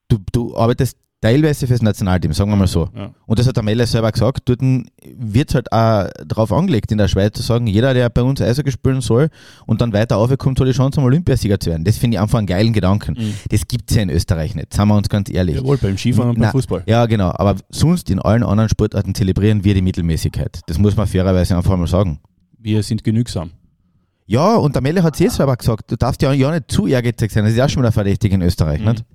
Du, 0.10 0.18
du 0.34 0.54
arbeitest 0.58 0.98
teilweise 1.22 1.68
fürs 1.68 1.82
Nationalteam, 1.82 2.32
sagen 2.34 2.50
wir 2.50 2.56
mal 2.56 2.68
so. 2.68 2.88
Ja. 2.96 3.12
Und 3.26 3.40
das 3.40 3.48
hat 3.48 3.56
der 3.58 3.64
Melle 3.64 3.86
selber 3.86 4.12
gesagt, 4.12 4.48
dort 4.48 4.62
wird 4.62 5.54
halt 5.54 5.72
auch 5.72 6.08
darauf 6.26 6.52
angelegt 6.54 6.92
in 6.92 6.98
der 6.98 7.08
Schweiz 7.08 7.36
zu 7.36 7.44
sagen, 7.44 7.68
jeder, 7.68 7.94
der 7.94 8.10
bei 8.10 8.22
uns 8.22 8.42
Eishockey 8.42 8.72
spielen 8.72 9.02
soll 9.02 9.30
und 9.66 9.82
dann 9.82 9.92
weiter 9.94 10.18
aufkommt, 10.18 10.58
soll 10.58 10.68
die 10.68 10.74
Chance, 10.74 11.00
um 11.00 11.06
Olympiasieger 11.06 11.60
zu 11.60 11.70
werden. 11.72 11.84
Das 11.84 11.98
finde 11.98 12.16
ich 12.16 12.22
einfach 12.22 12.38
einen 12.38 12.48
geilen 12.48 12.72
Gedanken. 12.74 13.16
Mhm. 13.20 13.34
Das 13.50 13.68
gibt 13.68 13.90
es 13.92 13.98
ja 13.98 14.04
in 14.04 14.10
Österreich 14.10 14.56
nicht, 14.56 14.74
sagen 14.74 14.90
wir 14.90 14.96
uns 14.96 15.10
ganz 15.10 15.30
ehrlich. 15.30 15.58
Jawohl, 15.58 15.78
beim 15.78 15.98
Skifahren 15.98 16.30
und 16.30 16.36
beim 16.36 16.44
Na, 16.44 16.52
Fußball. 16.52 16.84
Ja, 16.88 17.06
genau. 17.06 17.32
Aber 17.34 17.56
sonst 17.70 18.10
in 18.10 18.20
allen 18.20 18.44
anderen 18.44 18.70
Sportarten 18.70 19.14
zelebrieren 19.14 19.64
wir 19.64 19.74
die 19.74 19.82
Mittelmäßigkeit. 19.82 20.62
Das 20.68 20.78
muss 20.78 20.96
man 20.96 21.08
fairerweise 21.08 21.58
einfach 21.58 21.76
mal 21.76 21.88
sagen. 21.88 22.20
Wir 22.58 22.82
sind 22.84 23.04
genügsam. 23.04 23.52
Ja, 24.26 24.56
und 24.56 24.76
der 24.76 24.82
Melle 24.84 25.02
hat 25.02 25.16
es 25.16 25.22
eh 25.22 25.28
selber 25.28 25.58
gesagt, 25.58 25.92
du 25.92 25.96
darfst 25.96 26.22
ja, 26.22 26.32
ja 26.34 26.52
nicht 26.52 26.72
zu 26.72 26.86
ehrgeizig 26.86 27.32
sein. 27.32 27.44
Das 27.46 27.54
ist 27.54 27.58
ja 27.58 27.68
schon 27.68 27.82
wieder 27.82 27.92
verdächtig 27.92 28.32
in 28.32 28.42
Österreich, 28.44 28.80
Mhm. 28.80 28.88
nicht? 28.90 29.06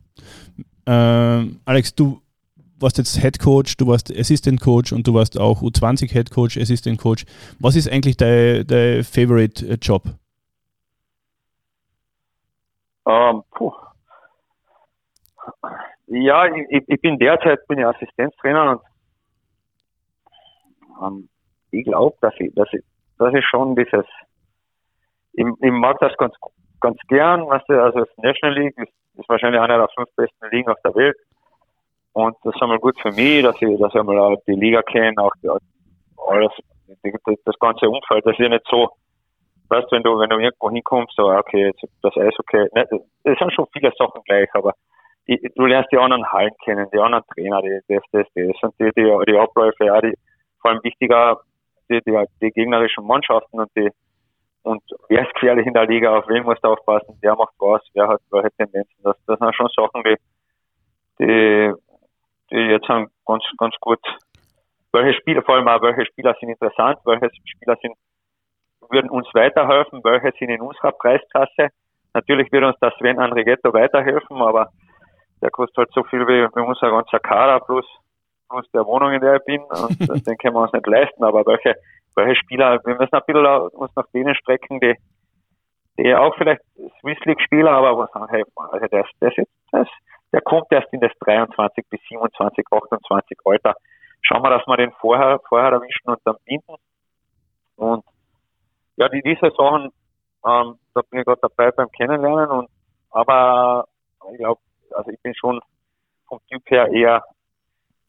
Ähm, 0.86 1.60
Alex, 1.64 1.94
du 1.94 2.20
warst 2.78 2.98
jetzt 2.98 3.18
Head 3.20 3.38
Coach, 3.38 3.76
du 3.76 3.86
warst 3.86 4.10
Assistant 4.14 4.60
Coach 4.60 4.92
und 4.92 5.06
du 5.06 5.14
warst 5.14 5.38
auch 5.40 5.62
U20 5.62 6.10
Head 6.12 6.30
Coach, 6.30 6.56
Assistant 6.58 6.98
Coach. 7.00 7.24
Was 7.58 7.76
ist 7.76 7.90
eigentlich 7.90 8.16
dein, 8.16 8.66
dein 8.66 9.02
Favorite 9.04 9.66
äh, 9.66 9.74
Job? 9.80 10.02
Ähm. 13.06 13.42
Ja, 16.06 16.46
ich, 16.46 16.66
ich- 16.70 16.84
ich 16.88 17.00
bin 17.00 17.18
derzeit 17.18 17.66
bin 17.66 17.78
ich 17.78 17.86
Assistenztrainer 17.86 18.72
und 18.72 18.80
ähm, 21.02 21.28
ich 21.70 21.84
glaube, 21.84 22.16
dass 22.20 22.34
ich, 22.38 22.54
dass 22.54 22.68
ich, 22.72 22.82
dass 23.18 23.34
ich 23.34 23.44
schon 23.46 23.74
dieses, 23.74 24.04
ich, 25.32 25.44
ich 25.60 25.70
mag 25.72 25.98
das 26.00 26.16
ganz, 26.18 26.34
ganz 26.80 26.98
gern, 27.08 27.46
weißt 27.46 27.64
du, 27.68 27.82
also 27.82 28.00
das 28.00 28.08
National 28.18 28.58
League 28.58 28.78
ist, 28.78 28.92
ist 29.16 29.28
wahrscheinlich 29.28 29.60
einer 29.60 29.78
der 29.78 29.88
fünf 29.94 30.08
besten 30.16 30.46
Ligen 30.50 30.70
auf 30.70 30.78
der 30.84 30.94
Welt. 30.94 31.16
Und 32.12 32.36
das 32.44 32.54
ist 32.54 32.62
einmal 32.62 32.78
gut 32.78 32.98
für 33.00 33.10
mich, 33.10 33.42
dass 33.42 33.56
ich, 33.60 33.78
dass 33.78 33.92
ich 33.92 34.00
einmal 34.00 34.18
auch 34.18 34.36
die 34.46 34.54
Liga 34.54 34.82
kenne, 34.82 35.14
auch 35.18 35.32
die, 35.42 35.48
alles, 35.48 36.52
die, 37.04 37.12
das 37.44 37.58
ganze 37.58 37.88
Umfeld, 37.88 38.24
das 38.24 38.32
ist 38.32 38.38
ja 38.38 38.48
nicht 38.48 38.64
so, 38.70 38.90
weißt 39.68 39.90
wenn 39.90 40.02
du, 40.02 40.18
wenn 40.18 40.30
du 40.30 40.38
irgendwo 40.38 40.70
hinkommst, 40.70 41.14
so, 41.16 41.30
okay, 41.30 41.66
jetzt 41.66 41.82
das 42.02 42.16
Eis 42.16 42.34
okay, 42.38 42.68
ne, 42.74 42.86
es 43.24 43.38
sind 43.38 43.52
schon 43.52 43.66
viele 43.72 43.92
Sachen 43.98 44.22
gleich, 44.24 44.48
aber 44.54 44.74
die, 45.26 45.40
du 45.56 45.66
lernst 45.66 45.90
die 45.90 45.98
anderen 45.98 46.24
Hallen 46.30 46.54
kennen, 46.64 46.86
die 46.92 46.98
anderen 46.98 47.24
Trainer, 47.34 47.62
die, 47.62 47.80
das, 47.88 48.02
das, 48.12 48.26
das 48.34 48.62
und 48.62 48.74
die, 48.78 48.90
die, 48.96 49.10
die 49.26 49.36
Abläufe, 49.36 49.84
ja, 49.84 50.00
die, 50.00 50.14
vor 50.60 50.70
allem 50.70 50.84
wichtiger, 50.84 51.40
die, 51.90 52.00
die, 52.06 52.24
die 52.40 52.50
gegnerischen 52.50 53.06
Mannschaften 53.06 53.58
und 53.58 53.70
die, 53.76 53.90
und 54.64 54.82
wer 55.08 55.22
ist 55.22 55.34
gefährlich 55.34 55.66
in 55.66 55.74
der 55.74 55.86
Liga, 55.86 56.16
auf 56.16 56.28
wen 56.28 56.42
musst 56.42 56.64
du 56.64 56.68
aufpassen, 56.68 57.18
wer 57.20 57.36
macht 57.36 57.54
was, 57.58 57.82
wer 57.92 58.08
hat 58.08 58.20
welche 58.30 58.50
Tendenzen, 58.52 58.96
das, 59.02 59.16
das 59.26 59.38
sind 59.38 59.54
schon 59.54 59.68
Sachen, 59.68 60.02
die, 60.02 60.16
die, 61.20 61.72
die 62.50 62.56
jetzt 62.56 62.88
haben 62.88 63.08
ganz, 63.26 63.44
ganz 63.58 63.74
gut, 63.80 64.00
welche 64.92 65.18
Spieler, 65.20 65.42
vor 65.42 65.56
allem 65.56 65.68
auch 65.68 65.82
welche 65.82 66.06
Spieler 66.06 66.34
sind 66.40 66.50
interessant, 66.50 66.98
welche 67.04 67.30
Spieler 67.44 67.76
sind 67.80 67.94
würden 68.90 69.10
uns 69.10 69.26
weiterhelfen, 69.34 70.02
welche 70.04 70.36
sind 70.38 70.50
in 70.50 70.60
unserer 70.60 70.92
Preisklasse. 70.92 71.68
Natürlich 72.12 72.50
wird 72.52 72.64
uns 72.64 72.76
das 72.80 72.94
Sven 72.98 73.18
Andrigetto 73.18 73.72
weiterhelfen, 73.72 74.40
aber 74.40 74.70
der 75.40 75.50
kostet 75.50 75.78
halt 75.78 75.90
so 75.94 76.04
viel 76.04 76.26
wie, 76.26 76.46
wie 76.54 76.60
unser 76.60 76.90
ganzer 76.90 77.18
Kader 77.18 77.60
plus, 77.60 77.86
plus 78.54 78.70
der 78.70 78.86
Wohnung, 78.86 79.12
in 79.12 79.20
der 79.20 79.36
ich 79.36 79.44
bin 79.44 79.62
und 79.62 80.26
den 80.26 80.38
können 80.38 80.54
wir 80.54 80.62
uns 80.62 80.72
nicht 80.72 80.86
leisten, 80.86 81.24
aber 81.24 81.44
welche, 81.46 81.74
welche 82.14 82.36
Spieler, 82.36 82.80
wir 82.84 82.94
müssen 82.94 83.14
ein 83.14 83.22
bisschen 83.26 83.46
uns 83.46 83.90
nach 83.96 84.06
denen 84.14 84.34
strecken, 84.36 84.78
die, 84.80 84.94
die 85.98 86.14
auch 86.14 86.34
vielleicht 86.36 86.62
Swiss 87.00 87.18
League 87.24 87.40
Spieler, 87.40 87.72
aber 87.72 87.98
was 87.98 88.12
sagen, 88.12 88.28
hey, 88.30 88.44
also 88.56 88.86
das, 88.86 89.06
das, 89.20 89.34
das, 89.72 89.88
der 90.32 90.40
kommt 90.42 90.66
erst 90.70 90.92
in 90.92 91.00
das 91.00 91.12
23 91.20 91.84
bis 91.88 92.00
27, 92.08 92.64
28 92.70 93.38
Alter. 93.44 93.74
Schauen 94.22 94.42
wir, 94.42 94.50
dass 94.50 94.66
wir 94.66 94.76
den 94.76 94.92
vorher, 94.92 95.40
vorher 95.48 95.72
erwischen 95.72 96.08
und 96.08 96.20
dann 96.24 96.36
binden. 96.44 96.76
Und 97.76 98.04
ja, 98.96 99.08
die, 99.08 99.22
diese 99.22 99.50
Sachen, 99.56 99.90
ähm, 100.46 100.78
da 100.94 101.02
bin 101.10 101.20
ich 101.20 101.24
gerade 101.24 101.40
dabei 101.42 101.70
beim 101.72 101.90
Kennenlernen 101.90 102.50
und 102.50 102.68
aber 103.10 103.86
ich 104.32 104.38
glaube, 104.38 104.60
also 104.92 105.10
ich 105.10 105.20
bin 105.22 105.34
schon 105.34 105.60
vom 106.26 106.40
Typ 106.50 106.62
her 106.70 106.88
eher 106.90 107.22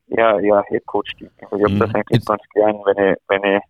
eher 0.08 0.40
eher 0.40 0.64
Headcoach-Typ. 0.68 1.32
Ich 1.38 1.44
habe 1.52 1.70
mhm. 1.70 1.80
das 1.80 1.96
eigentlich 1.96 2.26
ganz 2.26 2.42
gern, 2.54 2.76
wenn 2.86 3.12
ich, 3.12 3.18
wenn 3.28 3.44
ich 3.44 3.62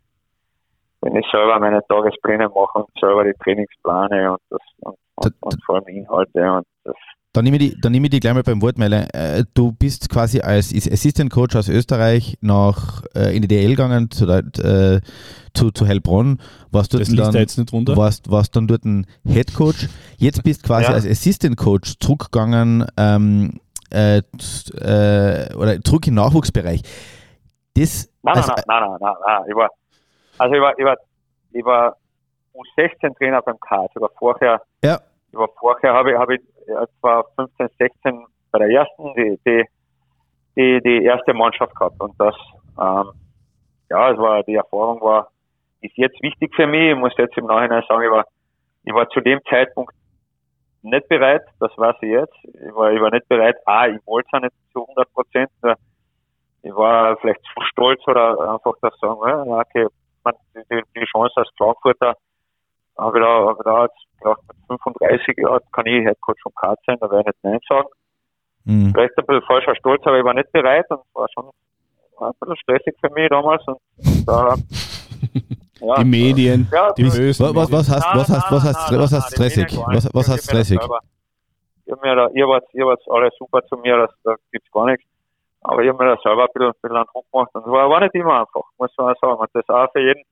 wenn 1.01 1.15
ich 1.17 1.25
selber 1.31 1.59
meine 1.59 1.85
Tagespläne 1.87 2.49
mache 2.49 2.79
und 2.79 2.89
selber 2.99 3.23
die 3.23 3.33
Trainingsplane 3.43 4.31
und 4.31 4.41
das 4.49 4.59
und, 4.79 4.97
und, 5.15 5.35
und 5.39 5.63
vor 5.65 5.75
allem 5.75 5.87
Inhalte 5.87 6.51
und 6.51 6.65
das 6.83 6.95
dann 7.35 7.43
nehme 7.43 7.57
ich, 7.57 7.73
die, 7.73 7.81
dann 7.81 7.91
nehme 7.91 8.07
ich 8.07 8.11
die 8.11 8.21
gleich 8.21 8.33
mal 8.33 8.43
beim 8.43 8.61
Wort, 8.61 8.77
Meile. 8.77 9.07
Äh, 9.13 9.43
du 9.53 9.73
bist 9.73 10.09
quasi 10.09 10.39
als 10.39 10.73
Assistant 10.73 11.29
Coach 11.29 11.57
aus 11.57 11.67
Österreich 11.67 12.37
nach, 12.39 13.03
äh, 13.13 13.35
in 13.35 13.41
die 13.41 13.49
DL 13.49 13.71
gegangen, 13.71 14.09
zu, 14.09 14.25
äh, 14.25 15.01
zu, 15.53 15.71
zu 15.71 15.85
Heilbronn. 15.85 16.39
Warst 16.71 16.93
dort 16.93 17.01
das 17.01 17.13
dann, 17.13 17.33
da 17.33 17.39
jetzt 17.39 17.57
nicht 17.57 17.73
runter. 17.73 17.97
Warst, 17.97 18.31
warst 18.31 18.55
dann 18.55 18.67
dort 18.67 18.85
ein 18.85 19.05
Head 19.27 19.53
Coach. 19.53 19.89
Jetzt 20.17 20.43
bist 20.43 20.63
quasi 20.63 20.85
ja. 20.85 20.91
als 20.91 21.05
Assistant 21.05 21.57
Coach 21.57 21.95
zurückgegangen, 21.99 22.85
ähm, 22.95 23.59
äh, 23.91 24.17
äh, 24.17 25.55
oder 25.55 25.79
zurück 25.81 26.07
im 26.07 26.15
Nachwuchsbereich. 26.15 26.81
Das, 27.75 28.11
nein, 28.23 28.35
also, 28.37 28.53
nein, 28.53 28.65
nein, 28.67 28.79
nein, 28.81 28.97
nein, 28.99 29.15
nein, 29.25 29.43
Ich 29.49 29.55
war, 29.55 29.69
also 30.37 30.55
ich 30.55 30.61
war, 30.61 30.79
ich 30.79 30.85
war, 30.85 30.97
ich 31.51 31.65
war 31.65 31.97
U16-Trainer 32.53 33.41
beim 33.41 33.59
K. 33.59 33.85
Ich 33.93 34.01
war 34.01 34.09
vorher, 34.17 34.61
ja. 34.83 34.99
ich 35.31 35.37
war 35.37 35.49
vorher, 35.59 35.93
habe 35.93 36.11
ich, 36.11 36.17
habe 36.17 36.35
ich 36.35 36.41
zwar 36.99 37.25
15, 37.35 37.69
16 37.77 38.25
bei 38.51 38.59
der 38.59 38.69
ersten, 38.69 39.13
die, 39.15 39.39
die, 39.45 39.65
die, 40.55 40.81
die 40.81 41.03
erste 41.03 41.33
Mannschaft 41.33 41.75
gehabt. 41.75 41.99
Und 41.99 42.13
das, 42.17 42.35
ähm, 42.79 43.11
ja, 43.89 44.11
es 44.11 44.17
war, 44.17 44.43
die 44.43 44.55
Erfahrung 44.55 45.01
war, 45.01 45.29
ist 45.81 45.97
jetzt 45.97 46.21
wichtig 46.21 46.53
für 46.55 46.67
mich. 46.67 46.91
Ich 46.91 46.97
muss 46.97 47.13
jetzt 47.17 47.37
im 47.37 47.45
Nachhinein 47.45 47.83
sagen, 47.87 48.03
ich 48.03 48.11
war, 48.11 48.25
ich 48.83 48.93
war 48.93 49.09
zu 49.09 49.19
dem 49.19 49.39
Zeitpunkt 49.49 49.93
nicht 50.85 51.07
bereit, 51.07 51.43
das 51.59 51.71
weiß 51.77 51.95
ich 52.01 52.09
jetzt. 52.09 52.35
Ich 52.43 52.75
war, 52.75 52.91
ich 52.91 53.01
war 53.01 53.11
nicht 53.11 53.27
bereit, 53.27 53.55
ah, 53.65 53.87
ich 53.87 53.99
wollte 54.05 54.29
es 54.33 54.41
nicht 54.41 54.53
zu 54.71 54.81
100 54.81 55.13
Prozent. 55.13 55.49
Ich 56.63 56.75
war 56.75 57.15
vielleicht 57.17 57.41
zu 57.43 57.61
stolz 57.71 58.01
oder 58.07 58.53
einfach 58.53 58.73
das 58.81 58.97
sagen, 58.99 59.19
ja, 59.27 59.59
okay, 59.59 59.87
man, 60.23 60.33
die, 60.55 60.81
die 60.95 61.05
Chance 61.05 61.33
als 61.35 61.49
Frankfurter 61.57 62.15
habe 62.97 63.17
ich 63.17 63.23
da, 63.23 63.29
habe 63.29 63.57
ich 63.59 63.63
da 63.63 63.83
jetzt 63.83 64.19
gedacht, 64.19 64.41
mit 64.69 64.81
35 64.81 65.37
Jahren 65.37 65.59
kann 65.71 65.85
ich 65.85 66.05
Headcoach 66.05 66.41
vom 66.41 66.55
Kart 66.55 66.79
sein, 66.85 66.97
da 66.99 67.09
werde 67.09 67.21
ich 67.21 67.25
nicht 67.27 67.43
Nein 67.43 67.59
sagen. 67.67 67.89
Mhm. 68.63 68.91
Vielleicht 68.93 69.17
ein 69.17 69.25
bisschen 69.25 69.45
falscher 69.45 69.75
Stolz, 69.75 70.01
aber 70.05 70.17
ich 70.17 70.25
war 70.25 70.33
nicht 70.33 70.51
bereit 70.51 70.85
und 70.89 71.01
es 71.01 71.15
war 71.15 71.27
schon 71.33 71.51
war 72.17 72.29
ein 72.29 72.33
bisschen 72.39 72.57
stressig 72.57 72.95
für 73.01 73.09
mich 73.11 73.29
damals 73.29 73.61
und 73.67 73.77
da, 74.25 74.55
ja, 75.79 75.95
die 75.95 76.05
Medien, 76.05 76.67
ja, 76.71 76.93
die 76.93 77.03
bösen 77.03 77.55
was, 77.55 77.71
was, 77.71 77.89
heißt, 77.89 78.07
was 78.13 78.29
heißt, 78.29 78.51
was 78.51 78.63
heißt, 78.63 78.99
was 78.99 79.11
heißt 79.13 79.31
stressig? 79.33 79.77
Was, 79.87 80.09
was 80.13 80.29
heißt 80.29 80.43
stressig? 80.45 80.79
Ihr, 81.87 81.97
mir 82.01 82.15
da, 82.15 82.29
ihr, 82.33 82.47
wart, 82.47 82.65
ihr 82.73 82.85
wart 82.85 83.01
alle 83.09 83.29
super 83.37 83.61
zu 83.67 83.77
mir, 83.77 83.97
das, 83.97 84.11
da 84.23 84.35
gibt's 84.51 84.71
gar 84.71 84.85
nichts. 84.85 85.05
Aber 85.61 85.83
ich 85.83 85.89
habe 85.89 86.03
mir 86.03 86.15
da 86.15 86.21
selber 86.21 86.43
ein 86.43 86.49
bisschen, 86.53 86.67
ein 86.67 86.73
bisschen 86.81 86.97
einen 86.97 87.05
Druck 87.11 87.25
gemacht 87.31 87.49
und 87.53 87.65
es 87.65 87.71
war, 87.71 87.89
war 87.89 87.99
nicht 87.99 88.15
immer 88.15 88.39
einfach, 88.39 88.63
muss 88.77 88.91
man 88.97 89.15
sagen. 89.19 89.37
Und 89.37 89.49
das 89.53 89.69
auch 89.69 89.91
für 89.91 90.01
jeden, 90.01 90.23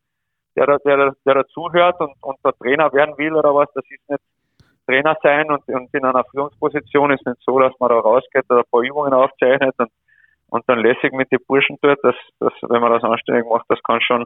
der, 0.55 0.65
der, 0.65 0.79
der, 0.79 1.15
der 1.25 1.33
dazuhört 1.33 1.99
und, 1.99 2.13
und 2.21 2.37
der 2.43 2.53
Trainer 2.53 2.91
werden 2.93 3.17
will 3.17 3.33
oder 3.33 3.53
was, 3.53 3.67
das 3.73 3.83
ist 3.89 4.09
nicht 4.09 4.21
Trainer 4.85 5.15
sein 5.23 5.49
und, 5.49 5.67
und 5.67 5.93
in 5.93 6.05
einer 6.05 6.23
Führungsposition 6.25 7.11
ist 7.11 7.25
nicht 7.25 7.41
so, 7.45 7.59
dass 7.59 7.73
man 7.79 7.89
da 7.89 7.99
rausgeht 7.99 8.45
oder 8.49 8.59
ein 8.59 8.69
paar 8.69 8.81
Übungen 8.81 9.13
aufzeichnet 9.13 9.73
und, 9.77 9.89
und 10.49 10.63
dann 10.67 10.79
lässig 10.79 11.13
mit 11.13 11.31
den 11.31 11.39
Burschen 11.47 11.77
tut, 11.81 11.97
das, 12.03 12.15
das, 12.39 12.53
wenn 12.69 12.81
man 12.81 12.91
das 12.91 13.03
anständig 13.03 13.45
macht, 13.49 13.65
das 13.69 13.81
kann 13.83 14.01
schon, 14.01 14.25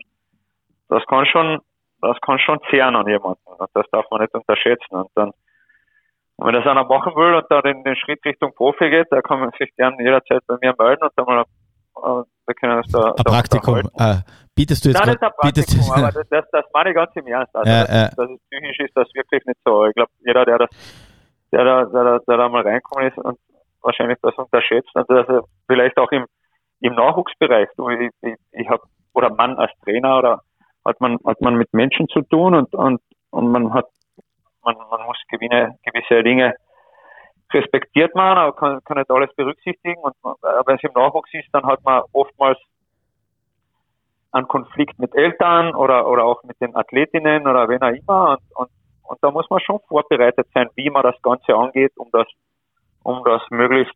das 0.89 1.05
kann 1.07 1.25
schon, 1.25 1.59
das 2.01 2.17
kann 2.21 2.39
schon 2.39 2.59
zehren 2.69 2.95
an 2.95 3.07
jemanden. 3.07 3.41
Und 3.45 3.69
das 3.73 3.85
darf 3.91 4.05
man 4.11 4.21
nicht 4.21 4.33
unterschätzen. 4.33 4.95
Und 4.95 5.09
dann, 5.15 5.31
wenn 6.37 6.53
das 6.53 6.65
einer 6.65 6.85
machen 6.85 7.15
will 7.15 7.35
und 7.35 7.45
da 7.49 7.61
den, 7.61 7.83
den 7.83 7.95
Schritt 7.95 8.23
Richtung 8.25 8.53
Profi 8.55 8.89
geht, 8.89 9.07
da 9.11 9.21
kann 9.21 9.39
man 9.39 9.51
sich 9.57 9.75
gern 9.75 9.95
jederzeit 9.99 10.41
bei 10.47 10.57
mir 10.61 10.75
melden 10.77 11.03
und 11.03 11.11
dann 11.15 11.25
mal 11.25 11.45
äh, 12.03 12.23
wir 12.47 12.55
können 12.55 12.77
uns 12.77 12.91
da, 12.91 13.09
ein 13.09 13.13
da 13.17 13.31
Praktikum. 13.31 13.77
Äh, 13.97 14.21
bietest 14.55 14.85
du 14.85 14.89
jetzt 14.89 15.05
Nein, 15.05 15.15
grad, 15.15 15.33
ein 15.33 15.51
Praktikum, 15.51 15.91
aber 15.91 16.11
das, 16.13 16.29
das, 16.29 16.45
das 16.51 16.65
meine 16.73 16.89
ich 16.91 16.95
ganz 16.95 17.11
im 17.15 17.27
Ernst. 17.27 17.55
Also, 17.55 17.69
ja, 17.69 17.83
das, 17.83 18.15
das 18.15 18.29
ist, 18.29 18.49
psychisch 18.49 18.79
ist 18.79 18.95
das 18.95 19.07
wirklich 19.13 19.45
nicht 19.45 19.59
so. 19.65 19.85
Ich 19.85 19.95
glaube, 19.95 20.11
jeder, 20.25 20.45
der 20.45 20.57
das, 20.59 20.69
der 21.51 21.65
da, 21.65 21.85
der, 21.85 22.03
der, 22.03 22.19
der 22.19 22.37
da 22.37 22.49
mal 22.49 22.63
reinkommen 22.63 23.09
ist 23.09 23.17
und 23.17 23.37
wahrscheinlich 23.81 24.17
das 24.21 24.35
unterschätzt, 24.35 24.89
und 24.93 25.09
das 25.09 25.27
vielleicht 25.67 25.97
auch 25.97 26.11
im, 26.11 26.25
im 26.79 26.93
Nachwuchsbereich. 26.93 27.69
Du, 27.75 27.89
ich, 27.89 28.11
ich, 28.21 28.35
ich 28.51 28.69
habe 28.69 28.81
oder 29.13 29.33
man 29.33 29.57
als 29.57 29.71
Trainer 29.83 30.19
oder 30.19 30.41
hat 30.87 30.99
man 31.01 31.19
hat 31.25 31.41
man 31.41 31.55
mit 31.55 31.73
Menschen 31.73 32.07
zu 32.07 32.21
tun 32.21 32.55
und 32.55 32.73
und 32.73 33.01
und 33.31 33.51
man 33.51 33.73
hat 33.73 33.87
man, 34.63 34.75
man 34.89 35.05
muss 35.05 35.21
gewinne, 35.29 35.77
gewisse 35.83 36.23
Dinge 36.23 36.53
respektiert 37.53 38.13
man, 38.15 38.37
aber 38.37 38.53
kann, 38.53 38.83
kann 38.83 38.97
nicht 38.97 39.09
alles 39.09 39.33
berücksichtigen. 39.35 40.01
Und 40.01 40.13
wenn 40.23 40.75
es 40.75 40.83
im 40.83 40.91
Nachwuchs 40.93 41.33
ist, 41.33 41.47
dann 41.53 41.65
hat 41.65 41.83
man 41.83 42.03
oftmals 42.13 42.57
einen 44.31 44.47
Konflikt 44.47 44.99
mit 44.99 45.15
Eltern 45.15 45.73
oder, 45.73 46.07
oder 46.07 46.25
auch 46.25 46.43
mit 46.43 46.59
den 46.59 46.75
Athletinnen 46.75 47.47
oder 47.47 47.69
wen 47.69 47.81
auch 47.81 47.93
immer. 47.93 48.31
Und, 48.31 48.39
und, 48.55 48.69
und 49.03 49.17
da 49.21 49.31
muss 49.31 49.49
man 49.49 49.59
schon 49.61 49.79
vorbereitet 49.87 50.47
sein, 50.53 50.69
wie 50.75 50.89
man 50.89 51.03
das 51.03 51.19
Ganze 51.21 51.55
angeht, 51.55 51.93
um 51.95 52.09
das, 52.11 52.27
um 53.03 53.23
das 53.23 53.41
möglichst, 53.49 53.95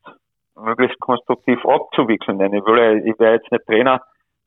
möglichst 0.55 0.99
konstruktiv 0.99 1.65
abzuwickeln. 1.65 2.39
Denn 2.39 2.53
ich 2.53 2.63
ich 2.63 3.19
wäre 3.19 3.33
jetzt 3.33 3.51
nicht 3.51 3.65
Trainer 3.65 4.01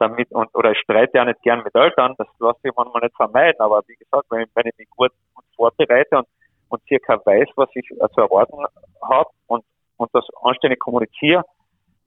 damit 0.09 0.31
und, 0.33 0.55
oder 0.55 0.73
ich 0.73 0.79
streite 0.79 1.19
ja 1.19 1.25
nicht 1.25 1.43
gern 1.43 1.63
mit 1.63 1.75
Eltern, 1.75 2.15
das 2.19 2.29
lasse 2.39 2.61
ich 2.63 2.73
manchmal 2.77 3.03
nicht 3.03 3.17
vermeiden. 3.17 3.61
Aber 3.61 3.83
wie 3.87 3.97
gesagt, 3.97 4.27
wenn 4.31 4.43
ich, 4.43 4.49
wenn 4.55 4.67
ich 4.67 4.79
mich 4.79 4.89
gut, 4.91 5.13
gut 5.35 5.45
vorbereite 5.57 6.19
und 6.19 6.27
und 6.75 6.83
circa 6.89 7.21
weiß, 7.25 7.49
was 7.57 7.69
ich 7.75 7.87
zu 7.89 8.21
erwarten 8.21 8.59
habe 9.03 9.31
und, 9.47 9.65
und 9.97 10.11
das 10.13 10.27
anständig 10.43 10.81
kommuniziere, 10.81 11.45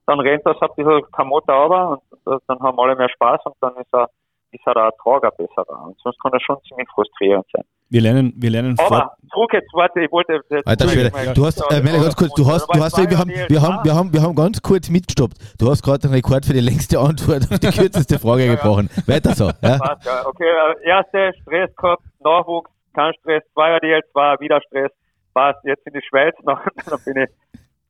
dann 0.06 0.20
rennt 0.20 0.46
das 0.46 0.62
ein 0.62 0.70
bisschen 0.76 1.12
Kamotte 1.12 1.52
aber 1.52 2.02
und 2.26 2.42
dann 2.48 2.60
haben 2.60 2.80
alle 2.80 2.96
mehr 2.96 3.10
Spaß 3.10 3.42
und 3.46 3.56
dann 3.62 3.76
ist 3.78 3.94
er 3.94 4.10
ist 4.52 4.66
er 4.66 4.74
der 4.76 4.84
Ertrag 4.84 5.26
ein 5.26 5.32
besserer. 5.38 5.84
Und 5.88 6.00
sonst 6.00 6.22
kann 6.22 6.32
er 6.32 6.40
schon 6.40 6.62
ziemlich 6.64 6.88
frustrierend 6.90 7.46
sein. 7.52 7.66
Wir 7.90 8.02
lernen, 8.02 8.34
wir 8.36 8.50
lernen 8.50 8.76
Aber 8.80 9.16
zurück 9.32 9.54
jetzt, 9.54 9.74
warte, 9.74 10.02
ich 10.02 10.12
wollte. 10.12 10.42
Alter 10.66 10.90
Schwede, 10.90 11.12
du 11.34 11.46
hast, 11.46 11.62
äh, 11.72 11.82
meine, 11.82 12.00
ganz 12.00 12.16
kurz, 12.16 12.34
du 12.34 12.46
hast, 12.46 12.68
du 12.68 12.84
hast, 12.84 12.98
wir 12.98 13.18
haben, 13.18 13.30
wir 13.30 13.62
haben, 13.62 13.80
wir 13.84 13.96
haben, 13.96 14.14
wir 14.14 14.22
haben 14.22 14.36
ganz 14.36 14.62
kurz 14.62 14.90
mitgestoppt. 14.90 15.38
Du 15.58 15.70
hast 15.70 15.84
gerade 15.84 16.00
den 16.00 16.12
Rekord 16.12 16.46
für 16.46 16.54
die 16.54 16.60
längste 16.60 17.00
Antwort 17.00 17.50
auf 17.50 17.60
die 17.60 17.68
kürzeste 17.68 18.20
Frage 18.20 18.46
ja, 18.46 18.56
gebrochen. 18.56 18.90
Weiter 19.06 19.34
so. 19.34 19.52
Ja? 19.62 19.80
Okay, 20.26 20.44
äh, 20.44 20.88
erste 20.90 21.32
Stress 21.42 21.74
gehabt, 21.78 22.04
Nachwuchs, 22.20 22.70
kein 22.94 23.14
Stress, 23.22 23.44
zwei 23.54 23.80
DL, 23.80 24.02
zwei 24.12 24.36
wieder 24.40 24.60
Stress, 24.68 24.92
war 25.34 25.56
jetzt 25.64 25.86
in 25.88 25.94
die 25.94 26.02
Schweiz, 26.10 26.36
noch, 26.44 26.60
dann 26.90 27.00
bin 27.06 27.24
ich, 27.24 27.30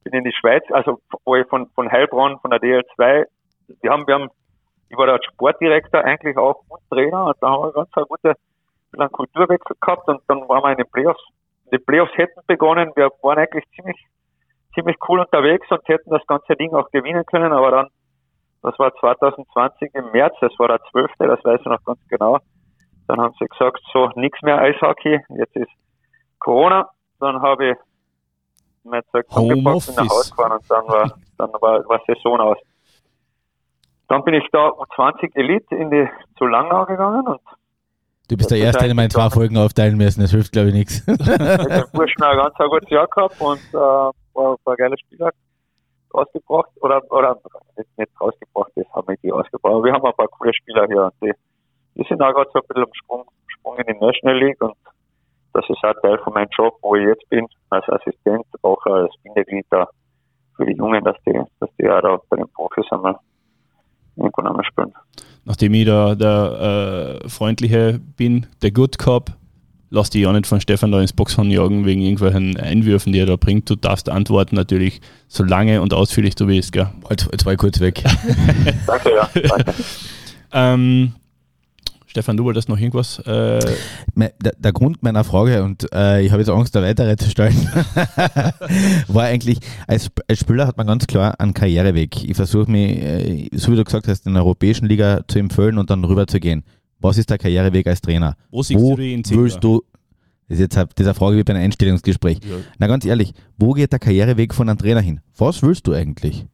bin 0.03 0.13
in 0.13 0.23
die 0.23 0.33
Schweiz, 0.39 0.63
also 0.71 0.99
wo 1.25 1.35
ich 1.35 1.47
von, 1.47 1.69
von 1.73 1.91
Heilbronn, 1.91 2.37
von 2.39 2.51
der 2.51 2.59
DL2, 2.59 3.25
wir 3.81 3.91
haben, 3.91 4.05
wir 4.05 4.13
haben, 4.13 4.29
ich 4.89 4.97
war 4.97 5.07
da 5.07 5.17
Sportdirektor 5.23 6.03
eigentlich 6.03 6.37
auch 6.37 6.63
und 6.67 6.81
Trainer 6.91 7.25
und 7.25 7.35
da 7.41 7.49
haben 7.49 7.63
wir 7.63 7.73
ganz 7.73 7.89
eine 7.93 8.05
gute, 8.05 8.33
einen 8.97 9.11
Kulturwechsel 9.11 9.75
gehabt 9.79 10.07
und 10.07 10.21
dann 10.27 10.47
waren 10.47 10.63
wir 10.63 10.71
in 10.71 10.77
den 10.77 10.89
Playoffs, 10.91 11.23
die 11.71 11.77
Playoffs 11.77 12.15
hätten 12.15 12.39
begonnen, 12.47 12.91
wir 12.95 13.11
waren 13.21 13.39
eigentlich 13.39 13.65
ziemlich, 13.75 13.97
ziemlich 14.73 14.97
cool 15.07 15.19
unterwegs 15.19 15.69
und 15.69 15.87
hätten 15.87 16.09
das 16.09 16.25
ganze 16.27 16.55
Ding 16.55 16.73
auch 16.73 16.89
gewinnen 16.91 17.25
können, 17.25 17.51
aber 17.51 17.71
dann, 17.71 17.87
das 18.63 18.77
war 18.79 18.93
2020 18.95 19.93
im 19.93 20.11
März, 20.11 20.35
das 20.41 20.57
war 20.57 20.69
der 20.69 20.81
12., 20.91 21.11
das 21.19 21.43
weiß 21.43 21.59
ich 21.59 21.65
noch 21.65 21.83
ganz 21.83 21.99
genau, 22.07 22.39
dann 23.07 23.21
haben 23.21 23.33
sie 23.39 23.47
gesagt, 23.47 23.79
so, 23.93 24.09
nichts 24.15 24.41
mehr 24.41 24.59
Eishockey, 24.59 25.19
jetzt 25.29 25.55
ist 25.55 25.71
Corona. 26.39 26.89
Dann 27.19 27.41
habe 27.41 27.71
ich 27.71 27.77
mein 28.83 29.01
Zeug 29.11 29.25
angepackt 29.29 29.89
und 29.89 29.97
nach 29.97 30.09
Hause 30.09 30.29
gefahren 30.29 30.51
und 30.53 30.71
dann 30.71 30.87
war, 30.87 31.11
dann 31.37 31.51
war, 31.53 31.89
war 31.89 32.01
Saison 32.05 32.39
aus. 32.39 32.57
Dann 34.07 34.23
bin 34.23 34.35
ich 34.35 34.47
da 34.51 34.69
U20 34.69 35.35
Elite 35.35 35.75
in 35.75 35.89
die 35.89 36.07
zu 36.37 36.45
Langnau 36.45 36.85
gegangen 36.85 37.27
und 37.27 37.41
Du 38.27 38.35
bist 38.35 38.51
der 38.51 38.57
Erste, 38.57 38.87
den 38.87 38.95
wir 38.97 39.03
in 39.03 39.09
zwei 39.09 39.29
Folgen 39.29 39.57
aufteilen 39.57 39.97
müssen, 39.97 40.21
das 40.21 40.31
hilft 40.31 40.51
glaube 40.51 40.69
ich 40.69 40.73
nichts. 40.73 41.07
Ich 41.07 41.27
habe 41.27 41.69
den 41.69 41.83
Burschen 41.93 42.23
ein 42.23 42.37
ganz 42.37 42.55
ein 42.59 42.69
gutes 42.69 42.89
Jahr 42.89 43.07
gehabt 43.07 43.39
und 43.39 43.59
äh, 43.73 43.77
war, 43.77 44.13
war 44.33 44.57
ein 44.65 44.75
geiles 44.75 44.99
Spieler 44.99 45.31
rausgebracht 46.13 46.69
oder, 46.81 47.01
oder 47.11 47.37
nicht, 47.97 48.11
rausgebracht, 48.19 48.71
das 48.75 48.85
haben 48.93 49.07
wir 49.07 49.15
die 49.23 49.31
ausgebracht. 49.31 49.73
Aber 49.73 49.83
wir 49.83 49.93
haben 49.93 50.05
ein 50.05 50.13
paar 50.13 50.27
coole 50.27 50.53
Spieler 50.53 50.85
hier 50.87 51.03
und 51.03 51.13
die 51.21 51.33
die 51.97 52.05
sind 52.07 52.21
auch 52.21 52.31
gerade 52.31 52.49
so 52.53 52.59
ein 52.59 52.67
bisschen 52.67 52.83
am 52.83 52.93
Sprung, 52.93 53.25
Sprung 53.47 53.77
in 53.79 53.87
die 53.87 53.99
National 53.99 54.37
League 54.37 54.61
und 54.61 54.75
das 55.53 55.65
ist 55.67 55.83
auch 55.83 55.93
Teil 56.01 56.19
von 56.19 56.33
meinem 56.33 56.49
Job, 56.55 56.77
wo 56.81 56.95
ich 56.95 57.07
jetzt 57.07 57.27
bin, 57.29 57.47
als 57.71 57.89
Assistent, 57.89 58.45
auch 58.61 58.85
als 58.85 59.11
Bindeglied 59.23 59.65
da 59.71 59.87
für 60.55 60.65
die 60.65 60.73
Jungen, 60.73 61.03
dass 61.03 61.17
die, 61.25 61.41
dass 61.59 61.69
die 61.79 61.89
auch 61.89 62.01
da 62.01 62.19
bei 62.29 62.37
den 62.37 62.47
Profis 62.49 62.85
einmal 62.91 63.17
irgendwann 64.15 64.47
einmal 64.47 64.65
spielen. 64.65 64.93
Nachdem 65.47 65.73
ich 65.75 65.85
da 65.85 66.13
der 66.13 67.21
äh, 67.23 67.29
Freundliche 67.29 68.01
bin, 68.17 68.47
der 68.61 68.71
Good 68.71 68.97
Cop, 68.97 69.31
lass 69.89 70.09
dich 70.09 70.23
ja 70.23 70.33
nicht 70.33 70.45
von 70.45 70.59
Stefan 70.59 70.91
da 70.91 70.99
ins 70.99 71.13
Boxhorn 71.13 71.49
jagen 71.49 71.85
wegen 71.85 72.01
irgendwelchen 72.01 72.57
Einwürfen, 72.57 73.13
die 73.13 73.19
er 73.19 73.27
da 73.27 73.37
bringt. 73.37 73.69
Du 73.69 73.77
darfst 73.77 74.09
antworten 74.09 74.57
natürlich 74.57 74.99
so 75.29 75.45
lange 75.45 75.81
und 75.81 75.93
ausführlich 75.93 76.35
du 76.35 76.49
willst, 76.49 76.73
gell? 76.73 76.89
Jetzt, 77.09 77.29
jetzt 77.31 77.45
war 77.45 77.53
ich 77.53 77.59
kurz 77.59 77.79
weg. 77.79 78.03
Danke, 78.87 79.11
ja. 79.15 79.29
Danke. 79.33 79.73
Ähm, 80.53 81.11
Stefan, 82.17 82.35
du 82.35 82.45
wolltest 82.45 82.67
noch 82.67 82.79
irgendwas? 82.79 83.19
Äh, 83.27 83.59
Der, 84.15 84.31
der 84.57 84.71
Grund 84.73 85.03
meiner 85.03 85.23
Frage, 85.23 85.63
und 85.63 85.85
äh, 85.93 86.21
ich 86.23 86.31
habe 86.31 86.41
jetzt 86.41 86.49
Angst, 86.49 86.75
eine 86.75 86.87
weitere 86.87 87.15
zu 87.15 87.29
stellen, 87.29 87.53
war 89.07 89.25
eigentlich, 89.25 89.59
als, 89.85 90.09
als 90.27 90.39
Spieler 90.39 90.65
hat 90.65 90.77
man 90.77 90.87
ganz 90.87 91.05
klar 91.05 91.39
einen 91.39 91.53
Karriereweg. 91.53 92.23
Ich 92.23 92.35
versuche 92.35 92.71
mich, 92.71 92.97
äh, 93.03 93.49
so 93.53 93.71
wie 93.71 93.75
du 93.75 93.83
gesagt 93.83 94.07
hast, 94.07 94.25
in 94.25 94.33
der 94.33 94.41
europäischen 94.41 94.87
Liga 94.87 95.21
zu 95.27 95.37
empfehlen 95.37 95.77
und 95.77 95.91
dann 95.91 96.03
rüber 96.03 96.25
zu 96.25 96.39
gehen. 96.39 96.63
Was 96.99 97.19
ist 97.19 97.29
der 97.29 97.37
Karriereweg 97.37 97.85
als 97.85 98.01
Trainer? 98.01 98.35
wo 98.49 98.63
siehst 98.63 98.81
Wo 98.81 98.95
du 98.95 99.01
willst 99.29 99.63
du, 99.63 99.83
das 100.49 100.55
ist 100.55 100.59
jetzt 100.61 100.77
halt- 100.77 100.97
diese 100.97 101.13
Frage 101.13 101.37
wie 101.37 101.43
bei 101.43 101.53
einem 101.53 101.65
Einstellungsgespräch. 101.65 102.39
Ja. 102.43 102.55
Na 102.79 102.87
ganz 102.87 103.05
ehrlich, 103.05 103.31
wo 103.59 103.73
geht 103.73 103.91
der 103.91 103.99
Karriereweg 103.99 104.55
von 104.55 104.67
einem 104.69 104.79
Trainer 104.79 105.01
hin? 105.01 105.19
Was 105.37 105.61
willst 105.61 105.85
du 105.85 105.93
eigentlich? 105.93 106.47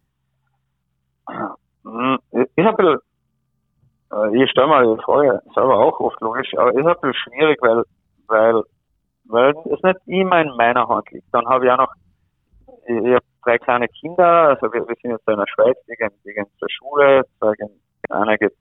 Bisschen, 1.85 2.19
äh, 2.33 2.97
ich 4.31 4.49
stelle 4.51 4.67
mir 4.67 4.95
die 4.95 5.01
Frage 5.03 5.41
selber 5.53 5.77
auch 5.79 5.99
oft 5.99 6.19
logisch, 6.21 6.53
aber 6.57 6.71
ist 6.71 6.85
ein 6.85 6.95
bisschen 7.01 7.13
schwierig, 7.13 7.57
weil, 7.61 7.83
weil, 8.27 8.63
weil 9.25 9.55
es 9.71 9.81
nicht 9.81 9.99
immer 10.07 10.41
in 10.41 10.55
meiner 10.55 10.87
Hand 10.87 11.09
liegt. 11.11 11.27
Dann 11.31 11.47
habe 11.47 11.65
ich 11.65 11.71
auch 11.71 11.77
noch, 11.77 11.93
ich, 12.87 12.95
ich 12.95 13.13
habe 13.13 13.25
drei 13.43 13.57
kleine 13.57 13.87
Kinder, 13.87 14.49
also 14.49 14.71
wir, 14.71 14.87
wir 14.87 14.95
sind 15.01 15.11
jetzt 15.11 15.27
in 15.27 15.37
der 15.37 15.47
Schweiz, 15.47 15.77
die 15.87 15.95
gehen, 15.95 16.11
die 16.25 16.33
gehen 16.33 16.45
zur 16.59 16.69
Schule, 16.69 17.23
gehen, 17.57 17.69
einer 18.09 18.37
geht, 18.37 18.53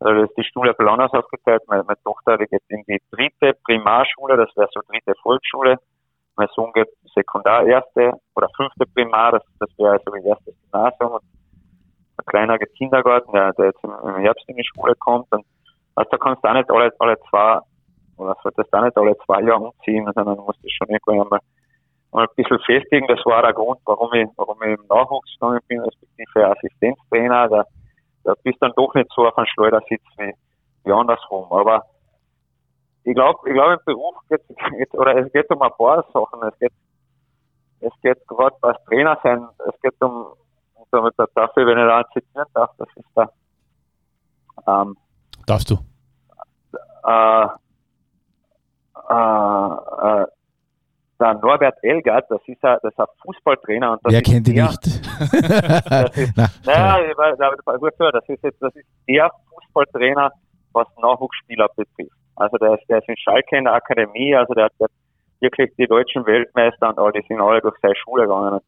also 0.00 0.22
ist 0.22 0.36
die 0.36 0.44
Schule 0.44 0.70
ein 0.70 0.76
bisschen 0.76 0.92
anders 0.92 1.12
aufgeteilt, 1.12 1.62
meine, 1.66 1.84
meine 1.84 2.02
Tochter, 2.02 2.36
die 2.36 2.46
geht 2.46 2.62
in 2.68 2.82
die 2.86 3.00
dritte 3.10 3.56
Primarschule, 3.64 4.36
das 4.36 4.54
wäre 4.56 4.68
so 4.72 4.80
dritte 4.88 5.14
Volksschule, 5.22 5.78
mein 6.36 6.48
Sohn 6.54 6.72
geht 6.72 6.88
Sekundar 7.14 7.64
erste 7.64 8.12
oder 8.34 8.48
fünfte 8.56 8.84
Primar, 8.92 9.32
das, 9.32 9.42
das 9.60 9.70
wäre 9.78 9.92
also 9.92 10.12
wie 10.14 10.28
erstes 10.28 10.54
Gymnasium 10.70 11.12
und 11.12 11.22
kleiner 12.26 12.58
Kindergarten, 12.58 13.32
der, 13.32 13.52
der 13.52 13.66
jetzt 13.66 13.84
im, 13.84 14.16
Herbst 14.16 14.48
in 14.48 14.56
die 14.56 14.64
Schule 14.64 14.94
kommt. 14.96 15.26
Und 15.30 15.44
also 15.94 16.10
da 16.10 16.16
kannst 16.18 16.44
du 16.44 16.48
auch 16.48 16.54
nicht 16.54 16.70
alle, 16.70 16.92
alle 16.98 17.18
zwei, 17.30 17.58
oder 18.16 18.36
solltest 18.42 18.72
du 18.72 18.78
auch 18.78 18.84
nicht 18.84 18.96
alle 18.96 19.16
zwei 19.24 19.42
Jahre 19.42 19.70
umziehen, 19.70 20.10
sondern 20.14 20.36
du 20.36 20.42
musst 20.42 20.62
das 20.62 20.72
schon 20.72 20.88
irgendwann 20.88 21.20
einmal, 21.20 21.40
einmal 22.12 22.26
ein 22.26 22.34
bisschen 22.36 22.58
festigen. 22.60 23.06
Das 23.08 23.24
war 23.24 23.42
der 23.42 23.52
Grund, 23.52 23.80
warum 23.86 24.12
ich, 24.14 24.28
warum 24.36 24.62
ich 24.62 24.78
im 24.78 24.86
Nachwuchs 24.88 25.32
gegangen 25.34 25.60
bin, 25.68 25.80
respektive 25.80 26.50
Assistenztrainer. 26.50 27.48
Da, 27.48 27.64
da 28.24 28.34
bist 28.42 28.56
du 28.60 28.66
dann 28.66 28.72
doch 28.76 28.94
nicht 28.94 29.10
so 29.14 29.26
auf 29.26 29.36
einem 29.36 29.46
Schleudersitz 29.46 30.02
wie, 30.18 30.32
wie 30.84 30.92
andersrum. 30.92 31.46
Aber 31.50 31.84
ich 33.04 33.14
glaube, 33.14 33.38
ich 33.46 33.54
glaube 33.54 33.74
im 33.74 33.80
Beruf 33.84 34.16
geht, 34.28 34.42
geht, 34.78 34.94
oder 34.94 35.16
es 35.16 35.32
geht 35.32 35.50
um 35.50 35.62
ein 35.62 35.70
paar 35.76 36.04
Sachen. 36.12 36.42
Es 36.42 36.58
geht, 36.58 36.72
es 37.80 37.92
geht 38.02 38.26
gerade 38.26 38.56
als 38.62 38.82
Trainer 38.84 39.18
sein, 39.22 39.46
es 39.68 39.80
geht 39.82 39.94
um, 40.00 40.34
damit 40.94 41.14
dafür, 41.34 41.66
wenn 41.66 41.78
ich 41.78 41.84
da 41.84 42.04
zitieren 42.12 42.46
darf, 42.54 42.70
das 42.78 42.88
ist 42.96 43.06
der, 43.16 43.30
ähm, 44.66 44.96
Darfst 45.46 45.70
du? 45.70 45.74
äh, 47.06 47.46
äh, 49.10 50.22
äh, 50.22 50.26
der 51.20 51.34
Norbert 51.34 51.76
Elgert, 51.82 52.28
das 52.30 52.40
ist 52.46 52.64
ein, 52.64 52.78
das 52.82 52.92
ist 52.92 52.98
ein 53.00 53.06
Fußballtrainer 53.24 53.92
und 53.92 54.00
das 54.04 54.12
Wer 54.12 54.20
ist 54.22 54.30
kennt 54.30 54.48
ihn 54.48 54.54
der, 54.56 54.64
nicht? 54.66 54.84
Das 55.90 56.16
ist, 56.16 56.32
Na, 56.36 56.48
naja, 56.98 57.04
ich 57.04 57.18
aber 57.18 57.56
das- 57.80 58.12
das 58.12 58.28
ist 58.28 58.42
jetzt, 58.42 58.60
das 58.62 58.74
ist 58.74 58.86
der 59.08 59.30
Fußballtrainer, 59.52 60.32
was 60.72 60.86
Nachwuchsspieler 61.00 61.68
betrifft. 61.76 62.10
Also 62.36 62.56
der 62.58 62.74
ist, 62.74 62.88
der 62.88 62.98
ist 62.98 63.08
in 63.08 63.16
Schalke 63.16 63.56
in 63.56 63.64
der 63.64 63.74
Akademie, 63.74 64.34
also 64.34 64.54
der 64.54 64.64
hat 64.64 64.72
der 64.80 64.84
hat 64.86 64.92
wirklich 65.40 65.70
die 65.76 65.86
deutschen 65.86 66.26
Weltmeister 66.26 66.88
und 66.88 66.98
all, 66.98 67.12
die 67.12 67.24
sind 67.28 67.40
alle 67.40 67.60
durch 67.60 67.76
seine 67.80 67.94
Schule 67.96 68.22
gegangen. 68.22 68.60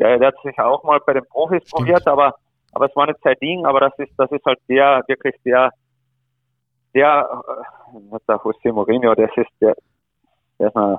Der, 0.00 0.18
der 0.18 0.28
hat 0.28 0.42
sich 0.42 0.58
auch 0.58 0.82
mal 0.82 0.98
bei 1.00 1.12
den 1.12 1.26
Profis 1.26 1.62
Stimmt. 1.62 1.72
probiert, 1.72 2.06
aber, 2.06 2.34
aber 2.72 2.86
es 2.86 2.96
war 2.96 3.06
nicht 3.06 3.20
sein 3.22 3.36
Ding, 3.42 3.66
aber 3.66 3.80
das 3.80 3.92
ist, 3.98 4.12
das 4.16 4.32
ist 4.32 4.44
halt 4.46 4.58
der, 4.66 5.04
wirklich 5.06 5.34
der, 5.44 5.70
der, 6.94 7.42
äh, 7.94 7.98
nicht 7.98 8.28
der 8.28 8.36
José 8.36 8.72
Mourinho, 8.72 9.14
das 9.14 9.30
ist 9.36 9.50
der, 9.60 9.74
der 10.58 10.68
ist 10.68 10.76
ein, 10.76 10.98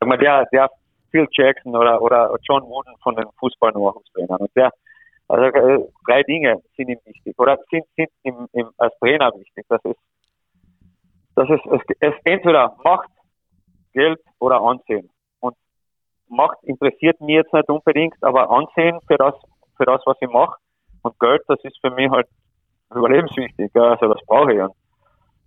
sag 0.00 0.08
mal, 0.08 0.18
der, 0.18 0.44
der 0.52 0.70
Phil 1.10 1.26
Jackson 1.32 1.74
oder, 1.74 2.02
oder 2.02 2.36
John 2.42 2.62
Wooden 2.64 2.94
von 3.02 3.16
den 3.16 3.26
Fußball-Nachwuchstrainern. 3.38 4.40
Und 4.40 4.50
der, 4.54 4.70
also 5.28 5.44
äh, 5.44 5.88
drei 6.06 6.22
Dinge 6.24 6.60
sind 6.76 6.90
ihm 6.90 6.98
wichtig 7.06 7.38
oder 7.38 7.58
sind, 7.70 7.86
sind 7.96 8.10
ihm, 8.24 8.46
ihm 8.52 8.68
als 8.76 8.92
Trainer 8.98 9.32
wichtig. 9.34 9.64
Das 9.70 9.80
ist, 9.84 10.00
das 11.36 11.48
ist, 11.48 11.64
es, 11.66 11.80
es 12.00 12.14
entweder 12.24 12.76
Macht, 12.84 13.08
Geld 13.94 14.20
oder 14.40 14.60
Ansehen. 14.60 15.08
Macht 16.28 16.58
interessiert 16.62 17.20
mich 17.20 17.36
jetzt 17.36 17.52
nicht 17.52 17.68
unbedingt, 17.68 18.16
aber 18.22 18.50
Ansehen 18.50 18.98
für 19.06 19.16
das, 19.16 19.34
für 19.76 19.84
das, 19.84 20.00
was 20.06 20.16
ich 20.20 20.28
mache 20.28 20.56
und 21.02 21.18
Geld, 21.20 21.42
das 21.48 21.62
ist 21.64 21.78
für 21.80 21.90
mich 21.90 22.10
halt 22.10 22.26
überlebenswichtig. 22.94 23.70
Ja, 23.74 23.92
also 23.92 24.12
das 24.12 24.24
brauche 24.26 24.52
ich. 24.52 24.60
Und, 24.60 24.74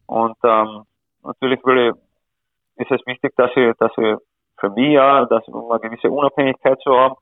und 0.07 0.37
ähm, 0.43 0.83
natürlich 1.23 1.63
will 1.65 1.89
ich, 1.89 2.81
ist 2.83 2.91
es 2.91 3.05
wichtig, 3.07 3.33
dass 3.35 3.51
ich, 3.55 3.73
dass 3.79 3.91
ich 3.97 4.15
für 4.59 4.69
mich 4.69 4.93
ja, 4.93 5.25
dass 5.25 5.47
um 5.47 5.71
eine 5.71 5.79
gewisse 5.79 6.09
Unabhängigkeit 6.09 6.79
zu 6.81 6.91
haben, 6.91 7.15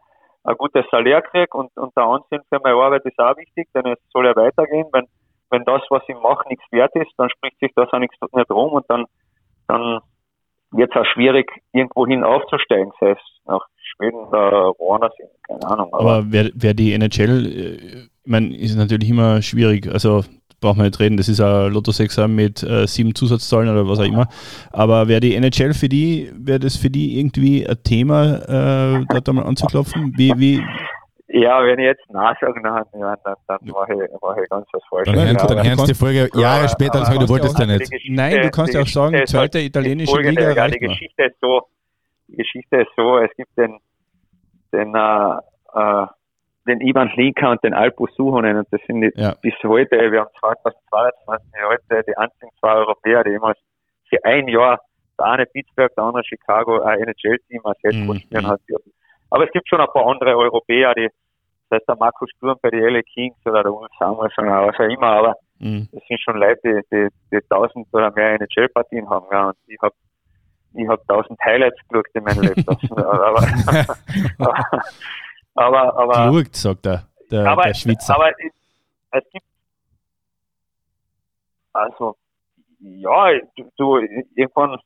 ein 0.44 0.58
gutes 0.58 0.86
Salär 0.92 1.22
kriege 1.22 1.58
und, 1.58 1.76
und 1.76 1.96
der 1.98 2.04
Ansehen 2.04 2.42
für 2.50 2.60
meine 2.64 2.76
Arbeit 2.76 3.06
ist 3.06 3.20
auch 3.20 3.36
wichtig, 3.38 3.68
denn 3.74 3.86
es 3.88 4.00
soll 4.12 4.26
ja 4.26 4.36
weitergehen. 4.36 4.88
Wenn, 4.92 5.08
wenn 5.50 5.64
das, 5.66 5.82
was 5.90 6.04
ich 6.08 6.16
mache, 6.16 6.48
nichts 6.48 6.64
wert 6.72 6.96
ist, 6.96 7.12
dann 7.18 7.30
spricht 7.30 7.60
sich 7.60 7.72
das 7.76 7.92
auch 7.92 8.00
nichts 8.00 8.16
nicht 8.22 8.52
rum 8.52 8.74
und 8.74 8.86
dann, 8.90 9.06
dann 9.68 10.02
wird 10.76 10.92
es 10.94 11.02
auch 11.02 11.06
schwierig, 11.14 11.52
irgendwohin 11.74 12.24
aufzusteigen, 12.24 12.92
sei 13.00 13.12
es 13.12 13.18
nach 13.46 13.66
Schweden 13.96 14.18
oder 14.18 14.74
woanders, 14.78 15.14
hin, 15.18 15.28
keine 15.48 15.68
Ahnung. 15.68 15.94
Aber 15.94 16.24
wer, 16.28 16.50
wer 16.54 16.74
die 16.74 16.94
NHL, 16.94 17.46
äh, 17.46 17.76
ich 18.26 18.32
meine, 18.32 18.56
ist 18.56 18.76
natürlich 18.76 19.10
immer 19.10 19.42
schwierig. 19.42 19.88
Also 19.92 20.24
braucht 20.60 20.78
man 20.78 20.88
nicht 20.88 21.00
reden, 21.00 21.18
das 21.18 21.30
ist 21.30 21.42
ein 21.42 21.72
Lotto 21.72 21.92
6 21.92 22.28
mit 22.28 22.64
äh, 22.64 22.88
sieben 22.88 23.14
Zusatzzahlen 23.14 23.70
oder 23.70 23.88
was 23.88 24.00
auch 24.00 24.06
immer. 24.06 24.28
Aber 24.72 25.08
wäre 25.08 25.20
die 25.20 25.36
NHL 25.36 25.74
für 25.74 25.90
die, 25.90 26.32
wäre 26.36 26.60
das 26.60 26.76
für 26.76 26.90
die 26.90 27.20
irgendwie 27.20 27.68
ein 27.68 27.78
Thema, 27.84 28.38
äh, 28.48 29.06
dort 29.08 29.30
einmal 29.30 29.46
anzuklopfen? 29.46 30.14
Wie, 30.18 30.34
wie, 30.38 30.64
ja, 31.42 31.64
wenn 31.66 31.80
ich 31.80 31.86
jetzt 31.86 32.10
nachsage, 32.12 32.62
dann, 32.64 32.84
ja, 33.00 33.16
dann, 33.24 33.36
dann 33.48 33.60
mache 33.66 33.94
ich, 33.94 34.10
mach 34.22 34.38
ich 34.38 34.50
ganz 34.50 34.68
was 34.72 34.84
falsch. 34.90 35.06
Dann, 35.06 35.16
Ja, 35.16 35.26
hörst, 35.26 35.42
aber 35.44 35.56
dann 35.56 35.64
du 35.64 35.70
hörst 35.70 35.82
du 35.84 35.88
die 35.88 35.94
Folge 36.00 36.30
Jahre 36.40 36.70
später 36.70 37.00
und 37.00 37.06
sagst, 37.06 37.22
du 37.22 37.30
wolltest 37.30 37.60
ja 37.60 37.66
nicht. 37.66 37.80
Geschichte- 37.92 38.14
Nein, 38.14 38.42
du 38.42 38.52
kannst 38.52 38.74
die 38.74 38.78
ja 38.78 38.84
auch 38.84 38.88
sagen, 38.88 39.12
Geschichte 39.14 39.24
ist 39.24 39.32
zweite 39.32 39.58
halt 39.60 39.68
italienische 39.68 40.18
Liga 40.22 40.52
Ja, 40.52 40.68
die. 40.68 40.80
Geschichte 40.80 41.24
ist 41.24 41.38
so, 41.42 41.62
die 42.28 42.36
Geschichte 42.38 42.76
ist 42.78 42.92
so, 42.96 43.18
es 43.20 43.32
gibt 43.36 43.58
den, 43.58 43.78
den, 44.72 44.96
äh, 44.96 45.36
äh, 45.74 46.08
den 46.68 46.82
Ivan 46.82 47.12
Linka 47.16 47.52
und 47.52 47.64
den 47.64 47.74
Alpo 47.74 48.08
Suhonen 48.16 48.58
und 48.58 48.68
das 48.72 48.82
sind 48.88 49.02
die, 49.02 49.12
Ja. 49.16 49.36
bis 49.42 49.54
heute, 49.64 49.96
wir 50.12 50.22
haben 50.22 50.32
2022 50.40 51.52
heute 51.70 52.04
die 52.08 52.18
einzigen 52.18 52.50
zwei 52.60 52.74
Europäer, 52.76 53.24
die 53.24 53.32
jemals 53.32 53.60
für 54.10 54.24
ein 54.24 54.48
Jahr, 54.48 54.80
der 55.20 55.26
eine 55.28 55.46
Pittsburgh, 55.46 55.94
der 55.96 56.04
andere 56.04 56.24
Chicago, 56.24 56.82
ein 56.82 57.00
NHL-Team 57.02 57.62
als 57.66 57.78
Head 57.82 57.96
Mhm. 57.96 58.48
Hat 58.48 58.62
dürfen. 58.70 58.92
Aber 59.30 59.44
es 59.46 59.52
gibt 59.52 59.68
schon 59.70 59.80
ein 59.82 59.88
paar 59.88 60.08
andere 60.08 60.36
Europäer, 60.38 60.94
die, 60.96 61.10
heißt 61.76 61.88
der 61.88 61.96
Markus 61.98 62.30
Sturm 62.38 62.58
bei 62.62 62.70
den 62.70 62.82
LA 62.84 63.02
Kings 63.04 63.36
oder 63.46 63.64
der 63.64 63.74
Ulf 63.74 63.92
Samuelsson, 64.00 64.48
was 64.48 64.76
auch 64.76 64.90
immer, 64.90 65.08
aber 65.08 65.36
Mhm. 65.60 65.88
das 65.92 66.04
sind 66.08 66.20
schon 66.22 66.38
Leute, 66.38 66.60
die, 66.64 66.82
die, 66.92 67.08
die 67.32 67.38
1000 67.50 67.88
oder 67.94 68.12
mehr 68.12 68.34
NHL-Partien 68.40 69.10
haben. 69.10 69.26
Ja. 69.32 69.48
Und 69.50 69.58
ich 69.68 69.82
habe 69.82 69.96
ich 70.74 70.88
hab 70.88 71.00
1000 71.10 71.40
Highlights 71.44 71.80
geschaut 71.88 72.08
in 72.14 72.24
meinem 72.24 72.42
Leben. 72.42 72.66
Das, 72.66 72.78
aber, 72.92 73.48
aber, 75.56 75.86
aber, 75.96 76.44
Geschaut, 76.44 76.56
sagt 76.56 76.86
er, 76.86 77.08
der, 77.32 77.48
aber, 77.48 77.64
der 77.64 77.74
Schweizer. 77.74 78.16
aber 78.16 78.30
es, 78.32 78.52
es 79.12 79.24
gibt, 79.32 79.46
also, 81.72 82.16
ja, 82.80 83.40
du, 83.56 83.72
du 83.78 83.98
irgendwann, 84.36 84.78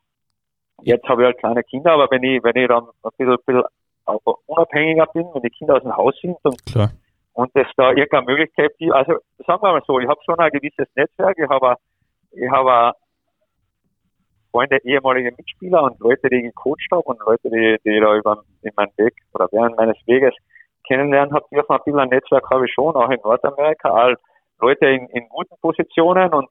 jetzt 0.83 1.07
habe 1.07 1.23
ich 1.23 1.25
halt 1.25 1.39
kleine 1.39 1.63
Kinder, 1.63 1.93
aber 1.93 2.07
wenn 2.11 2.23
ich, 2.23 2.43
wenn 2.43 2.55
ich 2.55 2.67
dann 2.67 2.83
ein 2.85 3.11
bisschen, 3.17 3.37
bisschen 3.45 3.63
unabhängiger 4.45 5.05
bin, 5.13 5.27
wenn 5.33 5.41
die 5.41 5.49
Kinder 5.49 5.75
aus 5.75 5.83
dem 5.83 5.95
Haus 5.95 6.15
sind 6.21 6.37
und 6.43 6.65
Klar. 6.65 6.91
und 7.33 7.51
es 7.55 7.67
da 7.77 7.89
irgendeine 7.89 8.25
Möglichkeit 8.25 8.71
gibt. 8.77 8.93
Also 8.93 9.13
sagen 9.45 9.61
wir 9.61 9.71
mal 9.71 9.83
so, 9.85 9.99
ich 9.99 10.07
habe 10.07 10.19
schon 10.25 10.39
ein 10.39 10.51
gewisses 10.51 10.87
Netzwerk, 10.95 11.37
ich 11.37 11.49
habe 11.49 11.75
ich 12.31 12.49
habe 12.49 12.93
Freunde, 14.51 14.77
ehemalige 14.83 15.31
Mitspieler 15.37 15.83
und 15.83 15.99
Leute, 15.99 16.27
die 16.29 16.37
ich 16.37 16.43
gecoacht 16.43 16.87
habe 16.91 17.03
und 17.03 17.19
Leute, 17.19 17.49
die, 17.49 17.77
die 17.85 17.95
ich 17.95 18.01
da 18.01 18.15
über 18.15 18.43
in 18.63 18.71
meinen 18.75 18.91
Weg 18.97 19.13
oder 19.33 19.47
während 19.51 19.77
meines 19.77 19.97
Weges 20.07 20.33
kennenlernen 20.87 21.33
habe, 21.33 21.45
dürfen 21.51 21.71
ein 21.71 21.79
bisschen 21.83 21.99
ein 21.99 22.09
Netzwerk 22.09 22.49
habe 22.49 22.65
ich 22.65 22.73
schon, 22.73 22.95
auch 22.95 23.09
in 23.09 23.19
Nordamerika, 23.23 23.89
all 23.91 24.15
Leute 24.59 24.87
in, 24.87 25.07
in 25.09 25.29
guten 25.29 25.55
Positionen 25.61 26.33
und 26.33 26.49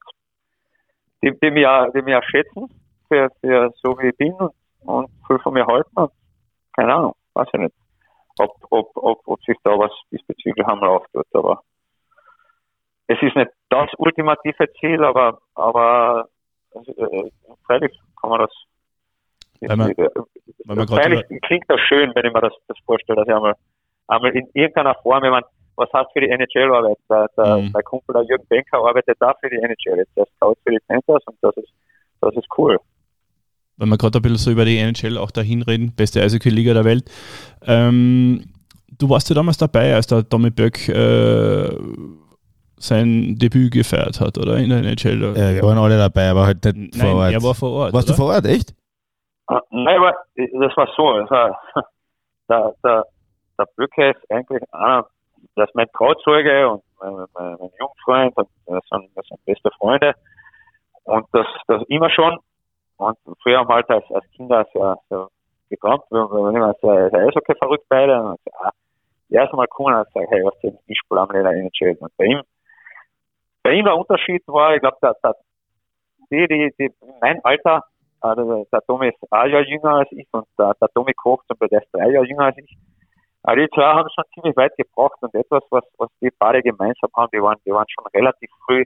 die, 1.21 1.37
die, 1.39 1.51
mir, 1.51 1.91
die 1.93 2.01
mir 2.01 2.21
schätzen 2.23 2.69
für, 3.07 3.29
für 3.41 3.73
so 3.83 3.97
wie 3.99 4.09
ich 4.09 4.17
bin 4.17 4.33
und, 4.33 4.53
und 4.85 5.09
viel 5.27 5.39
von 5.39 5.53
mir 5.53 5.65
halten. 5.65 5.91
Und 5.95 6.11
keine 6.73 6.93
Ahnung, 6.93 7.15
weiß 7.39 7.47
ich 7.53 7.59
nicht, 7.59 7.75
ob, 8.39 8.51
ob, 8.69 8.91
ob, 8.95 9.27
ob 9.27 9.43
sich 9.43 9.57
da 9.63 9.71
was 9.71 9.91
diesbezüglich 10.11 10.65
einmal 10.65 10.89
auftut. 10.89 11.25
Aber 11.33 11.61
es 13.07 13.21
ist 13.21 13.35
nicht 13.35 13.51
das 13.69 13.89
ultimative 13.97 14.71
Ziel, 14.79 15.03
aber, 15.03 15.39
aber 15.55 16.29
äh, 16.73 17.29
freilich 17.65 17.97
kann 18.21 18.29
man 18.29 18.39
das. 18.39 18.51
Weil 19.61 19.75
man, 19.75 19.91
äh, 19.91 20.09
weil 20.65 20.75
man 20.75 20.87
freilich 20.87 21.23
klingt 21.41 21.65
das 21.67 21.81
schön, 21.81 22.11
wenn 22.15 22.25
ich 22.25 22.33
mir 22.33 22.41
das, 22.41 22.53
das 22.67 22.77
vorstelle, 22.85 23.17
dass 23.17 23.27
ich 23.27 23.33
einmal, 23.33 23.55
einmal 24.07 24.35
in 24.35 24.47
irgendeiner 24.53 24.95
Form, 24.95 25.21
wenn 25.23 25.31
man, 25.31 25.43
was 25.75 25.91
heißt 25.93 26.11
für 26.13 26.21
die 26.21 26.29
NHL 26.29 26.73
arbeitet? 26.73 27.03
Der, 27.09 27.27
der, 27.37 27.57
Mhm. 27.57 27.73
der 27.73 27.83
Kumpel, 27.83 28.13
der 28.13 28.23
Jürgen 28.23 28.47
Benker, 28.47 28.77
arbeitet 28.77 29.17
da 29.19 29.33
für 29.39 29.49
die 29.49 29.57
NHL. 29.57 29.97
Jetzt 29.97 30.15
der 30.15 30.25
Scout 30.35 30.55
für 30.63 30.71
die 30.71 30.79
Panthers 30.87 31.23
und 31.25 31.37
das 31.41 31.55
ist, 31.57 31.73
das 32.21 32.35
ist 32.35 32.47
cool. 32.57 32.79
Wenn 33.79 33.89
wir 33.89 33.97
gerade 33.97 34.19
ein 34.19 34.21
bisschen 34.21 34.37
so 34.37 34.51
über 34.51 34.65
die 34.65 34.77
NHL 34.77 35.17
auch 35.17 35.31
dahin 35.31 35.61
reden, 35.61 35.93
beste 35.95 36.21
Eishockey-Liga 36.21 36.73
der 36.73 36.85
Welt. 36.85 37.09
Ähm, 37.65 38.43
du 38.97 39.09
warst 39.09 39.29
ja 39.29 39.35
damals 39.35 39.57
dabei, 39.57 39.95
als 39.95 40.07
der 40.07 40.27
Tommy 40.27 40.49
Böck 40.49 40.89
äh, 40.89 41.69
sein 42.77 43.35
Debüt 43.37 43.71
gefeiert 43.71 44.19
hat, 44.19 44.37
oder? 44.37 44.57
In 44.57 44.69
der 44.69 44.79
NHL. 44.79 45.35
Äh, 45.35 45.55
wir 45.55 45.63
waren 45.63 45.77
alle 45.77 45.97
dabei, 45.97 46.29
aber 46.29 46.45
halt 46.45 46.63
nicht 46.63 46.97
Nein, 46.97 47.07
vor 47.07 47.15
Ort. 47.15 47.33
er 47.33 47.43
war 47.43 47.55
vor 47.55 47.71
Ort. 47.71 47.93
Warst 47.93 48.07
oder? 48.09 48.15
du 48.17 48.21
vor 48.21 48.33
Ort, 48.33 48.45
echt? 48.45 48.73
Ah, 49.47 49.61
Nein, 49.71 49.97
aber 49.97 50.13
das 50.35 50.77
war 50.77 50.87
so. 50.95 51.19
Das 51.19 51.31
war, 51.31 51.61
der, 52.49 52.73
der, 52.83 53.05
der 53.57 53.67
Böcke 53.75 54.11
ist 54.11 54.31
eigentlich 54.31 54.61
einer, 54.73 55.05
das 55.55 55.69
ist 55.69 55.75
mein 55.75 55.87
Trauzeuge 55.93 56.69
und 56.69 56.83
mein, 57.01 57.13
mein, 57.33 57.57
mein 57.59 57.69
Jungfreund 57.79 58.35
und 58.37 58.47
das 58.67 58.83
sind, 58.91 59.09
das 59.15 59.25
sind 59.27 59.43
beste 59.45 59.69
Freunde. 59.77 60.13
Und 61.03 61.25
das, 61.31 61.47
das 61.67 61.81
immer 61.87 62.09
schon. 62.09 62.37
Und 62.99 63.17
früher 63.41 63.63
wir 63.63 63.75
halt 63.75 63.89
als, 63.89 64.03
als 64.11 64.29
Kinder 64.31 64.65
sehr, 64.73 64.97
sehr 65.07 65.27
gekommen, 65.69 66.01
wir 66.09 66.19
waren 66.19 66.55
immer 66.55 66.73
sehr, 66.81 67.09
sehr 67.09 67.27
Eishockey 67.27 67.55
verrückt 67.55 67.85
beide. 67.87 68.21
Und 68.21 68.39
so, 68.43 68.51
ah, 68.59 68.71
er 69.29 69.45
ist 69.45 69.53
mal 69.53 69.65
gekommen 69.65 69.95
und 69.95 70.05
gesagt, 70.05 70.27
hey, 70.29 70.43
was 70.43 70.59
denn, 70.59 70.77
ich 70.85 70.99
spiele 70.99 71.21
am 71.21 71.31
Leder 71.31 71.51
NHL. 71.51 71.97
Und 71.99 72.11
bei 72.17 72.25
ihm, 72.25 72.41
bei 73.63 73.71
ihm 73.71 73.85
der 73.85 73.95
Unterschied 73.95 74.43
war, 74.47 74.75
ich 74.75 74.81
glaube, 74.81 74.97
der, 75.01 75.15
der, 75.23 75.35
die, 76.29 76.47
die, 76.47 76.73
die, 76.77 76.93
mein 77.21 77.39
Alter, 77.45 77.83
also 78.19 78.67
der 78.69 78.81
Tommy 78.81 79.07
ist 79.07 79.31
ein 79.31 79.49
Jahr 79.49 79.61
jünger 79.61 79.93
als 79.95 80.11
ich 80.11 80.27
und 80.31 80.45
der, 80.57 80.73
der 80.81 80.89
Tommy 80.89 81.13
Koch 81.13 81.41
zum 81.47 81.57
Beispiel, 81.57 81.79
ist 81.79 81.93
drei 81.93 82.09
Jahre 82.09 82.25
jünger 82.25 82.45
als 82.45 82.57
ich. 82.57 82.77
Aber 83.43 83.55
die 83.55 83.69
zwei 83.69 83.85
haben 83.85 84.09
schon 84.13 84.25
ziemlich 84.33 84.57
weit 84.57 84.75
gebracht 84.75 85.15
und 85.21 85.33
etwas, 85.33 85.63
was, 85.69 85.85
was 85.97 86.09
die 86.19 86.31
beide 86.37 86.61
gemeinsam 86.61 87.09
haben, 87.15 87.29
die 87.31 87.41
waren, 87.41 87.57
die 87.65 87.71
waren 87.71 87.87
schon 87.87 88.05
relativ 88.13 88.49
früh 88.65 88.83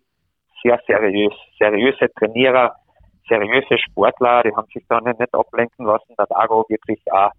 sehr 0.61 0.79
seriös, 0.85 1.33
seriöse 1.57 2.13
Trainierer, 2.13 2.75
seriöse 3.27 3.77
Sportler, 3.77 4.43
die 4.43 4.55
haben 4.55 4.67
sich 4.73 4.85
dann 4.87 5.03
nicht 5.03 5.33
ablenken 5.33 5.85
lassen. 5.85 6.15
Der 6.17 6.25
Dago 6.27 6.65
wirklich 6.69 6.99
auch, 7.11 7.31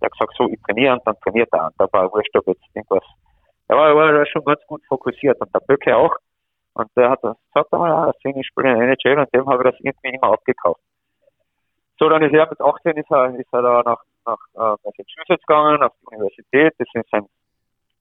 der 0.00 0.06
hat 0.06 0.12
gesagt, 0.12 0.34
so, 0.36 0.48
ich 0.48 0.60
trainiere 0.62 0.94
und 0.94 1.06
dann 1.06 1.18
trainiert 1.20 1.48
er. 1.52 1.66
Und 1.66 1.74
da 1.78 1.86
war 1.92 2.12
wurscht, 2.12 2.34
ob 2.36 2.46
jetzt 2.46 2.64
irgendwas, 2.74 3.04
er 3.68 3.76
war, 3.76 3.94
war 3.94 4.26
schon 4.26 4.44
ganz 4.44 4.60
gut 4.66 4.82
fokussiert 4.88 5.40
und 5.40 5.54
der 5.54 5.60
Böcke 5.60 5.96
auch. 5.96 6.14
Und 6.74 6.90
der 6.96 7.10
hat 7.10 7.22
gesagt 7.22 7.72
einmal, 7.72 7.90
ja, 7.90 8.06
das 8.06 8.16
ich 8.22 8.46
spiele 8.46 8.72
in 8.72 8.78
der 8.78 8.88
NHL 8.88 9.18
und 9.18 9.34
dem 9.34 9.46
habe 9.46 9.68
ich 9.68 9.72
das 9.72 9.80
irgendwie 9.80 10.16
immer 10.16 10.32
abgekauft. 10.32 10.80
So, 11.98 12.08
dann 12.08 12.22
ist 12.22 12.32
er 12.32 12.48
mit 12.48 12.60
18 12.60 12.96
ist 12.96 13.10
er, 13.10 13.34
ist 13.34 13.52
er 13.52 13.62
da 13.62 13.82
nach, 13.84 14.02
nach 14.24 14.38
äh, 14.54 14.76
Massachusetts 14.84 15.44
gegangen, 15.46 15.82
auf 15.82 15.92
die 16.00 16.14
Universität. 16.14 16.72
Das 16.78 16.86
ist 16.94 17.10
sein, 17.10 17.26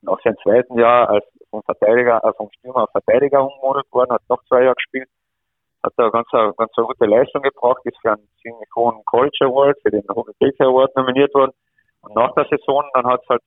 nach 0.01 0.21
seinem 0.23 0.37
zweiten 0.43 0.77
Jahr 0.77 1.09
als 1.09 1.25
vom 1.49 1.63
Verteidiger, 1.63 2.23
äh, 2.23 2.33
vom 2.33 2.49
Stürmer 2.51 2.87
Verteidiger 2.91 3.43
umgemodelt 3.43 3.91
worden, 3.91 4.11
hat 4.11 4.21
noch 4.29 4.43
zwei 4.45 4.61
Jahre 4.63 4.75
gespielt, 4.75 5.09
hat 5.87 5.93
da 5.97 6.09
ganz, 6.09 6.27
eine- 6.33 6.53
ganz 6.57 6.71
eine 6.77 6.87
gute 6.87 7.05
Leistung 7.05 7.41
gebracht, 7.41 7.81
ist 7.85 7.97
für 8.01 8.11
einen 8.11 8.27
ziemlich 8.41 8.69
hohen 8.75 9.03
College 9.05 9.37
Award, 9.41 9.77
für 9.81 9.91
den 9.91 10.03
Hockey 10.09 10.53
Award 10.59 10.95
nominiert 10.95 11.33
worden. 11.33 11.51
Und 12.01 12.15
nach 12.15 12.33
der 12.35 12.45
Saison, 12.49 12.83
dann 12.93 13.05
hat 13.07 13.21
es 13.23 13.29
halt, 13.29 13.41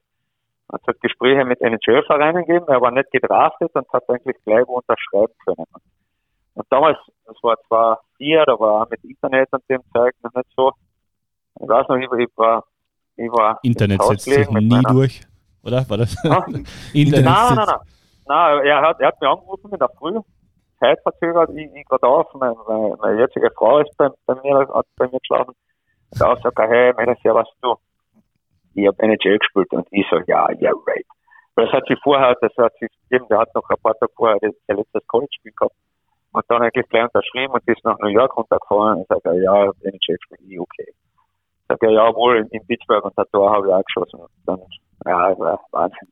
hat's 0.72 0.86
halt 0.86 1.00
Gespräche 1.00 1.44
mit 1.44 1.60
NHL-Vereinen 1.60 2.44
gegeben, 2.44 2.66
er 2.68 2.80
war 2.80 2.90
nicht 2.90 3.10
gedraftet 3.10 3.70
und 3.74 3.86
hat 3.92 4.08
eigentlich 4.08 4.36
gleich 4.44 4.66
unterschreiben 4.66 5.32
können. 5.44 5.64
Und 6.54 6.66
damals, 6.70 6.98
das 7.26 7.36
war 7.42 7.56
zwar 7.68 8.00
vier, 8.16 8.44
da 8.44 8.58
war 8.58 8.82
auch 8.82 8.90
mit 8.90 9.02
Internet 9.04 9.48
und 9.52 9.62
dem 9.68 9.80
Zeug 9.94 10.14
noch 10.22 10.34
nicht 10.34 10.48
so. 10.56 10.72
Ich 11.60 11.68
weiß 11.68 11.88
noch, 11.88 11.96
ich, 11.96 12.10
war- 12.10 12.18
ich 12.18 12.36
war, 12.36 12.64
ich 13.16 13.30
war 13.32 13.58
Internet 13.62 14.02
setzt 14.02 14.24
sich 14.24 14.50
nie 14.50 14.82
durch, 14.92 15.22
oder? 15.64 15.88
War 15.88 15.98
das? 15.98 16.14
Internet 16.92 17.24
Nein, 17.24 17.54
nein, 17.56 17.66
nein. 17.66 17.76
Nein, 18.26 18.66
er 18.66 18.80
hat, 18.82 19.00
er 19.00 19.08
hat 19.08 19.20
mich 19.20 19.28
angerufen 19.30 19.72
in 19.72 19.78
der 19.78 19.88
Früh, 19.98 20.20
zeitverzögert, 20.80 21.50
ich, 21.50 21.70
ich 21.74 21.84
gerade 21.86 22.06
auf, 22.06 22.26
meine, 22.34 22.56
meine, 23.00 23.20
jetzige 23.20 23.50
Frau 23.56 23.78
ist 23.78 23.96
bei, 23.96 24.08
bei 24.26 24.34
mir, 24.42 24.66
hat 24.68 24.86
bei 24.96 25.06
mir 25.06 25.18
geschlafen. 25.18 25.54
Und 26.12 26.20
da 26.20 26.36
sagt 26.36 26.58
hey, 26.58 26.92
meine 26.96 27.16
Servus, 27.22 27.48
du, 27.62 27.76
ich 28.74 28.86
habe 28.86 29.02
NHL 29.02 29.38
gespielt 29.38 29.72
und 29.72 29.86
ich 29.90 30.06
so, 30.10 30.18
ja, 30.26 30.50
ja, 30.58 30.70
right. 30.86 31.06
Weil 31.54 31.66
das 31.66 31.74
hat 31.74 31.84
sie 31.88 31.96
vorher, 32.02 32.34
das 32.40 32.52
hat 32.56 32.72
sie 32.80 32.88
eben, 33.10 33.26
der 33.28 33.38
hat 33.38 33.54
noch 33.54 33.68
ein 33.68 33.76
paar 33.82 33.94
Tage 33.98 34.12
vorher 34.16 34.38
das, 34.40 34.54
der 34.66 34.76
letztes 34.76 35.06
College-Spiel 35.06 35.52
gehabt 35.56 35.74
und 36.32 36.44
dann 36.48 36.62
eigentlich 36.62 36.88
gleich 36.88 37.04
unterschrieben 37.04 37.52
und 37.52 37.66
ist 37.66 37.84
nach 37.84 37.98
New 37.98 38.08
York 38.08 38.36
runtergefahren 38.36 38.98
und 38.98 39.08
sagt 39.08 39.24
ja, 39.24 39.64
NHL 39.82 40.16
spiele 40.20 40.60
okay. 40.60 40.92
Sagt 41.68 41.82
er, 41.82 41.90
ja, 41.90 42.14
wohl 42.14 42.38
in, 42.38 42.46
in 42.48 42.66
Pittsburgh 42.66 43.04
und 43.04 43.16
das 43.16 43.28
Tor 43.30 43.50
habe 43.52 43.68
ich 43.68 43.72
auch 43.72 43.82
geschossen. 43.84 44.20
Und 44.20 44.30
dann, 44.46 44.60
ja, 45.06 45.38
war 45.38 45.60
Wahnsinn. 45.72 46.08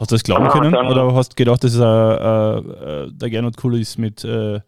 Hast 0.00 0.10
du 0.10 0.14
das 0.14 0.22
glauben 0.24 0.46
Ah, 0.46 0.50
können? 0.50 0.72
dann- 0.72 0.86
oder 0.88 1.14
hast 1.14 1.32
du 1.32 1.36
gedacht, 1.36 1.62
dass 1.62 1.78
er, 1.78 2.62
äh, 2.64 3.04
äh, 3.04 3.10
der 3.12 3.28
Gernot 3.30 3.54
cool 3.62 3.78
ist 3.78 3.98
mit, 3.98 4.24
äh, 4.24 4.60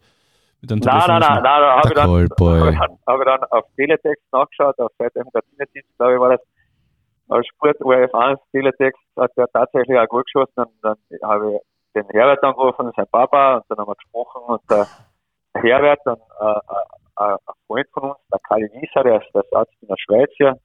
mit 0.61 0.71
einem 0.71 0.79
Nein, 0.79 1.03
nein, 1.07 1.19
nein, 1.19 1.19
nein, 1.21 1.43
da 1.43 1.75
habe 1.77 1.87
ich, 1.87 1.93
Der 1.93 2.03
dann- 2.03 2.79
hab 2.79 2.91
hab 3.07 3.19
ich 3.19 3.25
dann 3.25 3.43
auf 3.49 3.65
Teletext 3.75 4.23
nachgeschaut, 4.31 4.79
auf 4.79 4.91
Seite 4.99 5.19
177, 5.21 5.83
glaube 5.97 6.13
ich, 6.13 6.19
war 6.19 6.29
das, 6.29 6.41
als 7.29 7.47
Sport 7.47 7.81
ORF1 7.81 8.37
Teletext 8.51 9.01
hat 9.17 9.31
er 9.35 9.47
tatsächlich 9.51 9.97
auch 9.97 10.07
gut 10.07 10.25
geschossen, 10.25 10.53
und 10.69 10.71
dann 10.83 10.97
habe 11.23 11.53
ich 11.55 11.59
den 11.95 12.07
Herbert 12.09 12.43
angerufen, 12.43 12.91
sein 12.95 13.07
Papa, 13.11 13.55
und 13.57 13.63
dann 13.69 13.77
haben 13.79 13.87
wir 13.89 13.95
gesprochen, 13.95 14.41
und 14.45 14.61
der 14.69 14.87
Herbert, 15.55 15.99
dann 16.05 16.17
äh, 16.41 16.45
äh, 16.45 17.23
äh, 17.25 17.33
ein 17.33 17.37
Freund 17.67 17.87
von 17.93 18.03
uns, 18.11 18.19
der 18.31 18.39
Kali 18.47 18.69
Wieser, 18.73 19.03
der 19.03 19.21
ist 19.21 19.29
der 19.33 19.41
ist 19.41 19.55
Arzt 19.55 19.73
in 19.81 19.87
der 19.87 19.97
Schweiz 19.97 20.29
hier, 20.37 20.55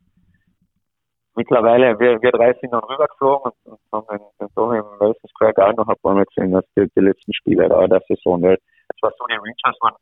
mittlerweile, 1.38 1.98
wir, 1.98 2.20
wir 2.20 2.32
drei 2.32 2.52
sind 2.60 2.72
dann 2.72 2.82
rübergeflogen 2.84 3.52
und, 3.64 3.78
und 3.92 4.08
haben 4.10 4.18
den, 4.40 4.48
Tommy 4.54 4.78
im 4.78 4.84
Madison 4.98 5.30
Square 5.30 5.54
Garden 5.54 5.76
noch 5.76 5.88
ein 5.88 5.96
paar 6.02 6.14
Mal 6.14 6.24
gesehen, 6.26 6.52
dass 6.52 6.64
die, 6.76 6.86
die 6.94 7.00
letzten 7.00 7.32
Spiele 7.32 7.68
da 7.68 7.86
der 7.86 8.02
Saison, 8.08 8.42
weil 8.42 8.58
es 8.88 9.02
war 9.02 9.12
so, 9.16 9.24
die 9.26 9.34
Rangers 9.34 9.78
waren, 9.80 9.94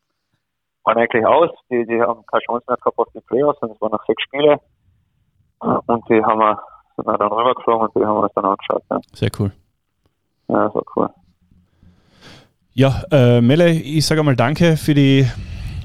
waren 0.84 0.98
eigentlich 0.98 1.26
aus, 1.26 1.50
die, 1.70 1.84
die 1.86 2.00
haben 2.00 2.24
keine 2.26 2.42
Chance 2.42 2.64
mehr 2.66 2.76
gehabt 2.78 2.98
auf 2.98 3.08
die 3.14 3.20
Playoffs 3.20 3.60
und 3.60 3.70
es 3.72 3.80
waren 3.80 3.92
noch 3.92 4.04
sechs 4.06 4.22
Spiele 4.22 4.58
und 5.60 6.08
die 6.08 6.24
haben 6.24 6.40
wir, 6.40 6.58
sind 6.96 7.06
wir 7.06 7.18
dann 7.18 7.32
rübergeflogen 7.32 7.86
und 7.86 7.94
die 7.94 8.04
haben 8.04 8.16
wir 8.16 8.22
uns 8.24 8.32
dann 8.34 8.44
angeschaut. 8.44 8.82
Ja, 8.90 9.00
Sehr 9.12 9.30
cool. 9.38 9.52
ja 10.48 10.64
das 10.64 10.74
war 10.74 10.82
cool. 10.96 11.10
Ja, 12.72 13.02
äh, 13.10 13.40
Melle, 13.40 13.70
ich 13.70 14.06
sage 14.06 14.20
einmal 14.20 14.36
danke 14.36 14.76
für 14.76 14.94
die 14.94 15.26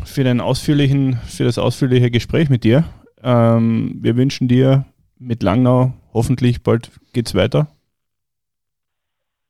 für 0.04 0.24
den 0.26 0.42
ausführlichen, 0.42 1.16
für 1.26 1.46
das 1.46 1.58
ausführliche 1.58 2.12
Gespräch 2.12 2.50
mit 2.50 2.66
dir. 2.66 2.84
Ähm, 3.24 4.00
wir 4.02 4.18
wünschen 4.18 4.48
dir 4.48 4.86
mit 5.22 5.44
Langnau 5.44 5.94
hoffentlich 6.14 6.64
bald 6.64 6.92
geht's 7.14 7.36
weiter. 7.36 7.68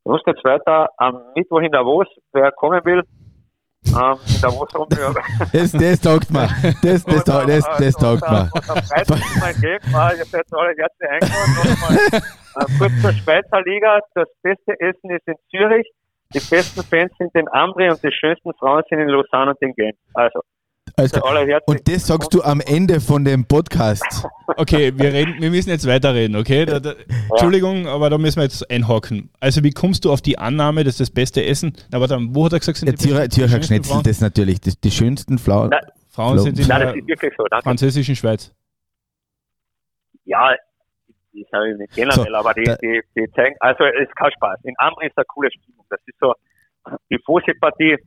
Du 0.03 0.11
musst 0.11 0.25
jetzt 0.27 0.43
weiter 0.43 0.89
am 0.97 1.21
Mittwoch 1.35 1.61
in 1.61 1.71
Davos, 1.71 2.07
wer 2.33 2.51
kommen 2.51 2.83
will, 2.85 3.03
ähm, 3.87 4.17
in 4.27 4.41
Davos 4.41 4.73
rum. 4.75 4.87
ja. 4.97 5.13
Das, 5.53 5.71
das 5.71 6.01
taugt 6.01 6.29
mir. 6.31 6.47
Das, 6.81 7.03
das, 7.05 7.23
taugt- 7.23 7.49
das, 7.49 7.65
das 7.77 7.95
taugt 7.95 8.29
mir. 8.29 8.49
Und 8.53 8.69
am 8.69 8.77
Freitag 8.83 9.17
ist 9.17 9.39
mein 9.39 9.95
ah, 9.95 10.11
ihr 10.17 10.25
seid 10.25 10.45
alle 10.51 10.73
herzlich 10.75 11.09
eingeladen. 11.09 12.23
Äh, 12.55 12.77
kurz 12.77 13.01
zur 13.01 13.13
Schweizer 13.13 13.61
Liga. 13.63 13.99
Das 14.13 14.27
beste 14.41 14.77
Essen 14.79 15.09
ist 15.11 15.27
in 15.27 15.35
Zürich. 15.49 15.87
Die 16.33 16.39
besten 16.39 16.81
Fans 16.83 17.11
sind 17.17 17.33
in 17.35 17.47
Ambri 17.49 17.89
und 17.89 18.01
die 18.03 18.11
schönsten 18.11 18.53
Frauen 18.55 18.83
sind 18.89 18.99
in 18.99 19.07
Lausanne 19.07 19.51
und 19.51 19.61
in 19.61 19.73
Genf. 19.73 19.95
Also, 20.13 20.41
Also, 21.01 21.21
alle 21.23 21.45
herzlich. 21.47 21.67
und 21.67 21.87
das 21.87 22.07
sagst 22.07 22.33
du 22.33 22.41
am 22.43 22.61
Ende 22.61 22.99
von 23.01 23.25
dem 23.25 23.45
Podcast. 23.45 24.27
Okay, 24.57 24.91
wir 24.95 25.13
reden, 25.13 25.41
wir 25.41 25.49
müssen 25.49 25.69
jetzt 25.69 25.87
weiterreden, 25.87 26.35
okay? 26.35 26.65
Da, 26.65 26.79
da, 26.79 26.93
Entschuldigung, 27.29 27.87
aber 27.87 28.09
da 28.09 28.17
müssen 28.17 28.37
wir 28.37 28.43
jetzt 28.43 28.69
einhaken. 28.69 29.29
Also 29.39 29.63
wie 29.63 29.71
kommst 29.71 30.05
du 30.05 30.11
auf 30.11 30.21
die 30.21 30.37
Annahme, 30.37 30.83
dass 30.83 30.97
das 30.97 31.09
beste 31.09 31.43
Essen, 31.45 31.73
na 31.91 31.99
warte, 31.99 32.17
wo 32.31 32.45
hat 32.45 32.53
er 32.53 32.59
gesagt, 32.59 32.77
sind 32.77 32.91
die 32.91 32.95
Zürcher, 32.95 33.23
die 33.23 33.29
Zürcher 33.29 33.49
schönsten 33.49 33.73
Schnitzel, 33.73 33.91
Frauen? 33.93 34.03
das 34.03 34.21
natürlich. 34.21 34.61
Das, 34.61 34.79
die 34.79 34.91
schönsten 34.91 35.37
Frauen. 35.37 35.69
Nein. 35.69 35.81
Frauen 36.09 36.39
sind 36.39 36.59
in 36.59 36.67
Nein, 36.67 37.05
der 37.07 37.31
so. 37.37 37.45
Französischen 37.63 38.15
Schweiz. 38.15 38.53
Ja, 40.25 40.53
ich 41.33 41.47
habe 41.53 41.69
ihn 41.69 41.77
nicht 41.77 41.93
generell, 41.93 42.25
So, 42.27 42.35
aber 42.35 42.53
die, 42.53 42.63
die, 42.81 43.01
die 43.15 43.31
zeigen, 43.31 43.55
also 43.59 43.85
es 43.85 44.07
ist 44.07 44.15
kein 44.15 44.31
Spaß. 44.33 44.59
In 44.63 44.75
Ambri 44.77 45.07
ist 45.07 45.17
eine 45.17 45.25
coole 45.25 45.49
Stimmung. 45.51 45.85
Das 45.89 45.99
ist 46.05 46.19
so, 46.19 46.33
die 47.09 47.17
Fußballpartie, 47.25 47.97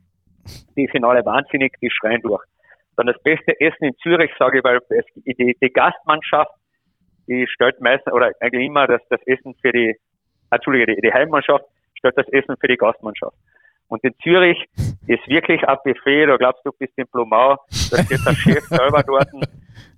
die 0.75 0.89
sind 0.91 1.03
alle 1.03 1.25
wahnsinnig, 1.25 1.73
die 1.81 1.89
schreien 1.89 2.21
durch. 2.21 2.43
Dann 2.97 3.07
das 3.07 3.21
beste 3.23 3.59
Essen 3.59 3.85
in 3.85 3.97
Zürich, 4.01 4.31
sage 4.39 4.59
ich, 4.59 4.63
weil 4.63 4.79
es, 4.89 5.05
die, 5.15 5.55
die 5.61 5.69
Gastmannschaft, 5.69 6.51
die 7.27 7.45
stellt 7.47 7.81
meistens, 7.81 8.13
oder 8.13 8.31
eigentlich 8.39 8.65
immer 8.65 8.87
das, 8.87 9.01
das 9.09 9.19
Essen 9.25 9.55
für 9.61 9.71
die, 9.71 9.95
Entschuldige, 10.51 10.95
die, 10.95 11.01
die 11.01 11.13
Heimmannschaft 11.13 11.65
stellt 11.97 12.17
das 12.17 12.27
Essen 12.29 12.55
für 12.59 12.67
die 12.67 12.77
Gastmannschaft. 12.77 13.35
Und 13.87 14.03
in 14.03 14.13
Zürich 14.23 14.57
ist 15.07 15.27
wirklich 15.27 15.67
ein 15.67 15.77
Buffet, 15.83 16.25
da 16.25 16.37
glaubst 16.37 16.65
du, 16.65 16.71
bist 16.71 16.93
in 16.95 17.05
Blumau, 17.11 17.57
da 17.91 18.03
steht 18.03 18.25
der 18.25 18.33
Chef 18.33 18.63
selber 18.69 19.03
dort, 19.03 19.27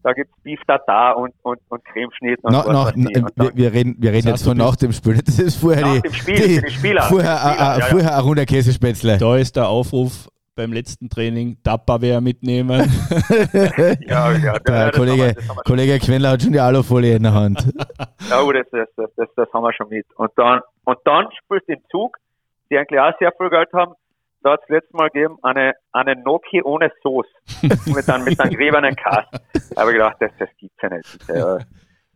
da 0.04 0.12
gibt's 0.12 0.34
Beef 0.44 0.60
Tartar 0.68 1.18
und, 1.18 1.34
und, 1.44 1.60
und 1.70 1.86
Cremeschnitt 1.86 2.44
und 2.44 2.54
weiß 2.54 2.94
ich. 2.96 3.16
Und 3.16 3.58
wir, 3.58 3.72
reden, 3.72 3.96
wir 3.98 4.12
reden 4.12 4.28
jetzt 4.28 4.44
von 4.44 4.58
nach 4.58 4.76
dem 4.76 4.92
Spiel. 4.92 5.22
Das 5.26 5.40
ist 5.40 5.56
vorher 5.56 5.82
Nach 5.82 5.96
die, 5.96 6.02
dem 6.02 6.14
Spiel, 6.14 6.36
die, 6.36 6.62
die 6.62 6.72
Spieler, 6.72 7.04
Vorher, 7.04 7.38
Spieler, 7.38 7.52
äh, 7.52 7.56
äh, 7.56 7.58
ja, 7.58 7.80
ja. 7.80 7.86
vorher 7.86 8.14
eine 8.14 8.24
Runde 8.24 8.46
Käsespätzle. 8.46 9.18
Da 9.18 9.38
ist 9.38 9.56
der 9.56 9.70
Aufruf 9.70 10.28
beim 10.58 10.74
letzten 10.74 11.08
Training, 11.10 11.58
Tupperware 11.64 12.20
mitnehmen. 12.20 12.82
ja, 13.54 14.32
ja, 14.32 14.34
ja, 14.34 14.60
Der 14.60 14.92
Kollege, 14.92 15.36
Kollege 15.66 16.00
Quendler 16.00 16.32
hat 16.32 16.42
schon 16.42 16.52
die 16.52 16.60
Alufolie 16.60 17.16
in 17.16 17.24
der 17.24 17.34
Hand. 17.34 17.64
Ja, 18.30 18.42
oh, 18.42 18.52
das, 18.52 18.66
das, 18.72 18.90
das, 18.98 19.10
das, 19.16 19.30
das 19.38 19.54
haben 19.54 19.64
wir 19.64 19.72
schon 19.74 19.88
mit. 19.88 20.06
Und 20.18 20.32
dann, 20.36 20.60
und 20.84 20.98
dann 21.06 21.28
spielst 21.32 21.70
du 21.70 21.76
den 21.76 21.84
Zug, 21.90 22.18
die 22.70 22.78
eigentlich 22.78 23.00
auch 23.00 23.14
sehr 23.20 23.32
viel 23.38 23.50
Geld 23.50 23.70
haben. 23.74 23.94
Da 24.42 24.52
hat 24.54 24.60
es 24.64 24.70
letztes 24.70 24.94
Mal 24.94 25.10
gegeben, 25.10 25.38
eine, 25.44 25.74
eine 25.94 26.16
Gnocchi 26.22 26.62
ohne 26.62 26.92
Sauce. 27.02 27.28
mit 27.86 28.10
einem, 28.10 28.26
mit 28.26 28.38
einem 28.40 28.54
gräbernen 28.54 28.96
Kass. 28.98 29.26
Da 29.74 29.82
habe 29.82 29.92
ich 29.92 29.98
gedacht, 29.98 30.18
das, 30.20 30.32
das 30.40 30.50
gibt's 30.60 30.76
ja 30.82 30.90
nicht. 30.90 31.06
Das, 31.06 31.30
ist 31.30 31.36
ja- 31.38 31.58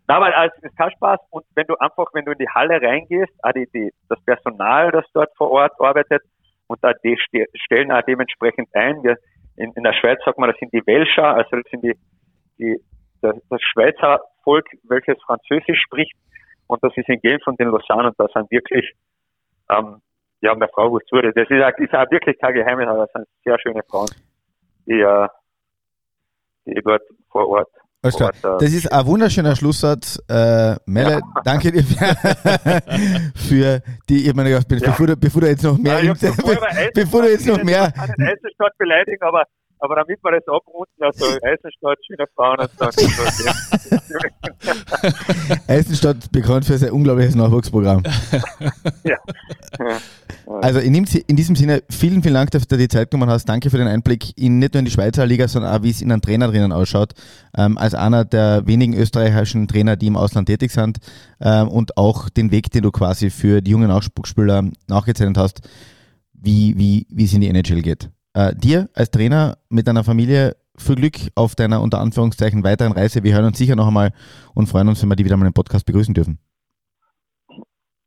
Na, 0.07 0.17
aber 0.17 0.29
es 0.45 0.63
ist 0.63 0.75
kein 0.77 0.91
Spaß. 0.91 1.19
Und 1.29 1.45
wenn 1.55 1.67
du 1.67 1.75
einfach, 1.77 2.07
wenn 2.13 2.25
du 2.25 2.33
in 2.33 2.37
die 2.39 2.49
Halle 2.49 2.81
reingehst, 2.81 3.31
auch 3.43 3.53
die, 3.53 3.69
die, 3.73 3.89
das 4.09 4.19
Personal, 4.25 4.91
das 4.91 5.05
dort 5.13 5.29
vor 5.37 5.51
Ort 5.51 5.71
arbeitet, 5.79 6.23
und 6.71 6.79
ste- 6.79 7.47
stellen 7.65 7.91
auch 7.91 8.01
dementsprechend 8.03 8.69
ein. 8.73 9.03
Wir, 9.03 9.17
in, 9.57 9.71
in 9.73 9.83
der 9.83 9.93
Schweiz 9.93 10.19
sagt 10.25 10.37
man, 10.37 10.49
das 10.49 10.57
sind 10.59 10.73
die 10.73 10.85
Welscher, 10.85 11.35
also 11.35 11.57
das 11.57 11.69
sind 11.69 11.83
die, 11.83 11.95
die, 12.57 12.79
das, 13.21 13.35
das 13.49 13.61
Schweizer 13.61 14.21
Volk, 14.43 14.65
welches 14.83 15.21
Französisch 15.23 15.79
spricht. 15.81 16.15
Und 16.67 16.83
das 16.83 16.95
ist 16.95 17.09
in 17.09 17.19
Genf 17.19 17.45
und 17.47 17.59
in 17.59 17.67
Lausanne 17.67 18.07
und 18.07 18.19
das 18.19 18.31
sind 18.31 18.49
wirklich, 18.49 18.93
ähm, 19.69 20.01
ja, 20.39 20.53
meine 20.55 20.69
Frau 20.69 20.89
gut 20.89 21.05
zuhört. 21.07 21.35
Das 21.35 21.49
ist, 21.49 21.79
ist 21.79 21.93
auch 21.93 22.09
wirklich 22.09 22.39
kein 22.39 22.53
Geheimnis, 22.53 22.87
aber 22.87 22.99
das 23.05 23.11
sind 23.11 23.27
sehr 23.43 23.59
schöne 23.59 23.83
Frauen, 23.89 24.09
die, 24.87 25.01
äh, 25.01 25.27
die 26.65 26.81
dort 26.81 27.03
vor 27.29 27.47
Ort. 27.49 27.69
Alles 28.03 28.15
klar. 28.15 28.31
äh, 28.31 28.57
Das 28.59 28.73
ist 28.73 28.91
ein 28.91 29.05
wunderschöner 29.05 29.55
Schlusssatz. 29.55 30.17
Äh, 30.27 30.75
Melle, 30.85 31.21
danke 31.43 31.71
dir 31.71 31.83
für, 33.35 33.81
die, 34.09 34.27
ich 34.27 34.33
meine, 34.33 34.59
bevor, 34.67 35.07
du, 35.07 35.15
bevor 35.17 35.41
du 35.41 35.47
jetzt 35.47 35.63
noch 35.63 35.77
mehr, 35.77 36.03
Ja, 36.03 36.11
Eisenstadt- 36.15 36.93
bevor 36.93 37.21
du 37.21 37.29
jetzt 37.31 37.45
noch 37.47 37.61
mehr, 37.63 37.87
Ich 37.89 37.93
kann 37.95 38.09
nicht 38.17 38.19
Eisenstadt 38.31 38.77
beleidigen, 38.77 39.21
aber, 39.23 39.43
aber 39.81 39.95
damit 39.95 40.19
wir 40.23 40.31
das 40.31 40.47
abrunden, 40.47 41.01
also 41.01 41.25
Eisenstadt, 41.41 41.97
schöne 42.05 42.25
Frauen 42.35 42.59
und 42.59 42.69
so. 42.77 42.85
Eisenstadt 45.67 46.31
bekannt 46.31 46.65
für 46.65 46.77
sein 46.77 46.91
unglaubliches 46.91 47.33
Nachwuchsprogramm. 47.35 48.03
ja. 49.03 49.17
Also 50.61 50.79
in, 50.79 50.93
diesem 50.93 51.55
Sinne, 51.55 51.81
vielen, 51.89 52.21
vielen 52.21 52.35
Dank, 52.35 52.51
dass 52.51 52.67
du 52.67 52.75
dir 52.75 52.83
die 52.83 52.87
Zeit 52.89 53.09
genommen 53.09 53.31
hast. 53.31 53.45
Danke 53.45 53.71
für 53.71 53.79
den 53.79 53.87
Einblick 53.87 54.37
in 54.37 54.59
nicht 54.59 54.75
nur 54.75 54.79
in 54.79 54.85
die 54.85 54.91
Schweizer 54.91 55.25
Liga, 55.25 55.47
sondern 55.47 55.75
auch, 55.75 55.81
wie 55.81 55.89
es 55.89 56.01
in 56.01 56.11
einem 56.11 56.21
Trainer 56.21 56.47
drinnen 56.49 56.71
ausschaut. 56.71 57.13
Ähm, 57.57 57.79
als 57.79 57.95
einer 57.95 58.23
der 58.23 58.67
wenigen 58.67 58.93
österreichischen 58.93 59.67
Trainer, 59.67 59.95
die 59.95 60.07
im 60.07 60.15
Ausland 60.15 60.47
tätig 60.47 60.71
sind 60.71 60.99
ähm, 61.39 61.67
und 61.67 61.97
auch 61.97 62.29
den 62.29 62.51
Weg, 62.51 62.69
den 62.69 62.83
du 62.83 62.91
quasi 62.91 63.31
für 63.31 63.61
die 63.61 63.71
jungen 63.71 63.87
Nachwuchsspieler 63.87 64.63
nachgezeichnet 64.87 65.37
hast, 65.37 65.61
wie, 66.33 66.77
wie, 66.77 67.07
wie 67.09 67.25
es 67.25 67.33
in 67.33 67.41
die 67.41 67.47
NHL 67.47 67.81
geht. 67.81 68.09
Äh, 68.33 68.53
dir 68.55 68.89
als 68.93 69.11
Trainer 69.11 69.57
mit 69.69 69.87
deiner 69.87 70.03
Familie 70.03 70.55
viel 70.77 70.95
Glück 70.95 71.15
auf 71.35 71.55
deiner 71.55 71.81
unter 71.81 71.99
Anführungszeichen 71.99 72.63
weiteren 72.63 72.93
Reise. 72.93 73.23
Wir 73.23 73.33
hören 73.35 73.45
uns 73.45 73.57
sicher 73.57 73.75
noch 73.75 73.87
einmal 73.87 74.11
und 74.55 74.67
freuen 74.67 74.87
uns, 74.87 75.01
wenn 75.01 75.09
wir 75.09 75.15
die 75.15 75.25
wieder 75.25 75.37
mal 75.37 75.45
im 75.45 75.53
Podcast 75.53 75.85
begrüßen 75.85 76.13
dürfen. 76.13 76.39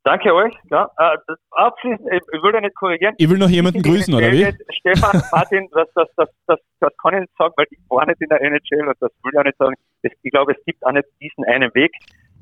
Danke 0.03 0.33
euch. 0.35 0.53
Ja, 0.69 0.85
äh, 0.97 1.17
das, 1.27 1.37
abschließend, 1.51 2.07
ich, 2.11 2.21
ich 2.31 2.43
will 2.43 2.51
da 2.51 2.61
nicht 2.61 2.75
korrigieren. 2.75 3.15
Ich 3.17 3.27
will 3.27 3.39
noch 3.39 3.49
jemanden 3.49 3.81
grüßen, 3.81 4.13
oder 4.13 4.31
wie? 4.31 4.45
Stefan, 4.79 5.19
Martin, 5.31 5.67
das, 5.71 5.87
das, 5.95 6.07
das, 6.15 6.29
das, 6.45 6.59
das 6.79 6.91
kann 7.01 7.15
ich 7.15 7.21
nicht 7.21 7.33
sagen, 7.37 7.53
weil 7.57 7.65
ich 7.71 7.79
war 7.89 8.05
nicht 8.05 8.21
in 8.21 8.29
der 8.29 8.39
NHL 8.41 8.87
und 8.87 8.95
das 8.99 9.11
will 9.23 9.31
ich 9.33 9.39
auch 9.39 9.43
nicht 9.43 9.57
sagen. 9.57 9.73
Es, 10.03 10.11
ich 10.21 10.31
glaube, 10.31 10.51
es 10.51 10.63
gibt 10.65 10.85
auch 10.85 10.91
nicht 10.91 11.07
diesen 11.19 11.43
einen 11.45 11.73
Weg. 11.73 11.91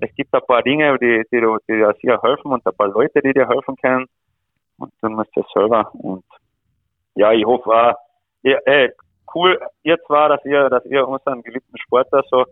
Es 0.01 0.13
gibt 0.15 0.33
ein 0.33 0.41
paar 0.45 0.61
Dinge, 0.61 0.97
die, 0.99 1.23
die, 1.31 1.39
du- 1.39 1.57
die 1.69 1.73
dir 1.73 1.95
sehr 2.01 2.21
helfen 2.21 2.51
und 2.51 2.65
ein 2.65 2.75
paar 2.75 2.89
Leute, 2.89 3.21
die 3.21 3.31
dir 3.31 3.47
helfen 3.47 3.75
können. 3.81 4.07
Und 4.77 4.91
dann 5.01 5.13
musst 5.13 5.29
du 5.33 5.39
es 5.39 5.47
selber. 5.53 5.89
Und 5.95 6.25
ja, 7.15 7.31
ich 7.31 7.45
hoffe 7.45 7.95
ihr, 8.43 8.59
ey, 8.65 8.91
cool, 9.33 9.59
ihr 9.83 9.97
zwar, 10.05 10.29
dass 10.29 10.43
ihr, 10.45 10.69
dass 10.69 10.85
ihr 10.85 11.07
unseren 11.07 11.41
geliebten 11.41 11.77
Sportler 11.77 12.23
so, 12.29 12.45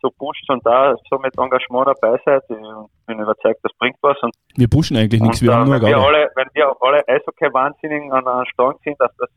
so 0.00 0.10
pusht 0.10 0.48
und 0.48 0.64
da 0.64 0.94
so 1.08 1.18
mit 1.18 1.36
Engagement 1.38 1.88
dabei 1.88 2.20
seid. 2.24 2.42
Ich 2.48 3.06
bin 3.06 3.18
überzeugt, 3.18 3.60
das 3.62 3.72
bringt 3.78 3.96
was. 4.02 4.16
Und 4.22 4.34
Wir 4.56 4.68
pushen 4.68 4.96
eigentlich 4.96 5.20
nichts, 5.20 5.42
wir 5.42 5.54
haben 5.54 5.72
äh, 5.72 5.78
nur 5.78 5.82
wenn, 5.82 5.88
wir 5.88 5.98
alle, 5.98 6.30
wenn 6.34 6.48
wir 6.54 6.76
alle 6.80 7.08
Eishockey-Wahnsinnigen 7.08 8.12
an 8.12 8.26
einen 8.26 8.46
Strang 8.46 8.78
ziehen, 8.82 8.96
dass 8.98 9.14
das, 9.16 9.30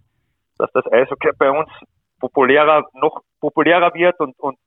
dass 0.58 0.72
das 0.74 0.92
Eishockey 0.92 1.32
bei 1.38 1.50
uns 1.50 1.70
populärer, 2.20 2.88
noch 2.94 3.22
populärer 3.40 3.94
wird 3.94 4.20
und, 4.20 4.40
und, 4.40 4.58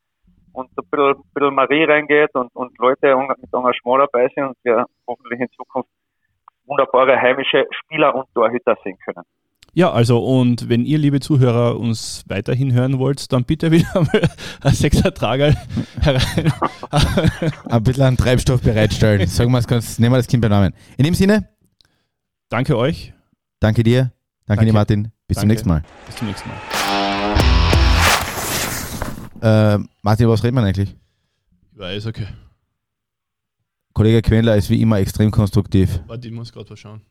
und 0.52 0.70
ein 0.70 0.84
bisschen, 0.90 1.22
bisschen 1.32 1.54
Marie 1.54 1.84
reingeht 1.84 2.34
und, 2.34 2.54
und 2.54 2.76
Leute 2.78 3.16
mit 3.16 3.52
Engagement 3.52 4.08
dabei 4.12 4.28
sind 4.34 4.44
und 4.44 4.56
wir 4.62 4.84
hoffentlich 5.06 5.40
in 5.40 5.48
Zukunft 5.56 5.88
wunderbare 6.66 7.16
heimische 7.20 7.66
Spieler 7.70 8.14
und 8.14 8.26
Torhüter 8.34 8.76
sehen 8.82 8.98
können. 9.04 9.24
Ja, 9.76 9.92
also 9.92 10.24
und 10.24 10.70
wenn 10.70 10.86
ihr, 10.86 10.96
liebe 10.96 11.20
Zuhörer, 11.20 11.78
uns 11.78 12.24
weiterhin 12.28 12.72
hören 12.72 12.98
wollt, 12.98 13.30
dann 13.30 13.44
bitte 13.44 13.70
wieder 13.70 13.92
mal 13.94 14.22
ein 14.62 14.74
Sechser-Trager 14.74 15.54
herein. 16.00 16.52
Ein 17.68 17.82
bisschen 17.82 18.04
an 18.04 18.16
Treibstoff 18.16 18.62
bereitstellen. 18.62 19.28
Sagen 19.28 19.52
wir 19.52 19.58
es 19.58 19.66
ganz, 19.66 19.98
nehmen 19.98 20.14
wir 20.14 20.16
das 20.16 20.28
Kind 20.28 20.40
beim 20.40 20.50
Namen. 20.50 20.72
In 20.96 21.04
dem 21.04 21.12
Sinne, 21.12 21.50
Danke 22.48 22.78
euch, 22.78 23.12
danke 23.60 23.82
dir, 23.82 24.12
danke, 24.46 24.60
Danke. 24.60 24.64
dir 24.64 24.72
Martin, 24.72 25.12
bis 25.28 25.34
zum 25.34 25.42
Danke. 25.42 25.52
nächsten 25.52 25.68
Mal. 25.68 25.82
bis 26.06 26.16
zum 26.16 26.28
nächsten 26.28 26.48
Mal. 29.42 29.74
Äh, 29.74 29.78
Martin, 30.00 30.28
was 30.28 30.42
redet 30.42 30.54
man 30.54 30.64
eigentlich? 30.64 30.96
Ist 31.94 32.06
okay. 32.06 32.28
Kollege 33.92 34.22
Quendler 34.22 34.56
ist 34.56 34.70
wie 34.70 34.80
immer 34.80 35.00
extrem 35.00 35.30
konstruktiv. 35.30 36.00
Warte, 36.06 36.28
ich 36.28 36.32
muss 36.32 36.50
gerade 36.50 36.70
was 36.70 36.78
schauen. 36.78 37.02